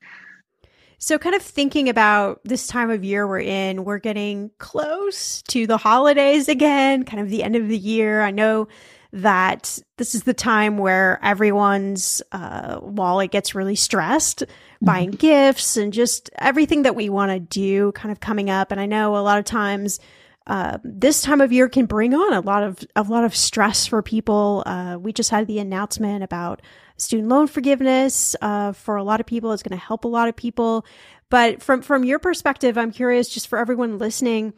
So, 1.00 1.20
kind 1.20 1.36
of 1.36 1.44
thinking 1.44 1.90
about 1.90 2.42
this 2.44 2.66
time 2.66 2.90
of 2.90 3.04
year 3.04 3.28
we're 3.28 3.42
in, 3.42 3.84
we're 3.84 4.00
getting 4.00 4.50
close 4.58 5.44
to 5.44 5.68
the 5.68 5.78
holidays 5.78 6.50
again, 6.50 7.04
kind 7.04 7.22
of 7.22 7.30
the 7.30 7.44
end 7.44 7.56
of 7.56 7.68
the 7.68 7.78
year. 7.78 8.22
I 8.24 8.32
know 8.32 8.68
that 9.14 9.78
this 9.98 10.16
is 10.16 10.24
the 10.24 10.34
time 10.34 10.78
where 10.78 11.20
everyone's 11.24 12.22
uh, 12.32 12.80
wallet 12.82 13.32
gets 13.32 13.54
really 13.54 13.76
stressed 13.76 14.40
mm-hmm. 14.40 14.86
buying 14.86 15.12
gifts 15.12 15.78
and 15.78 15.94
just 15.94 16.32
everything 16.40 16.82
that 16.82 16.96
we 16.96 17.10
want 17.10 17.32
to 17.32 17.40
do 17.40 17.92
kind 17.92 18.12
of 18.12 18.20
coming 18.20 18.50
up. 18.50 18.72
And 18.72 18.82
I 18.82 18.88
know 18.88 19.16
a 19.16 19.20
lot 19.20 19.38
of 19.38 19.46
times 19.46 20.00
uh, 20.48 20.78
this 20.84 21.22
time 21.22 21.42
of 21.42 21.52
year 21.52 21.68
can 21.68 21.86
bring 21.86 22.14
on 22.14 22.34
a 22.34 22.40
lot 22.40 22.64
of 22.64 22.80
a 22.96 23.04
lot 23.04 23.26
of 23.26 23.36
stress 23.36 23.86
for 23.86 24.02
people. 24.02 24.64
Uh, 24.66 24.98
we 25.00 25.12
just 25.12 25.30
had 25.30 25.46
the 25.46 25.60
announcement 25.60 26.24
about 26.24 26.62
student 26.96 27.28
loan 27.28 27.48
forgiveness 27.48 28.36
uh, 28.42 28.72
for 28.72 28.96
a 28.96 29.04
lot 29.04 29.20
of 29.20 29.26
people. 29.26 29.52
It's 29.52 29.62
going 29.62 29.78
to 29.78 29.86
help 29.86 30.06
a 30.06 30.08
lot 30.08 30.30
of 30.30 30.36
people. 30.36 30.86
But 31.30 31.62
from 31.62 31.82
from 31.82 32.06
your 32.06 32.18
perspective, 32.18 32.78
I'm 32.78 32.92
curious, 32.92 33.28
just 33.28 33.50
for 33.50 33.60
everyone 33.60 33.98
listening, 33.98 34.54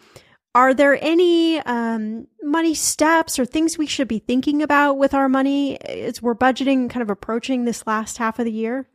are 0.53 0.75
there 0.75 1.03
any 1.03 1.59
um, 1.61 2.27
money 2.43 2.75
steps 2.75 3.39
or 3.39 3.45
things 3.45 3.77
we 3.77 3.87
should 3.87 4.07
be 4.07 4.19
thinking 4.19 4.61
about 4.61 4.99
with 4.99 5.15
our 5.15 5.27
money 5.27 5.81
as 5.81 6.21
we're 6.21 6.35
budgeting, 6.35 6.87
kind 6.87 7.01
of 7.01 7.09
approaching 7.09 7.65
this 7.65 7.87
last 7.87 8.19
half 8.19 8.37
of 8.37 8.45
the 8.45 8.51
year? 8.51 8.87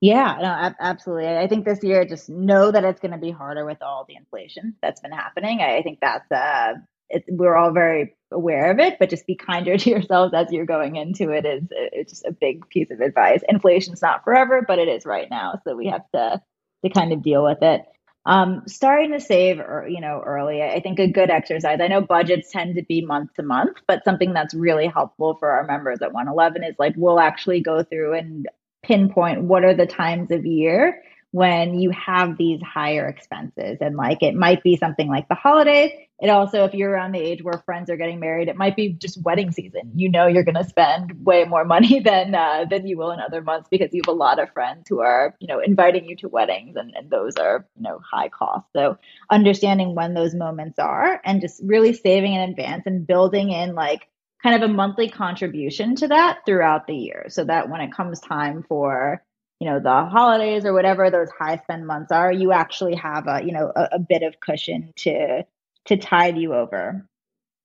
Yeah, 0.00 0.38
no, 0.40 0.74
absolutely. 0.80 1.28
I 1.28 1.46
think 1.46 1.64
this 1.66 1.82
year, 1.82 2.04
just 2.06 2.30
know 2.30 2.70
that 2.70 2.84
it's 2.84 3.00
going 3.00 3.12
to 3.12 3.18
be 3.18 3.30
harder 3.30 3.66
with 3.66 3.82
all 3.82 4.06
the 4.08 4.16
inflation 4.16 4.74
that's 4.80 5.00
been 5.00 5.12
happening. 5.12 5.60
I 5.60 5.82
think 5.82 5.98
that's 6.00 6.30
uh, 6.32 6.74
it, 7.10 7.24
we're 7.28 7.54
all 7.56 7.72
very 7.72 8.16
aware 8.32 8.70
of 8.70 8.78
it, 8.78 8.98
but 8.98 9.10
just 9.10 9.26
be 9.26 9.36
kinder 9.36 9.76
to 9.76 9.90
yourselves 9.90 10.32
as 10.34 10.46
you're 10.52 10.64
going 10.64 10.96
into 10.96 11.30
it 11.32 11.44
is 11.44 11.64
it's 11.70 12.12
just 12.12 12.24
a 12.24 12.32
big 12.32 12.66
piece 12.70 12.90
of 12.90 13.00
advice. 13.00 13.42
Inflation's 13.48 14.00
not 14.00 14.24
forever, 14.24 14.64
but 14.66 14.78
it 14.78 14.88
is 14.88 15.04
right 15.04 15.28
now, 15.30 15.60
so 15.64 15.76
we 15.76 15.88
have 15.88 16.08
to 16.14 16.40
to 16.84 16.90
kind 16.90 17.12
of 17.12 17.22
deal 17.22 17.44
with 17.44 17.58
it. 17.62 17.82
Um, 18.24 18.62
starting 18.66 19.12
to 19.12 19.20
save, 19.20 19.60
or, 19.60 19.86
you 19.88 20.00
know, 20.00 20.22
early, 20.24 20.62
I 20.62 20.80
think 20.80 20.98
a 20.98 21.08
good 21.08 21.30
exercise. 21.30 21.78
I 21.80 21.88
know 21.88 22.00
budgets 22.02 22.50
tend 22.50 22.76
to 22.76 22.82
be 22.82 23.02
month 23.02 23.34
to 23.34 23.42
month, 23.42 23.78
but 23.86 24.04
something 24.04 24.32
that's 24.32 24.54
really 24.54 24.86
helpful 24.86 25.36
for 25.38 25.50
our 25.50 25.64
members 25.64 26.00
at 26.02 26.12
OneEleven 26.12 26.66
is 26.68 26.76
like 26.78 26.94
we'll 26.96 27.20
actually 27.20 27.60
go 27.60 27.82
through 27.82 28.14
and 28.14 28.46
pinpoint 28.82 29.42
what 29.42 29.64
are 29.64 29.74
the 29.74 29.86
times 29.86 30.30
of 30.30 30.46
year 30.46 31.02
when 31.32 31.78
you 31.78 31.90
have 31.90 32.36
these 32.36 32.60
higher 32.60 33.06
expenses. 33.06 33.78
And 33.80 33.96
like 33.96 34.22
it 34.22 34.34
might 34.34 34.62
be 34.62 34.76
something 34.76 35.08
like 35.08 35.28
the 35.28 35.34
holidays. 35.34 35.92
It 36.20 36.28
also, 36.28 36.64
if 36.64 36.74
you're 36.74 36.90
around 36.90 37.12
the 37.12 37.20
age 37.20 37.42
where 37.42 37.62
friends 37.64 37.88
are 37.88 37.96
getting 37.96 38.20
married, 38.20 38.48
it 38.48 38.56
might 38.56 38.76
be 38.76 38.92
just 38.92 39.22
wedding 39.22 39.52
season. 39.52 39.92
You 39.94 40.10
know, 40.10 40.26
you're 40.26 40.44
going 40.44 40.56
to 40.56 40.68
spend 40.68 41.24
way 41.24 41.44
more 41.44 41.64
money 41.64 42.00
than 42.04 42.34
uh, 42.34 42.66
than 42.68 42.86
you 42.86 42.98
will 42.98 43.10
in 43.12 43.20
other 43.20 43.40
months 43.40 43.68
because 43.70 43.88
you 43.92 44.02
have 44.04 44.12
a 44.12 44.16
lot 44.16 44.38
of 44.38 44.52
friends 44.52 44.86
who 44.88 45.00
are, 45.00 45.34
you 45.40 45.46
know, 45.46 45.60
inviting 45.60 46.06
you 46.06 46.16
to 46.16 46.28
weddings, 46.28 46.76
and, 46.76 46.92
and 46.94 47.10
those 47.10 47.36
are, 47.36 47.66
you 47.76 47.82
know, 47.82 48.00
high 48.00 48.28
cost. 48.28 48.66
So 48.74 48.98
understanding 49.30 49.94
when 49.94 50.12
those 50.12 50.34
moments 50.34 50.78
are, 50.78 51.22
and 51.24 51.40
just 51.40 51.62
really 51.64 51.94
saving 51.94 52.34
in 52.34 52.50
advance 52.50 52.82
and 52.84 53.06
building 53.06 53.50
in 53.50 53.74
like 53.74 54.08
kind 54.42 54.62
of 54.62 54.68
a 54.68 54.72
monthly 54.72 55.08
contribution 55.08 55.94
to 55.96 56.08
that 56.08 56.40
throughout 56.46 56.86
the 56.86 56.94
year, 56.94 57.26
so 57.28 57.44
that 57.44 57.68
when 57.68 57.80
it 57.80 57.92
comes 57.92 58.20
time 58.20 58.64
for 58.68 59.22
you 59.60 59.68
know 59.68 59.80
the 59.80 60.04
holidays 60.06 60.64
or 60.64 60.72
whatever 60.72 61.10
those 61.10 61.28
high 61.30 61.56
spend 61.58 61.86
months 61.86 62.10
are 62.10 62.32
you 62.32 62.50
actually 62.50 62.94
have 62.94 63.26
a 63.28 63.42
you 63.44 63.52
know 63.52 63.70
a, 63.74 63.88
a 63.92 63.98
bit 63.98 64.22
of 64.22 64.40
cushion 64.40 64.92
to 64.96 65.44
to 65.86 65.96
tide 65.96 66.36
you 66.38 66.54
over. 66.54 67.06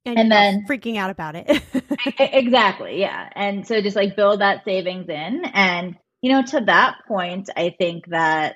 And, 0.08 0.20
and 0.20 0.32
then 0.32 0.66
freaking 0.70 0.98
out 0.98 1.10
about 1.10 1.36
it. 1.36 1.64
Exactly 2.20 3.00
yeah. 3.00 3.30
And 3.36 3.66
so 3.68 3.82
just 3.82 3.96
like 3.96 4.16
build 4.16 4.42
that 4.42 4.64
savings 4.64 5.10
in. 5.10 5.44
And 5.46 5.98
you 6.26 6.32
know 6.32 6.42
to 6.42 6.62
that 6.62 6.98
point 7.08 7.52
i 7.56 7.70
think 7.78 8.08
that 8.08 8.56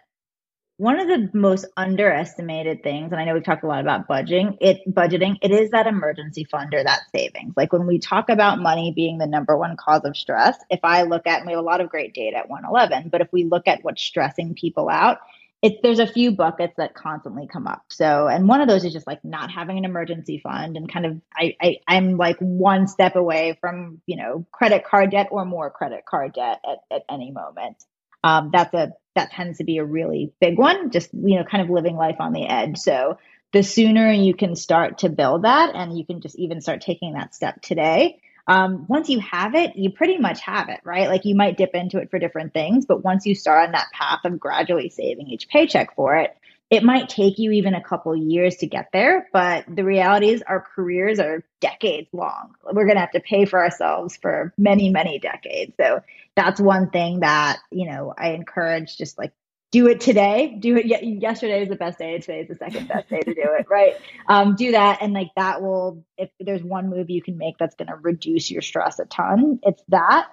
one 0.80 0.98
of 0.98 1.10
the 1.10 1.30
most 1.38 1.66
underestimated 1.76 2.84
things, 2.84 3.12
and 3.12 3.20
I 3.20 3.26
know 3.26 3.34
we've 3.34 3.44
talked 3.44 3.66
a 3.66 3.68
lot 3.68 3.82
about 3.82 4.08
budgeting, 4.08 4.58
it 4.62 4.80
budgeting, 4.88 5.36
it 5.42 5.52
is 5.52 5.72
that 5.72 5.88
emergency 5.88 6.46
fund 6.46 6.74
or 6.74 6.82
that 6.82 7.02
savings. 7.14 7.54
Like 7.58 7.74
when 7.74 7.86
we 7.86 8.00
talk 8.00 8.30
about 8.30 8.62
money 8.62 8.94
being 8.96 9.18
the 9.18 9.28
number 9.28 9.58
one 9.58 9.76
cause 9.76 10.06
of 10.06 10.16
stress, 10.16 10.58
if 10.70 10.80
I 10.84 11.02
look 11.04 11.28
at, 11.28 11.40
and 11.40 11.48
we 11.48 11.52
have 11.52 11.60
a 11.60 11.66
lot 11.66 11.82
of 11.82 11.90
great 11.90 12.14
data 12.14 12.38
at 12.38 12.50
OneEleven, 12.50 13.12
but 13.12 13.20
if 13.20 13.28
we 13.34 13.44
look 13.44 13.68
at 13.68 13.84
what's 13.84 14.02
stressing 14.02 14.56
people 14.56 14.88
out, 14.88 15.18
it, 15.62 15.82
there's 15.84 16.00
a 16.00 16.08
few 16.08 16.32
buckets 16.32 16.76
that 16.78 16.94
constantly 16.94 17.46
come 17.52 17.68
up. 17.68 17.84
So, 17.90 18.28
and 18.28 18.48
one 18.48 18.62
of 18.62 18.70
those 18.70 18.86
is 18.86 18.94
just 18.94 19.06
like 19.06 19.26
not 19.26 19.52
having 19.52 19.78
an 19.78 19.84
emergency 19.84 20.40
fund 20.42 20.78
and 20.78 20.90
kind 20.90 21.06
of, 21.06 21.22
I, 21.36 21.58
I, 21.62 21.78
I'm 21.90 22.16
like 22.16 22.38
one 22.40 22.88
step 22.88 23.18
away 23.18 23.58
from, 23.60 24.02
you 24.06 24.16
know, 24.16 24.46
credit 24.54 24.86
card 24.86 25.12
debt 25.12 25.28
or 25.32 25.44
more 25.44 25.70
credit 25.70 26.06
card 26.06 26.36
debt 26.36 26.62
at, 26.66 26.78
at 26.90 27.04
any 27.10 27.32
moment. 27.32 27.84
Um, 28.24 28.50
that's 28.54 28.74
a 28.74 28.94
that 29.20 29.32
tends 29.32 29.58
to 29.58 29.66
be 29.66 29.78
a 29.78 29.86
really 29.86 30.32
big 30.40 30.58
one, 30.58 30.92
just, 30.92 31.14
you 31.14 31.38
know, 31.38 31.44
kind 31.44 31.62
of 31.62 31.70
living 31.70 31.98
life 31.98 32.16
on 32.20 32.32
the 32.32 32.48
edge. 32.48 32.78
So 32.78 33.18
the 33.52 33.64
sooner 33.64 34.12
you 34.12 34.34
can 34.34 34.56
start 34.56 35.00
to 35.00 35.10
build 35.10 35.44
that 35.44 35.76
and 35.76 35.98
you 35.98 36.06
can 36.06 36.22
just 36.22 36.38
even 36.40 36.62
start 36.62 36.82
taking 36.82 37.14
that 37.14 37.36
step 37.36 37.62
today. 37.62 38.22
Um, 38.48 38.86
once 38.88 39.10
you 39.10 39.20
have 39.20 39.54
it, 39.56 39.76
you 39.76 39.92
pretty 39.92 40.18
much 40.18 40.40
have 40.42 40.70
it, 40.70 40.80
right? 40.84 41.10
Like 41.10 41.26
you 41.26 41.36
might 41.36 41.58
dip 41.58 41.76
into 41.76 42.00
it 42.00 42.10
for 42.10 42.18
different 42.18 42.54
things, 42.54 42.86
but 42.86 43.04
once 43.04 43.26
you 43.26 43.36
start 43.36 43.68
on 43.68 43.74
that 43.74 43.92
path 43.94 44.22
of 44.24 44.40
gradually 44.40 44.90
saving 44.90 45.28
each 45.28 45.50
paycheck 45.50 45.96
for 45.96 46.16
it, 46.16 46.36
it 46.70 46.84
might 46.84 47.10
take 47.10 47.40
you 47.40 47.52
even 47.52 47.74
a 47.74 47.84
couple 47.84 48.16
years 48.16 48.58
to 48.58 48.68
get 48.68 48.90
there, 48.94 49.28
but 49.34 49.66
the 49.68 49.84
reality 49.84 50.30
is 50.30 50.44
our 50.44 50.62
careers 50.76 51.20
are 51.20 51.44
decades 51.60 52.08
long. 52.14 52.54
We're 52.64 52.86
going 52.86 52.96
to 52.96 53.02
have 53.02 53.12
to 53.12 53.20
pay 53.20 53.46
for 53.46 53.60
ourselves 53.60 54.18
for 54.18 54.54
many, 54.56 54.90
many 54.90 55.18
decades. 55.18 55.74
So 55.78 56.02
that's 56.40 56.60
one 56.60 56.90
thing 56.90 57.20
that, 57.20 57.60
you 57.72 57.90
know, 57.90 58.14
I 58.18 58.30
encourage 58.32 58.98
just 58.98 59.18
like 59.18 59.34
do 59.72 59.88
it 59.88 60.00
today. 60.00 60.58
Do 60.60 60.78
it. 60.78 60.86
Yesterday 60.86 61.64
is 61.64 61.70
the 61.70 61.76
best 61.76 62.00
day. 62.00 62.18
Today 62.20 62.42
is 62.42 62.48
the 62.48 62.56
second 62.56 62.88
best 62.88 63.10
day 63.10 63.20
to 63.20 63.34
do 63.34 63.42
it. 63.60 63.68
Right. 63.70 63.96
Um, 64.28 64.56
do 64.56 64.72
that. 64.72 65.00
And 65.02 65.14
like 65.14 65.30
that 65.36 65.62
will, 65.62 66.04
if 66.18 66.30
there's 66.40 66.64
one 66.64 66.90
move 66.90 67.10
you 67.10 67.22
can 67.22 67.38
make 67.38 67.58
that's 67.58 67.76
going 67.76 67.90
to 67.90 67.96
reduce 67.96 68.50
your 68.50 68.62
stress 68.62 69.00
a 69.00 69.06
ton, 69.06 69.60
it's 69.64 69.84
that 69.90 70.28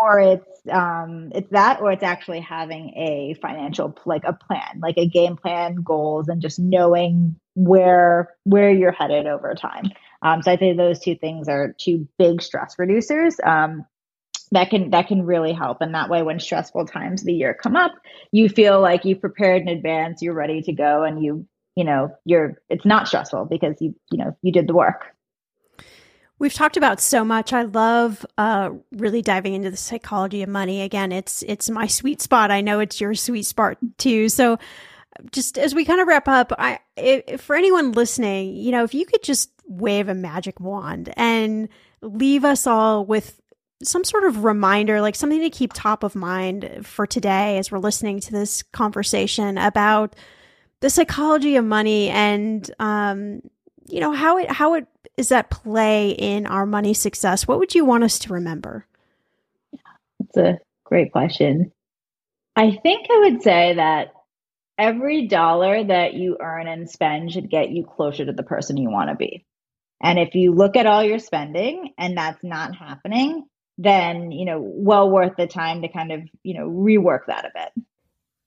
or 0.00 0.18
it's 0.18 0.60
um, 0.70 1.30
it's 1.34 1.50
that 1.50 1.80
or 1.80 1.92
it's 1.92 2.02
actually 2.02 2.40
having 2.40 2.94
a 2.96 3.34
financial 3.40 3.94
like 4.06 4.24
a 4.24 4.32
plan 4.32 4.80
like 4.80 4.96
a 4.96 5.06
game 5.06 5.36
plan 5.36 5.76
goals 5.82 6.28
and 6.28 6.40
just 6.40 6.58
knowing 6.58 7.36
where 7.54 8.34
where 8.44 8.70
you're 8.70 8.92
headed 8.92 9.26
over 9.26 9.54
time 9.54 9.84
um, 10.22 10.42
so 10.42 10.50
i 10.50 10.56
think 10.56 10.76
those 10.76 10.98
two 11.00 11.14
things 11.14 11.48
are 11.48 11.74
two 11.78 12.08
big 12.18 12.40
stress 12.40 12.76
reducers 12.78 13.34
um, 13.46 13.84
that 14.52 14.70
can 14.70 14.90
that 14.90 15.08
can 15.08 15.24
really 15.24 15.52
help 15.52 15.80
and 15.80 15.94
that 15.94 16.10
way 16.10 16.22
when 16.22 16.40
stressful 16.40 16.86
times 16.86 17.22
of 17.22 17.26
the 17.26 17.34
year 17.34 17.54
come 17.54 17.76
up 17.76 17.92
you 18.32 18.48
feel 18.48 18.80
like 18.80 19.04
you 19.04 19.16
prepared 19.16 19.62
in 19.62 19.68
advance 19.68 20.22
you're 20.22 20.34
ready 20.34 20.62
to 20.62 20.72
go 20.72 21.02
and 21.04 21.22
you 21.22 21.46
you 21.76 21.84
know 21.84 22.14
you're 22.24 22.60
it's 22.68 22.84
not 22.84 23.08
stressful 23.08 23.44
because 23.44 23.76
you 23.80 23.94
you 24.10 24.18
know 24.18 24.36
you 24.42 24.52
did 24.52 24.66
the 24.66 24.74
work 24.74 25.06
We've 26.40 26.54
talked 26.54 26.78
about 26.78 27.02
so 27.02 27.22
much. 27.22 27.52
I 27.52 27.64
love 27.64 28.24
uh, 28.38 28.70
really 28.92 29.20
diving 29.20 29.52
into 29.52 29.70
the 29.70 29.76
psychology 29.76 30.42
of 30.42 30.48
money. 30.48 30.80
Again, 30.80 31.12
it's 31.12 31.42
it's 31.42 31.68
my 31.68 31.86
sweet 31.86 32.22
spot. 32.22 32.50
I 32.50 32.62
know 32.62 32.80
it's 32.80 32.98
your 32.98 33.14
sweet 33.14 33.44
spot 33.44 33.76
too. 33.98 34.30
So, 34.30 34.58
just 35.32 35.58
as 35.58 35.74
we 35.74 35.84
kind 35.84 36.00
of 36.00 36.08
wrap 36.08 36.28
up, 36.28 36.50
I 36.58 36.78
if, 36.96 37.42
for 37.42 37.54
anyone 37.56 37.92
listening, 37.92 38.56
you 38.56 38.70
know, 38.70 38.84
if 38.84 38.94
you 38.94 39.04
could 39.04 39.22
just 39.22 39.50
wave 39.66 40.08
a 40.08 40.14
magic 40.14 40.58
wand 40.60 41.12
and 41.14 41.68
leave 42.00 42.46
us 42.46 42.66
all 42.66 43.04
with 43.04 43.38
some 43.82 44.04
sort 44.04 44.24
of 44.24 44.44
reminder, 44.44 45.00
like 45.00 45.14
something 45.14 45.40
to 45.40 45.50
keep 45.50 45.72
top 45.72 46.02
of 46.02 46.14
mind 46.14 46.80
for 46.82 47.06
today 47.06 47.58
as 47.58 47.70
we're 47.70 47.78
listening 47.78 48.20
to 48.20 48.32
this 48.32 48.62
conversation 48.62 49.56
about 49.56 50.14
the 50.80 50.90
psychology 50.90 51.56
of 51.56 51.64
money 51.64 52.08
and 52.10 52.70
um, 52.78 53.40
you 53.86 54.00
know 54.00 54.12
how 54.12 54.38
it 54.38 54.50
how 54.50 54.74
it 54.74 54.86
is 55.16 55.32
at 55.32 55.50
play 55.50 56.10
in 56.10 56.46
our 56.46 56.66
money 56.66 56.94
success? 56.94 57.46
What 57.46 57.58
would 57.58 57.74
you 57.74 57.84
want 57.84 58.04
us 58.04 58.18
to 58.20 58.32
remember? 58.32 58.86
That's 60.18 60.36
a 60.36 60.58
great 60.84 61.12
question. 61.12 61.72
I 62.56 62.78
think 62.82 63.06
I 63.10 63.18
would 63.30 63.42
say 63.42 63.74
that 63.74 64.12
every 64.78 65.26
dollar 65.28 65.84
that 65.84 66.14
you 66.14 66.38
earn 66.40 66.66
and 66.66 66.90
spend 66.90 67.32
should 67.32 67.50
get 67.50 67.70
you 67.70 67.84
closer 67.84 68.24
to 68.24 68.32
the 68.32 68.42
person 68.42 68.76
you 68.76 68.90
want 68.90 69.10
to 69.10 69.16
be. 69.16 69.44
And 70.02 70.18
if 70.18 70.34
you 70.34 70.52
look 70.52 70.76
at 70.76 70.86
all 70.86 71.04
your 71.04 71.18
spending 71.18 71.92
and 71.98 72.16
that's 72.16 72.42
not 72.42 72.74
happening, 72.74 73.46
then, 73.80 74.30
you 74.30 74.44
know, 74.44 74.60
well 74.62 75.10
worth 75.10 75.36
the 75.36 75.46
time 75.46 75.80
to 75.82 75.88
kind 75.88 76.12
of, 76.12 76.20
you 76.42 76.54
know, 76.54 76.68
rework 76.68 77.26
that 77.26 77.46
a 77.46 77.50
bit. 77.54 77.84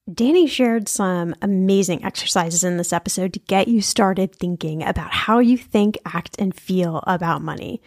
Dani 0.08 0.48
shared 0.48 0.86
some 0.86 1.34
amazing 1.42 2.04
exercises 2.04 2.62
in 2.62 2.76
this 2.76 2.92
episode 2.92 3.32
to 3.32 3.40
get 3.40 3.68
you 3.68 3.80
started 3.80 4.34
thinking 4.34 4.82
about 4.82 5.10
how 5.10 5.40
you 5.40 5.56
think, 5.58 5.98
act, 6.04 6.36
and 6.38 6.54
feel 6.54 7.02
about 7.06 7.42
money. 7.42 7.82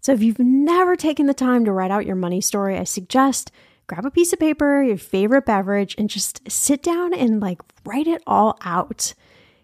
So, 0.00 0.12
if 0.12 0.22
you've 0.22 0.38
never 0.38 0.96
taken 0.96 1.26
the 1.26 1.34
time 1.34 1.64
to 1.66 1.72
write 1.72 1.90
out 1.90 2.06
your 2.06 2.16
money 2.16 2.40
story, 2.40 2.78
I 2.78 2.84
suggest 2.84 3.52
grab 3.86 4.04
a 4.04 4.10
piece 4.10 4.32
of 4.32 4.40
paper, 4.40 4.82
your 4.82 4.98
favorite 4.98 5.46
beverage, 5.46 5.94
and 5.98 6.10
just 6.10 6.50
sit 6.50 6.82
down 6.82 7.14
and 7.14 7.40
like 7.40 7.60
write 7.84 8.06
it 8.08 8.22
all 8.26 8.58
out. 8.62 9.14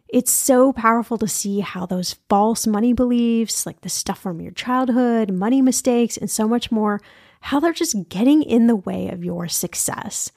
It's 0.08 0.30
so 0.30 0.72
powerful 0.72 1.18
to 1.18 1.26
see 1.26 1.60
how 1.60 1.86
those 1.86 2.16
false 2.28 2.66
money 2.66 2.92
beliefs, 2.92 3.66
like 3.66 3.80
the 3.80 3.88
stuff 3.88 4.20
from 4.20 4.40
your 4.40 4.52
childhood, 4.52 5.32
money 5.32 5.62
mistakes, 5.62 6.16
and 6.16 6.30
so 6.30 6.46
much 6.46 6.70
more, 6.70 7.00
how 7.44 7.60
they're 7.60 7.74
just 7.74 8.08
getting 8.08 8.42
in 8.42 8.68
the 8.68 8.76
way 8.76 9.08
of 9.08 9.22
your 9.22 9.46
success. 9.48 10.32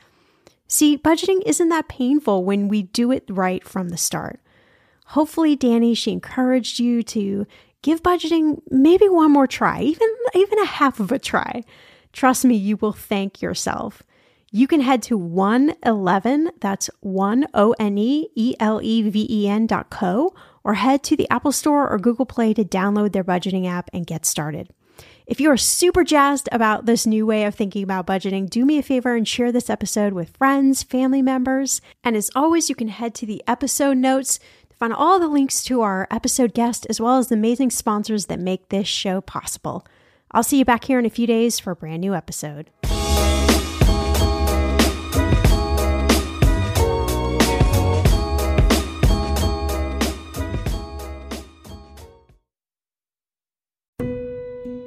See, 0.67 0.97
budgeting 0.97 1.41
isn't 1.45 1.69
that 1.69 1.87
painful 1.87 2.43
when 2.43 2.67
we 2.67 2.83
do 2.83 3.13
it 3.13 3.23
right 3.29 3.65
from 3.65 3.87
the 3.87 3.97
start. 3.97 4.41
Hopefully, 5.07 5.55
Dani, 5.55 5.95
she 5.95 6.11
encouraged 6.11 6.79
you 6.79 7.01
to 7.03 7.47
give 7.81 8.03
budgeting 8.03 8.61
maybe 8.69 9.07
one 9.07 9.31
more 9.31 9.47
try, 9.47 9.83
even, 9.83 10.09
even 10.35 10.59
a 10.59 10.65
half 10.65 10.99
of 10.99 11.13
a 11.13 11.17
try. 11.17 11.63
Trust 12.11 12.43
me, 12.43 12.57
you 12.57 12.75
will 12.75 12.91
thank 12.91 13.41
yourself. 13.41 14.03
You 14.51 14.67
can 14.67 14.81
head 14.81 15.01
to 15.03 15.17
OneEleven, 15.17 16.49
that's 16.59 16.89
1 16.99 17.47
O 17.53 17.73
N 17.79 17.97
E 17.97 18.27
E 18.35 18.53
L 18.59 18.81
E 18.83 19.09
V 19.09 19.25
E 19.29 19.47
N 19.47 19.65
dot 19.65 19.89
co, 19.89 20.35
or 20.65 20.73
head 20.73 21.03
to 21.03 21.15
the 21.15 21.29
Apple 21.29 21.53
Store 21.53 21.89
or 21.89 21.99
Google 21.99 22.25
Play 22.25 22.53
to 22.53 22.65
download 22.65 23.13
their 23.13 23.23
budgeting 23.23 23.65
app 23.65 23.89
and 23.93 24.05
get 24.05 24.25
started. 24.25 24.73
If 25.27 25.41
you 25.41 25.51
are 25.51 25.57
super 25.57 26.05
jazzed 26.05 26.47
about 26.53 26.85
this 26.85 27.05
new 27.05 27.25
way 27.25 27.43
of 27.43 27.53
thinking 27.53 27.83
about 27.83 28.07
budgeting, 28.07 28.49
do 28.49 28.65
me 28.65 28.77
a 28.77 28.81
favor 28.81 29.13
and 29.13 29.27
share 29.27 29.51
this 29.51 29.69
episode 29.69 30.13
with 30.13 30.37
friends, 30.37 30.83
family 30.83 31.21
members. 31.21 31.81
And 32.01 32.15
as 32.15 32.31
always, 32.33 32.69
you 32.69 32.75
can 32.75 32.87
head 32.87 33.13
to 33.15 33.25
the 33.25 33.43
episode 33.45 33.97
notes 33.97 34.39
to 34.69 34.77
find 34.77 34.93
all 34.93 35.19
the 35.19 35.27
links 35.27 35.65
to 35.65 35.81
our 35.81 36.07
episode 36.09 36.53
guest, 36.53 36.87
as 36.89 37.01
well 37.01 37.17
as 37.17 37.27
the 37.27 37.35
amazing 37.35 37.71
sponsors 37.71 38.27
that 38.27 38.39
make 38.39 38.69
this 38.69 38.87
show 38.87 39.19
possible. 39.19 39.85
I'll 40.31 40.43
see 40.43 40.59
you 40.59 40.65
back 40.65 40.85
here 40.85 40.97
in 40.97 41.05
a 41.05 41.09
few 41.09 41.27
days 41.27 41.59
for 41.59 41.71
a 41.71 41.75
brand 41.75 41.99
new 41.99 42.15
episode. 42.15 42.69